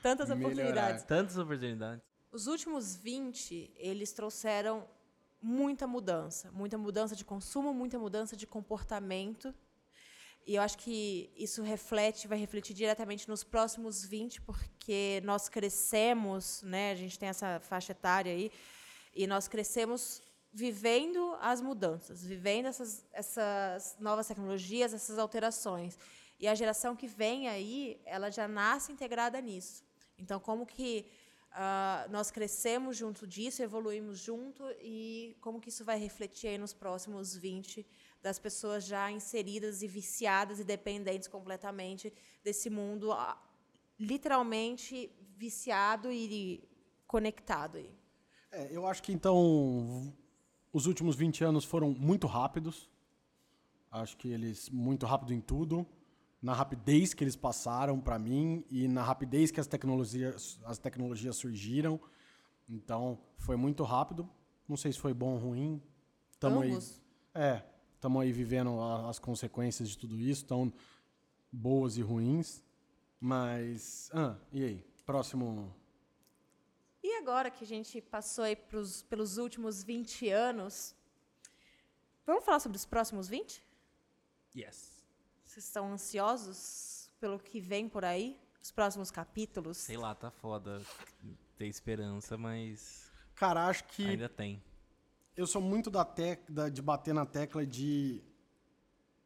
Tantas 0.00 0.28
Melhorar. 0.28 0.46
oportunidades. 0.46 1.04
Tantas 1.04 1.36
oportunidades. 1.36 2.02
Os 2.30 2.46
últimos 2.46 2.94
20, 2.94 3.72
eles 3.76 4.12
trouxeram 4.12 4.86
muita 5.42 5.86
mudança. 5.86 6.50
Muita 6.52 6.78
mudança 6.78 7.16
de 7.16 7.24
consumo, 7.24 7.74
muita 7.74 7.98
mudança 7.98 8.36
de 8.36 8.46
comportamento. 8.46 9.52
E 10.46 10.54
eu 10.54 10.62
acho 10.62 10.78
que 10.78 11.30
isso 11.36 11.62
reflete, 11.62 12.28
vai 12.28 12.38
refletir 12.38 12.72
diretamente 12.72 13.28
nos 13.28 13.42
próximos 13.44 14.04
20, 14.04 14.40
porque 14.42 15.20
nós 15.24 15.48
crescemos, 15.48 16.62
né? 16.62 16.92
A 16.92 16.94
gente 16.94 17.18
tem 17.18 17.28
essa 17.28 17.60
faixa 17.60 17.92
etária 17.92 18.32
aí, 18.32 18.50
e 19.14 19.26
nós 19.26 19.48
crescemos 19.48 20.22
vivendo 20.52 21.36
as 21.40 21.60
mudanças, 21.60 22.24
vivendo 22.24 22.66
essas, 22.66 23.06
essas 23.12 23.96
novas 24.00 24.26
tecnologias, 24.26 24.94
essas 24.94 25.18
alterações. 25.18 25.98
E 26.40 26.46
a 26.46 26.54
geração 26.54 26.96
que 26.96 27.06
vem 27.06 27.48
aí, 27.48 28.00
ela 28.04 28.30
já 28.30 28.46
nasce 28.48 28.92
integrada 28.92 29.40
nisso. 29.40 29.84
Então, 30.16 30.40
como 30.40 30.64
que 30.64 31.06
ah, 31.52 32.06
nós 32.10 32.30
crescemos 32.30 32.96
junto 32.96 33.26
disso, 33.26 33.62
evoluímos 33.62 34.18
junto, 34.18 34.64
e 34.80 35.36
como 35.40 35.60
que 35.60 35.68
isso 35.68 35.84
vai 35.84 35.98
refletir 35.98 36.48
aí 36.48 36.58
nos 36.58 36.72
próximos 36.72 37.34
20 37.34 37.86
das 38.22 38.38
pessoas 38.38 38.84
já 38.84 39.10
inseridas 39.10 39.82
e 39.82 39.88
viciadas 39.88 40.60
e 40.60 40.64
dependentes 40.64 41.28
completamente 41.28 42.12
desse 42.42 42.68
mundo 42.68 43.12
ah, 43.12 43.40
literalmente 43.98 45.10
viciado 45.36 46.10
e 46.10 46.62
conectado 47.06 47.78
aí. 47.78 47.97
É, 48.50 48.68
eu 48.74 48.86
acho 48.86 49.02
que 49.02 49.12
então 49.12 50.12
os 50.72 50.86
últimos 50.86 51.16
20 51.16 51.44
anos 51.44 51.64
foram 51.64 51.90
muito 51.90 52.26
rápidos. 52.26 52.88
Acho 53.90 54.16
que 54.16 54.28
eles 54.28 54.68
muito 54.70 55.06
rápido 55.06 55.32
em 55.32 55.40
tudo, 55.40 55.86
na 56.42 56.52
rapidez 56.52 57.14
que 57.14 57.24
eles 57.24 57.36
passaram 57.36 57.98
para 58.00 58.18
mim 58.18 58.64
e 58.70 58.86
na 58.86 59.02
rapidez 59.02 59.50
que 59.50 59.60
as 59.60 59.66
tecnologias 59.66 60.58
as 60.64 60.78
tecnologias 60.78 61.36
surgiram. 61.36 62.00
Então, 62.68 63.18
foi 63.38 63.56
muito 63.56 63.82
rápido. 63.82 64.28
Não 64.68 64.76
sei 64.76 64.92
se 64.92 64.98
foi 64.98 65.14
bom 65.14 65.32
ou 65.34 65.38
ruim. 65.38 65.82
Tamo 66.38 66.62
Ambos. 66.62 67.00
aí. 67.34 67.42
É, 67.42 67.62
estamos 67.94 68.20
aí 68.22 68.30
vivendo 68.30 68.78
a- 68.80 69.08
as 69.08 69.18
consequências 69.18 69.88
de 69.88 69.96
tudo 69.96 70.18
isso, 70.18 70.44
tão 70.44 70.70
boas 71.50 71.96
e 71.96 72.02
ruins. 72.02 72.62
Mas, 73.18 74.10
ah, 74.12 74.36
e 74.52 74.62
aí? 74.64 74.84
Próximo 75.06 75.74
agora 77.28 77.50
que 77.50 77.62
a 77.62 77.66
gente 77.66 78.00
passou 78.00 78.42
aí 78.44 78.56
pros, 78.56 79.02
pelos 79.02 79.36
últimos 79.36 79.82
20 79.84 80.30
anos, 80.30 80.94
vamos 82.26 82.42
falar 82.42 82.58
sobre 82.58 82.76
os 82.76 82.86
próximos 82.86 83.28
20? 83.28 83.62
Yes. 84.56 85.04
Vocês 85.44 85.66
estão 85.66 85.92
ansiosos 85.92 87.10
pelo 87.20 87.38
que 87.38 87.60
vem 87.60 87.86
por 87.86 88.02
aí? 88.02 88.40
Os 88.62 88.70
próximos 88.70 89.10
capítulos? 89.10 89.76
Sei 89.76 89.98
lá, 89.98 90.14
tá 90.14 90.30
foda 90.30 90.80
ter 91.58 91.66
esperança, 91.66 92.38
mas 92.38 93.10
Cara, 93.34 93.66
acho 93.66 93.84
que 93.84 94.08
ainda 94.08 94.28
tem. 94.30 94.62
eu 95.36 95.46
sou 95.46 95.60
muito 95.60 95.90
da 95.90 96.06
tec 96.06 96.50
da- 96.50 96.70
de 96.70 96.80
bater 96.80 97.12
na 97.12 97.26
tecla 97.26 97.66
de 97.66 98.22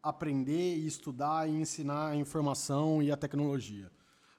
aprender 0.03 0.76
e 0.76 0.86
estudar 0.88 1.48
e 1.48 1.53
ensinar 1.53 2.09
a 2.09 2.16
informação 2.16 3.00
e 3.00 3.12
a 3.12 3.16
tecnologia. 3.16 3.92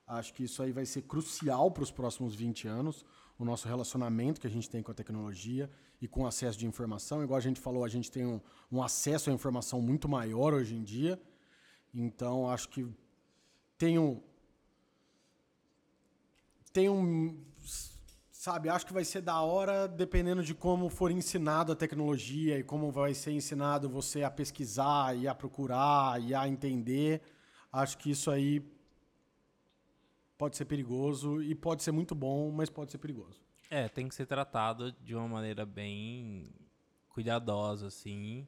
Acho 0.06 0.34
que 0.34 0.44
isso 0.44 0.62
aí 0.62 0.74
vai 0.74 0.86
ser 0.86 1.04
crucial 1.04 1.72
para 1.72 1.84
os 1.84 1.92
próximos 1.92 2.36
20 2.36 2.68
anos, 2.68 3.06
o 3.38 3.46
nosso 3.46 3.68
relacionamento 3.68 4.40
que 4.40 4.48
a 4.48 4.50
gente 4.50 4.70
tem 4.70 4.84
com 4.84 4.92
a 4.92 4.94
tecnologia 4.94 5.70
e 6.02 6.08
com 6.08 6.24
o 6.24 6.28
acesso 6.28 6.58
de 6.58 6.66
informação. 6.66 7.24
Igual 7.24 7.38
a 7.38 7.42
gente 7.42 7.60
falou, 7.60 7.84
a 7.84 7.90
gente 7.90 8.12
tem 8.12 8.26
um, 8.26 8.40
um 8.72 8.82
acesso 8.82 9.30
à 9.30 9.34
informação 9.34 9.82
muito 9.82 10.08
maior 10.08 10.54
hoje 10.54 10.76
em 10.76 10.84
dia. 10.84 11.20
Então, 11.94 12.50
acho 12.50 12.70
que 12.70 12.88
tem 13.78 13.98
um, 14.00 14.22
tem 16.72 16.90
um. 16.90 17.38
Sabe, 18.32 18.68
acho 18.68 18.86
que 18.86 18.92
vai 18.92 19.06
ser 19.06 19.22
da 19.22 19.40
hora 19.40 19.88
dependendo 19.88 20.44
de 20.44 20.54
como 20.54 20.90
for 20.90 21.12
ensinado 21.12 21.72
a 21.72 21.76
tecnologia 21.76 22.60
e 22.60 22.64
como 22.64 22.92
vai 22.92 23.14
ser 23.14 23.32
ensinado 23.32 23.90
você 23.90 24.22
a 24.22 24.30
pesquisar 24.30 25.16
e 25.16 25.30
a 25.30 25.36
procurar 25.36 26.22
e 26.22 26.36
a 26.36 26.46
entender. 26.46 27.22
Acho 27.72 27.98
que 27.98 28.12
isso 28.12 28.30
aí 28.30 28.60
pode 30.44 30.58
ser 30.58 30.66
perigoso 30.66 31.42
e 31.42 31.56
pode 31.56 31.84
ser 31.84 31.94
muito 31.94 32.14
bom, 32.14 32.52
mas 32.52 32.70
pode 32.70 32.92
ser 32.92 32.98
perigoso. 32.98 33.42
É, 33.70 33.88
tem 33.88 34.10
que 34.10 34.14
ser 34.14 34.26
tratado 34.26 34.92
de 34.92 35.16
uma 35.16 35.26
maneira 35.26 35.66
bem 35.66 36.54
cuidadosa, 37.08 37.88
assim. 37.88 38.46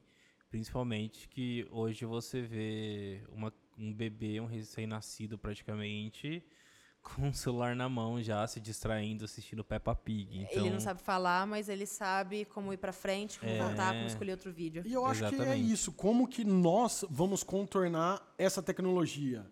Principalmente 0.50 1.30
que 1.30 1.66
hoje 1.72 2.04
você 2.04 2.41
vê 2.41 3.24
uma, 3.30 3.54
um 3.78 3.93
bebê, 3.93 4.41
um 4.41 4.46
recém-nascido 4.46 5.38
praticamente, 5.38 6.43
com 7.02 7.30
o 7.30 7.34
celular 7.34 7.78
na 7.78 7.88
mão 7.88 8.22
já, 8.22 8.46
se 8.46 8.60
distraindo, 8.60 9.24
assistindo 9.24 9.64
Peppa 9.64 9.96
Pig. 9.96 10.41
Então, 10.41 10.66
Ele 10.66 10.72
não 10.72 10.82
sabe 10.82 11.02
falar, 11.02 11.48
mas 11.48 11.70
ele 11.70 11.86
sabe 11.86 12.43
como 12.43 12.74
ir 12.74 12.78
pra 12.78 12.91
frente, 12.91 13.39
como 13.39 13.54
É. 13.54 13.58
voltar, 13.58 13.93
como 13.93 14.06
escolher 14.08 14.34
outro 14.34 14.52
vídeo. 14.52 14.84
E 14.86 14.91
eu 14.91 15.06
acho 15.06 15.20
que 15.30 15.36
é 15.36 15.38
Exatamente. 15.38 15.72
isso. 15.72 15.93
Como 15.93 16.28
que 16.28 16.43
nós 16.43 17.06
vamos 17.10 17.41
contornar 17.41 18.22
essa 18.38 18.62
tecnologia? 18.62 19.50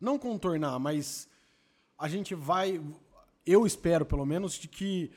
Não 0.00 0.16
contornar, 0.16 0.78
mas 0.78 1.28
a 1.98 2.08
gente 2.08 2.34
vai. 2.34 2.80
Eu 3.44 3.66
espero, 3.66 4.04
pelo 4.04 4.26
menos, 4.26 4.54
de 4.54 4.68
que 4.68 5.10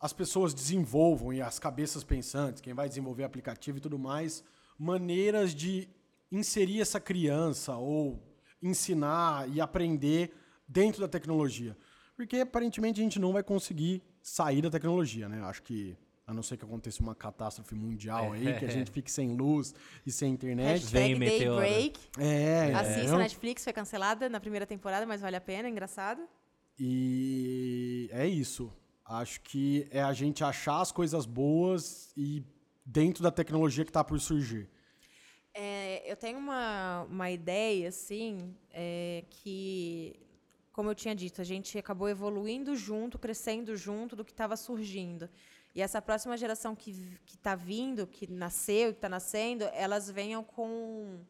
as 0.00 0.12
pessoas 0.12 0.54
desenvolvam, 0.54 1.32
e 1.32 1.42
as 1.42 1.58
cabeças 1.58 2.04
pensantes, 2.04 2.60
quem 2.60 2.72
vai 2.72 2.88
desenvolver 2.88 3.24
aplicativo 3.24 3.78
e 3.78 3.80
tudo 3.80 3.98
mais, 3.98 4.44
maneiras 4.78 5.54
de 5.54 5.88
inserir 6.30 6.80
essa 6.80 7.00
criança 7.00 7.76
ou 7.76 8.22
ensinar 8.62 9.48
e 9.48 9.60
aprender 9.60 10.34
dentro 10.66 11.00
da 11.00 11.08
tecnologia. 11.08 11.76
Porque 12.16 12.36
aparentemente 12.38 13.00
a 13.00 13.04
gente 13.04 13.18
não 13.18 13.32
vai 13.32 13.42
conseguir 13.42 14.02
sair 14.22 14.62
da 14.62 14.70
tecnologia, 14.70 15.28
né? 15.28 15.42
Acho 15.42 15.62
que, 15.62 15.96
a 16.28 16.34
não 16.34 16.42
ser 16.42 16.58
que 16.58 16.64
aconteça 16.64 17.02
uma 17.02 17.14
catástrofe 17.14 17.74
mundial 17.74 18.34
aí, 18.34 18.58
que 18.58 18.66
a 18.66 18.68
gente 18.68 18.90
fique 18.90 19.10
sem 19.10 19.34
luz 19.34 19.74
e 20.04 20.12
sem 20.12 20.34
internet. 20.34 20.84
Vem. 20.84 21.18
Daybreak. 21.18 21.98
É, 22.18 22.74
Assista, 22.74 22.98
entendeu? 22.98 23.18
Netflix 23.18 23.64
foi 23.64 23.72
cancelada 23.72 24.28
na 24.28 24.38
primeira 24.38 24.66
temporada, 24.66 25.06
mas 25.06 25.22
vale 25.22 25.36
a 25.36 25.40
pena, 25.40 25.70
engraçado. 25.70 26.20
E 26.78 28.10
é 28.12 28.26
isso. 28.26 28.70
Acho 29.06 29.40
que 29.40 29.88
é 29.90 30.02
a 30.02 30.12
gente 30.12 30.44
achar 30.44 30.82
as 30.82 30.92
coisas 30.92 31.24
boas 31.24 32.12
e 32.14 32.44
dentro 32.84 33.22
da 33.22 33.30
tecnologia 33.30 33.82
que 33.82 33.90
está 33.90 34.04
por 34.04 34.20
surgir. 34.20 34.68
É, 35.54 36.02
eu 36.04 36.14
tenho 36.14 36.36
uma, 36.36 37.04
uma 37.04 37.30
ideia, 37.30 37.88
assim, 37.88 38.54
é, 38.70 39.24
que, 39.30 40.14
como 40.72 40.90
eu 40.90 40.94
tinha 40.94 41.14
dito, 41.14 41.40
a 41.40 41.44
gente 41.44 41.78
acabou 41.78 42.06
evoluindo 42.06 42.76
junto, 42.76 43.18
crescendo 43.18 43.74
junto 43.78 44.14
do 44.14 44.26
que 44.26 44.30
estava 44.30 44.58
surgindo. 44.58 45.26
E 45.74 45.82
essa 45.82 46.00
próxima 46.02 46.36
geração 46.36 46.74
que 46.74 47.18
está 47.26 47.54
vindo, 47.54 48.06
que 48.06 48.26
nasceu, 48.30 48.90
que 48.92 48.98
está 48.98 49.08
nascendo, 49.08 49.64
elas 49.72 50.10
venham 50.10 50.42
com 50.42 51.20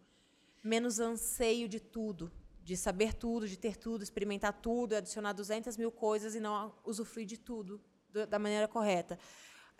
menos 0.63 0.99
anseio 1.01 1.69
de 1.69 1.81
tudo, 1.81 2.31
de 2.63 2.77
saber 2.77 3.15
tudo, 3.15 3.47
de 3.49 3.59
ter 3.59 3.77
tudo, 3.77 4.03
experimentar 4.03 4.53
tudo, 4.55 4.95
adicionar 4.97 5.33
200 5.33 5.77
mil 5.77 5.91
coisas 5.91 6.35
e 6.35 6.41
não 6.41 6.75
usufruir 6.85 7.27
de 7.27 7.37
tudo 7.39 7.81
do- 8.11 8.27
da 8.27 8.39
maneira 8.39 8.67
correta. 8.69 9.19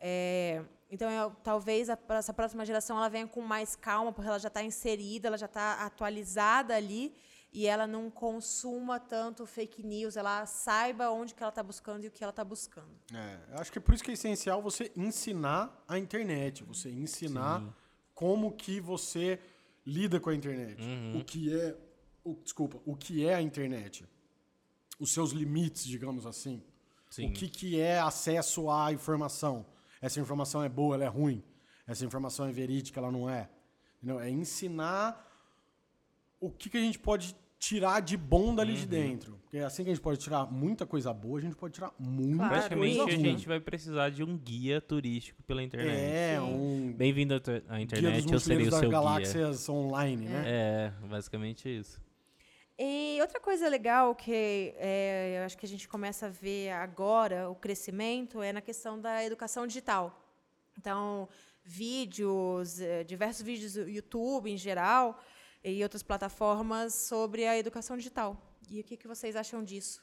É, 0.01 0.63
então, 0.91 1.11
eu- 1.11 1.31
talvez 1.43 1.91
a, 1.91 1.99
essa 2.11 2.33
próxima 2.33 2.65
geração 2.65 2.97
ela 2.97 3.09
venha 3.09 3.27
com 3.27 3.41
mais 3.43 3.75
calma, 3.75 4.13
porque 4.13 4.29
ela 4.29 4.39
já 4.39 4.49
está 4.49 4.63
inserida, 4.63 5.29
ela 5.29 5.37
já 5.39 5.47
está 5.47 5.85
atualizada 5.85 6.75
ali 6.75 7.15
e 7.53 7.67
ela 7.67 7.87
não 7.87 8.11
consuma 8.11 9.01
tanto 9.01 9.47
fake 9.47 9.83
news, 9.83 10.17
ela 10.17 10.45
saiba 10.47 11.11
onde 11.11 11.35
que 11.35 11.43
ela 11.43 11.51
está 11.51 11.63
buscando 11.63 12.05
e 12.05 12.09
o 12.09 12.11
que 12.11 12.23
ela 12.23 12.31
está 12.31 12.45
buscando. 12.45 12.91
É, 13.15 13.39
eu 13.53 13.59
acho 13.59 13.73
que 13.73 13.79
é 13.79 13.81
por 13.81 13.95
isso 13.95 14.05
que 14.05 14.11
é 14.11 14.15
essencial 14.15 14.61
você 14.61 14.93
ensinar 14.97 15.85
a 15.89 15.99
internet, 15.99 16.63
você 16.63 16.91
ensinar 16.91 17.63
como 18.15 18.53
que 18.53 18.81
você 18.81 19.41
lida 19.87 20.21
com 20.21 20.29
a 20.31 20.35
internet, 20.35 20.83
o 21.19 21.25
que 21.25 21.55
é, 21.55 21.77
o, 22.23 22.35
desculpa, 22.35 22.81
o 22.85 22.95
que 22.95 23.25
é 23.25 23.35
a 23.35 23.41
internet, 23.41 24.05
os 25.01 25.13
seus 25.13 25.31
limites, 25.31 25.85
digamos 25.85 26.27
assim, 26.27 26.63
Sim. 27.09 27.29
o 27.29 27.33
que 27.33 27.49
que 27.49 27.81
é 27.81 27.99
acesso 27.99 28.71
à 28.71 28.93
informação. 28.93 29.65
Essa 30.01 30.21
informação 30.21 30.63
é 30.63 30.69
boa, 30.69 30.95
ela 30.95 31.05
é 31.05 31.09
ruim. 31.09 31.43
Essa 31.87 32.05
informação 32.05 32.47
é 32.47 32.53
verídica, 32.53 33.01
ela 33.01 33.11
não 33.11 33.29
é. 33.29 33.49
Entendeu? 33.97 34.21
É 34.21 34.29
ensinar 34.29 35.28
o 36.41 36.51
que, 36.51 36.69
que 36.71 36.77
a 36.77 36.81
gente 36.81 36.99
pode 36.99 37.35
tirar 37.59 38.01
de 38.01 38.17
bom 38.17 38.55
dali 38.55 38.75
de 38.75 38.87
dentro. 38.87 39.37
Porque 39.43 39.57
é 39.59 39.65
assim 39.65 39.83
que 39.83 39.91
a 39.91 39.95
gente 39.95 40.03
pode 40.03 40.19
tirar 40.21 40.47
muita 40.47 40.87
coisa 40.87 41.13
boa, 41.13 41.39
a 41.39 41.43
gente 41.43 41.57
pode 41.57 41.75
tirar 41.75 41.93
muita 41.99 42.37
Claro. 42.37 42.53
Praticamente 42.55 42.97
coisa 42.99 43.13
a 43.13 43.17
gente 43.17 43.49
vai 43.49 43.59
precisar 43.59 44.11
de 44.11 44.23
um 44.23 44.37
guia 44.39 44.81
turístico 44.81 45.43
pela 45.43 45.63
internet. 45.63 45.99
É, 45.99 46.41
um 46.41 46.93
Bem-vindo 46.93 47.35
à 47.35 47.41
ter- 47.41 47.65
à 47.69 47.75
guia 47.75 47.83
internet, 47.83 48.23
dos 48.23 48.33
eu 48.33 48.41
serei 48.41 48.69
o 48.69 48.71
das 48.71 48.79
seu 48.79 48.89
guia. 48.89 48.99
galáxias 48.99 49.69
online, 49.69 50.27
né? 50.27 50.43
É, 50.47 50.93
basicamente 51.09 51.69
isso. 51.69 52.01
E 52.79 53.19
outra 53.21 53.41
coisa 53.41 53.69
legal 53.69 54.15
que 54.15 54.73
é, 54.77 55.39
eu 55.41 55.45
acho 55.45 55.59
que 55.59 55.67
a 55.67 55.69
gente 55.69 55.89
começa 55.89 56.27
a 56.27 56.29
ver 56.31 56.71
agora 56.71 57.51
o 57.51 57.55
crescimento 57.57 58.41
é 58.41 58.53
na 58.53 58.61
questão 58.61 59.01
da 59.01 59.25
educação 59.25 59.67
digital. 59.67 60.25
Então, 60.79 61.29
vídeos, 61.65 62.81
eh, 62.81 63.03
diversos 63.03 63.43
vídeos 63.43 63.73
do 63.75 63.89
YouTube 63.89 64.49
em 64.51 64.57
geral 64.57 65.21
e 65.65 65.83
outras 65.83 66.03
plataformas 66.03 66.95
sobre 66.95 67.47
a 67.47 67.59
educação 67.59 67.97
digital. 67.97 68.37
E 68.71 68.81
o 68.81 68.85
que, 68.85 68.97
que 68.97 69.09
vocês 69.09 69.35
acham 69.37 69.63
disso? 69.65 70.03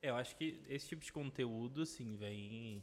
É, 0.00 0.10
eu 0.10 0.16
acho 0.16 0.36
que 0.36 0.62
esse 0.68 0.88
tipo 0.88 1.04
de 1.04 1.12
conteúdo, 1.12 1.82
assim, 1.82 2.16
vem, 2.16 2.82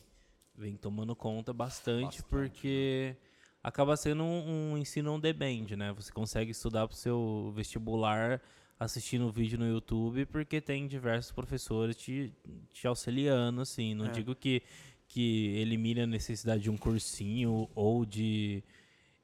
vem 0.53 0.75
tomando 0.75 1.15
conta 1.15 1.53
bastante, 1.53 2.21
porque 2.23 3.15
acaba 3.63 3.95
sendo 3.95 4.23
um, 4.23 4.73
um 4.73 4.77
ensino 4.77 5.13
on 5.13 5.19
demand, 5.19 5.75
né? 5.77 5.93
Você 5.93 6.11
consegue 6.11 6.51
estudar 6.51 6.87
pro 6.87 6.95
seu 6.97 7.51
vestibular 7.55 8.41
assistindo 8.77 9.31
vídeo 9.31 9.57
no 9.57 9.65
YouTube, 9.67 10.25
porque 10.25 10.59
tem 10.59 10.85
diversos 10.87 11.31
professores 11.31 11.95
te, 11.95 12.33
te 12.73 12.85
auxiliando, 12.85 13.61
assim. 13.61 13.93
Não 13.93 14.07
É. 14.07 14.11
digo 14.11 14.35
que, 14.35 14.61
que 15.07 15.55
elimine 15.57 16.01
a 16.01 16.07
necessidade 16.07 16.63
de 16.63 16.69
um 16.69 16.77
cursinho 16.77 17.69
ou 17.73 18.05
de, 18.05 18.61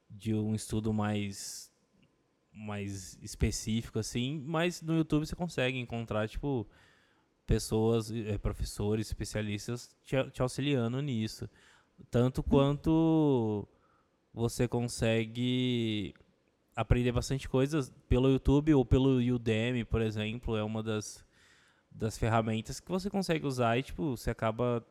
de 0.09 0.33
um 0.33 0.55
estudo 0.55 0.93
mais 0.93 1.70
mais 2.53 3.17
específico 3.21 3.99
assim, 3.99 4.43
mas 4.45 4.81
no 4.81 4.97
YouTube 4.97 5.25
você 5.25 5.35
consegue 5.35 5.79
encontrar 5.79 6.27
tipo 6.27 6.67
pessoas, 7.45 8.11
eh, 8.11 8.37
professores, 8.37 9.07
especialistas 9.07 9.89
te, 10.03 10.15
te 10.31 10.41
auxiliando 10.41 11.01
nisso. 11.01 11.49
Tanto 12.09 12.41
quanto 12.41 13.67
você 14.33 14.67
consegue 14.67 16.13
aprender 16.75 17.11
bastante 17.11 17.47
coisas 17.49 17.91
pelo 18.07 18.29
YouTube 18.29 18.73
ou 18.73 18.85
pelo 18.85 19.17
Udemy, 19.17 19.83
por 19.85 20.01
exemplo, 20.01 20.55
é 20.55 20.63
uma 20.63 20.81
das, 20.81 21.25
das 21.91 22.17
ferramentas 22.17 22.79
que 22.79 22.89
você 22.89 23.09
consegue 23.09 23.45
usar 23.45 23.77
e 23.77 23.83
tipo, 23.83 24.15
você 24.15 24.29
acaba 24.29 24.85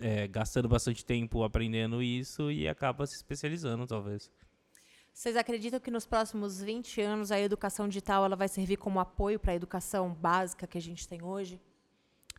é, 0.00 0.26
gastando 0.28 0.68
bastante 0.68 1.04
tempo 1.04 1.42
aprendendo 1.42 2.02
isso 2.02 2.50
e 2.50 2.68
acaba 2.68 3.06
se 3.06 3.16
especializando, 3.16 3.86
talvez. 3.86 4.30
Vocês 5.12 5.36
acreditam 5.36 5.80
que 5.80 5.90
nos 5.90 6.06
próximos 6.06 6.60
20 6.62 7.00
anos 7.02 7.30
a 7.30 7.38
educação 7.38 7.86
digital 7.88 8.24
ela 8.24 8.36
vai 8.36 8.48
servir 8.48 8.76
como 8.76 9.00
apoio 9.00 9.38
para 9.38 9.52
a 9.52 9.54
educação 9.54 10.14
básica 10.14 10.66
que 10.66 10.78
a 10.78 10.80
gente 10.80 11.06
tem 11.06 11.22
hoje? 11.22 11.60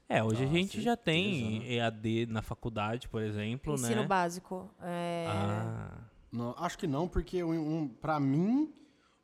É, 0.10 0.24
hoje 0.24 0.44
Ah, 0.44 0.48
a 0.48 0.52
gente 0.52 0.82
já 0.82 0.98
tem 0.98 1.60
certeza, 1.60 1.74
EAD 1.74 2.26
na 2.28 2.42
faculdade, 2.42 3.08
por 3.08 3.22
exemplo, 3.22 3.74
Ensino 3.76 4.02
né? 4.02 4.08
básico. 4.08 4.70
É, 4.82 5.26
Ah, 5.30 5.98
Não, 6.32 6.56
acho 6.58 6.78
que 6.78 6.88
não, 6.88 7.08
porque 7.08 7.44
um, 7.44 7.78
um, 7.78 7.88
para 7.88 8.20
mim, 8.20 8.74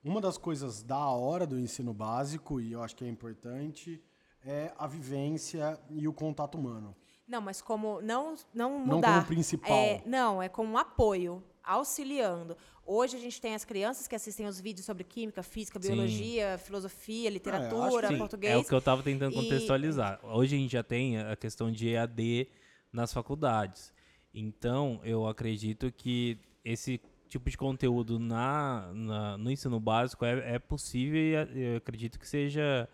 uma 0.04 0.22
das 0.22 0.38
coisas 0.38 0.84
da 0.84 1.08
hora 1.10 1.48
do 1.48 1.58
ensino 1.60 1.94
básico, 1.94 2.62
e 2.62 2.72
eu 2.74 2.84
acho 2.84 2.96
que 2.96 3.04
é 3.04 3.08
importante, 3.08 4.02
é 4.46 4.72
a 4.78 4.86
vivência 4.88 5.80
e 5.90 6.08
o 6.08 6.14
contato 6.14 6.56
humano. 6.58 6.96
Não, 7.28 7.42
mas 7.42 7.62
como 7.62 8.02
não 8.02 8.36
não 8.54 8.80
Não 8.86 8.96
mudar. 8.96 9.16
como 9.16 9.26
principal. 9.28 9.76
É, 9.76 10.02
não, 10.06 10.42
é 10.42 10.48
como 10.48 10.72
um 10.72 10.78
apoio, 10.78 11.44
auxiliando. 11.68 12.56
Hoje 12.86 13.18
a 13.18 13.20
gente 13.20 13.42
tem 13.42 13.54
as 13.54 13.66
crianças 13.66 14.08
que 14.08 14.16
assistem 14.16 14.46
os 14.48 14.60
vídeos 14.62 14.86
sobre 14.86 15.04
química, 15.04 15.44
física, 15.44 15.80
Sim. 15.82 15.90
biologia, 15.92 16.58
filosofia, 16.58 17.28
acho 17.28 17.34
literatura, 17.34 18.08
sim, 18.08 18.18
português. 18.18 18.54
é 18.54 18.58
o 18.58 18.64
que 18.64 18.74
eu 18.74 18.78
estava 18.80 19.04
tentando 19.04 19.34
E- 19.34 19.36
contextualizar. 19.36 20.20
Hoje 20.24 20.56
a 20.56 20.60
gente 20.60 20.72
já 20.72 20.84
tem 20.84 21.20
a 21.20 21.36
questão 21.36 21.70
de 21.70 21.90
EAD 21.90 22.48
nas 22.92 23.12
faculdades. 23.14 23.94
Então, 24.34 25.02
eu 25.04 25.28
acredito 25.28 25.92
que 25.92 26.38
esse 26.64 27.02
tipo 27.28 27.50
de 27.50 27.58
conteúdo 27.58 28.18
na, 28.18 28.90
na- 28.94 29.38
no 29.38 29.52
ensino 29.52 29.80
básico 29.82 30.24
é, 30.24 30.56
é 30.56 30.60
possível 30.60 31.20
e 31.20 31.36
a- 31.36 31.44
eu 31.44 31.78
acredito 31.78 32.18
que 32.18 32.28
seja 32.28 32.88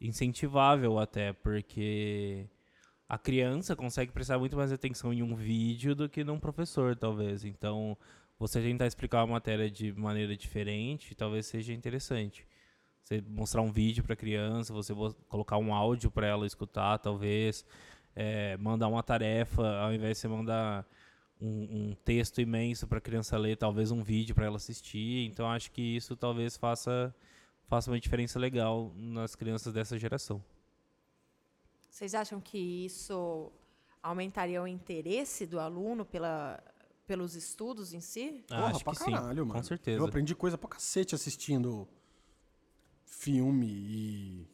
incentivável 0.00 0.98
até, 0.98 1.32
porque 1.32 2.46
a 3.08 3.16
criança 3.16 3.76
consegue 3.76 4.12
prestar 4.12 4.38
muito 4.38 4.56
mais 4.56 4.72
atenção 4.72 5.12
em 5.12 5.22
um 5.22 5.34
vídeo 5.34 5.94
do 5.94 6.08
que 6.08 6.24
num 6.24 6.40
professor, 6.40 6.96
talvez. 6.96 7.44
Então, 7.44 7.96
você 8.38 8.60
tentar 8.60 8.86
explicar 8.86 9.24
uma 9.24 9.34
matéria 9.34 9.70
de 9.70 9.92
maneira 9.92 10.36
diferente, 10.36 11.14
talvez 11.14 11.46
seja 11.46 11.72
interessante. 11.72 12.46
Você 13.02 13.22
mostrar 13.28 13.62
um 13.62 13.70
vídeo 13.70 14.02
para 14.02 14.14
a 14.14 14.16
criança, 14.16 14.72
você 14.72 14.92
colocar 15.28 15.56
um 15.58 15.72
áudio 15.72 16.10
para 16.10 16.26
ela 16.26 16.46
escutar, 16.46 16.98
talvez. 16.98 17.64
É, 18.14 18.56
mandar 18.56 18.88
uma 18.88 19.02
tarefa, 19.02 19.78
ao 19.78 19.92
invés 19.94 20.16
de 20.16 20.22
você 20.22 20.28
mandar 20.28 20.84
um, 21.40 21.90
um 21.90 21.96
texto 22.04 22.40
imenso 22.40 22.86
para 22.88 22.98
a 22.98 23.00
criança 23.00 23.36
ler, 23.38 23.56
talvez 23.56 23.92
um 23.92 24.02
vídeo 24.02 24.34
para 24.34 24.46
ela 24.46 24.56
assistir. 24.56 25.26
Então, 25.26 25.48
acho 25.48 25.70
que 25.70 25.82
isso 25.82 26.16
talvez 26.16 26.56
faça, 26.56 27.14
faça 27.68 27.90
uma 27.90 28.00
diferença 28.00 28.38
legal 28.38 28.92
nas 28.96 29.36
crianças 29.36 29.72
dessa 29.72 29.96
geração. 29.96 30.42
Vocês 31.96 32.14
acham 32.14 32.38
que 32.38 32.58
isso 32.58 33.50
aumentaria 34.02 34.62
o 34.62 34.66
interesse 34.66 35.46
do 35.46 35.58
aluno 35.58 36.04
pela, 36.04 36.62
pelos 37.06 37.34
estudos 37.34 37.94
em 37.94 38.00
si? 38.00 38.44
Ah, 38.50 38.56
Porra, 38.56 38.70
acho 38.72 38.84
pra 38.84 38.92
que 38.92 38.98
sim, 38.98 39.12
caralho, 39.12 39.46
mano. 39.46 39.58
com 39.58 39.66
certeza. 39.66 39.98
Eu 39.98 40.04
aprendi 40.04 40.34
coisa 40.34 40.58
pra 40.58 40.68
cacete 40.68 41.14
assistindo 41.14 41.88
filme 43.06 43.66
e 43.66 44.46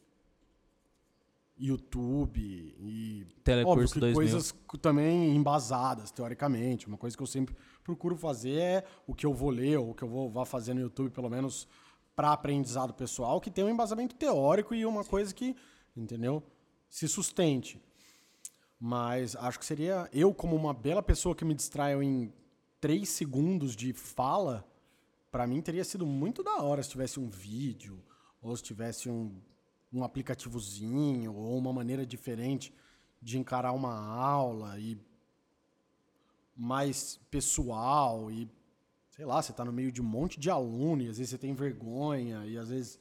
YouTube 1.57 2.39
e 2.79 3.27
Telecurso 3.43 3.71
óbvio 3.73 3.93
que 3.93 3.99
2000. 3.99 4.15
coisas 4.15 4.55
também 4.81 5.35
embasadas 5.35 6.11
teoricamente. 6.11 6.87
Uma 6.87 6.97
coisa 6.97 7.17
que 7.17 7.21
eu 7.23 7.27
sempre 7.27 7.53
procuro 7.83 8.15
fazer 8.15 8.57
é 8.57 8.83
o 9.05 9.13
que 9.13 9.25
eu 9.25 9.33
vou 9.33 9.49
ler 9.49 9.79
ou 9.79 9.89
o 9.89 9.93
que 9.93 10.03
eu 10.05 10.07
vou 10.07 10.29
vá 10.29 10.45
fazer 10.45 10.73
no 10.73 10.79
YouTube, 10.79 11.11
pelo 11.11 11.29
menos 11.29 11.67
para 12.15 12.31
aprendizado 12.31 12.93
pessoal, 12.93 13.41
que 13.41 13.51
tem 13.51 13.65
um 13.65 13.69
embasamento 13.69 14.15
teórico 14.15 14.73
e 14.73 14.85
uma 14.85 15.03
coisa 15.03 15.33
que, 15.33 15.53
entendeu? 15.93 16.41
Se 16.93 17.07
sustente. 17.07 17.81
Mas 18.79 19.35
acho 19.35 19.57
que 19.57 19.65
seria 19.65 20.07
eu 20.13 20.31
como 20.31 20.55
uma 20.55 20.75
bela 20.75 21.01
pessoa 21.01 21.33
que 21.33 21.43
me 21.43 21.55
distraio 21.55 22.03
em 22.03 22.31
três 22.79 23.09
segundos 23.09 23.75
de 23.75 23.93
fala, 23.93 24.63
pra 25.31 25.47
mim 25.47 25.59
teria 25.59 25.83
sido 25.83 26.05
muito 26.05 26.43
da 26.43 26.61
hora 26.61 26.83
se 26.83 26.91
tivesse 26.91 27.19
um 27.19 27.27
vídeo 27.27 27.99
ou 28.39 28.55
se 28.55 28.61
tivesse 28.61 29.09
um, 29.09 29.41
um 29.91 30.03
aplicativozinho 30.03 31.33
ou 31.33 31.57
uma 31.57 31.73
maneira 31.73 32.05
diferente 32.05 32.71
de 33.19 33.39
encarar 33.39 33.71
uma 33.71 33.95
aula 33.97 34.77
e 34.77 34.95
mais 36.55 37.19
pessoal 37.31 38.29
e 38.29 38.47
sei 39.09 39.25
lá, 39.25 39.41
você 39.41 39.51
tá 39.51 39.65
no 39.65 39.73
meio 39.73 39.91
de 39.91 39.99
um 39.99 40.05
monte 40.05 40.39
de 40.39 40.51
aluno 40.51 41.01
e 41.01 41.09
às 41.09 41.17
vezes 41.17 41.31
você 41.31 41.39
tem 41.39 41.55
vergonha 41.55 42.45
e 42.45 42.55
às 42.55 42.69
vezes 42.69 42.99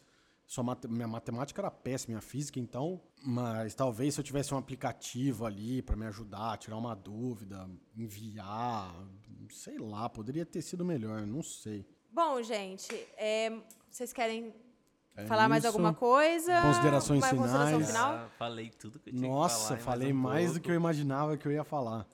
sua 0.53 0.63
mate- 0.63 0.87
minha 0.87 1.09
matemática 1.09 1.63
era 1.63 1.71
péssima, 1.71 2.11
minha 2.13 2.21
física 2.21 2.61
então, 2.61 3.01
mas 3.25 3.75
talvez 3.75 4.13
se 4.15 4.21
eu 4.21 4.25
tivesse 4.25 4.53
um 4.53 4.59
aplicativo 4.59 5.47
ali 5.47 5.81
pra 5.81 5.97
me 5.97 6.05
ajudar, 6.07 6.59
tirar 6.59 6.77
uma 6.77 6.95
dúvida, 6.95 7.67
enviar, 7.97 8.95
sei 9.51 9.79
lá, 9.79 10.11
poderia 10.11 10.45
ter 10.45 10.61
sido 10.61 10.85
melhor, 10.85 11.27
não 11.27 11.43
sei. 11.43 11.87
Bom, 12.11 12.43
gente, 12.43 12.93
é, 13.17 13.51
vocês 13.91 14.13
querem 14.13 14.55
É 15.17 15.25
falar 15.25 15.49
mais 15.49 15.65
isso. 15.65 15.69
alguma 15.73 15.95
coisa? 15.95 16.61
Considerações 16.61 17.25
finais. 17.25 17.87
final? 17.87 18.13
Ah, 18.15 18.29
falei 18.37 18.69
tudo 18.69 18.99
que 18.99 19.09
eu 19.09 19.15
tinha 19.15 19.27
Nossa, 19.31 19.77
que 19.77 19.83
falar. 19.83 19.97
falei 19.97 20.13
um 20.13 20.17
mais 20.17 20.53
do 20.53 20.61
que 20.61 20.71
eu 20.71 20.75
imaginava 20.75 21.37
que 21.39 21.47
eu 21.49 21.53
ia 21.53 21.65
falar. 21.65 22.07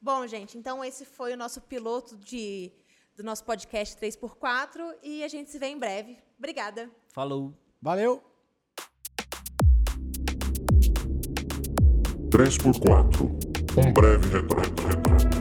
Bom, 0.00 0.26
gente, 0.26 0.58
então 0.58 0.84
esse 0.84 1.06
foi 1.06 1.32
o 1.32 1.36
nosso 1.38 1.62
piloto 1.62 2.18
de, 2.18 2.70
do 3.16 3.22
nosso 3.24 3.42
podcast 3.44 3.96
3x4 3.96 4.94
e 5.02 5.24
a 5.24 5.28
gente 5.28 5.50
se 5.50 5.58
vê 5.58 5.68
em 5.68 5.78
breve. 5.78 6.18
Obrigada. 6.38 6.90
Falou. 7.14 7.54
Valeu! 7.80 8.20
3x4. 12.30 13.38
Um 13.76 13.92
breve 13.92 14.26
retorno. 14.28 15.37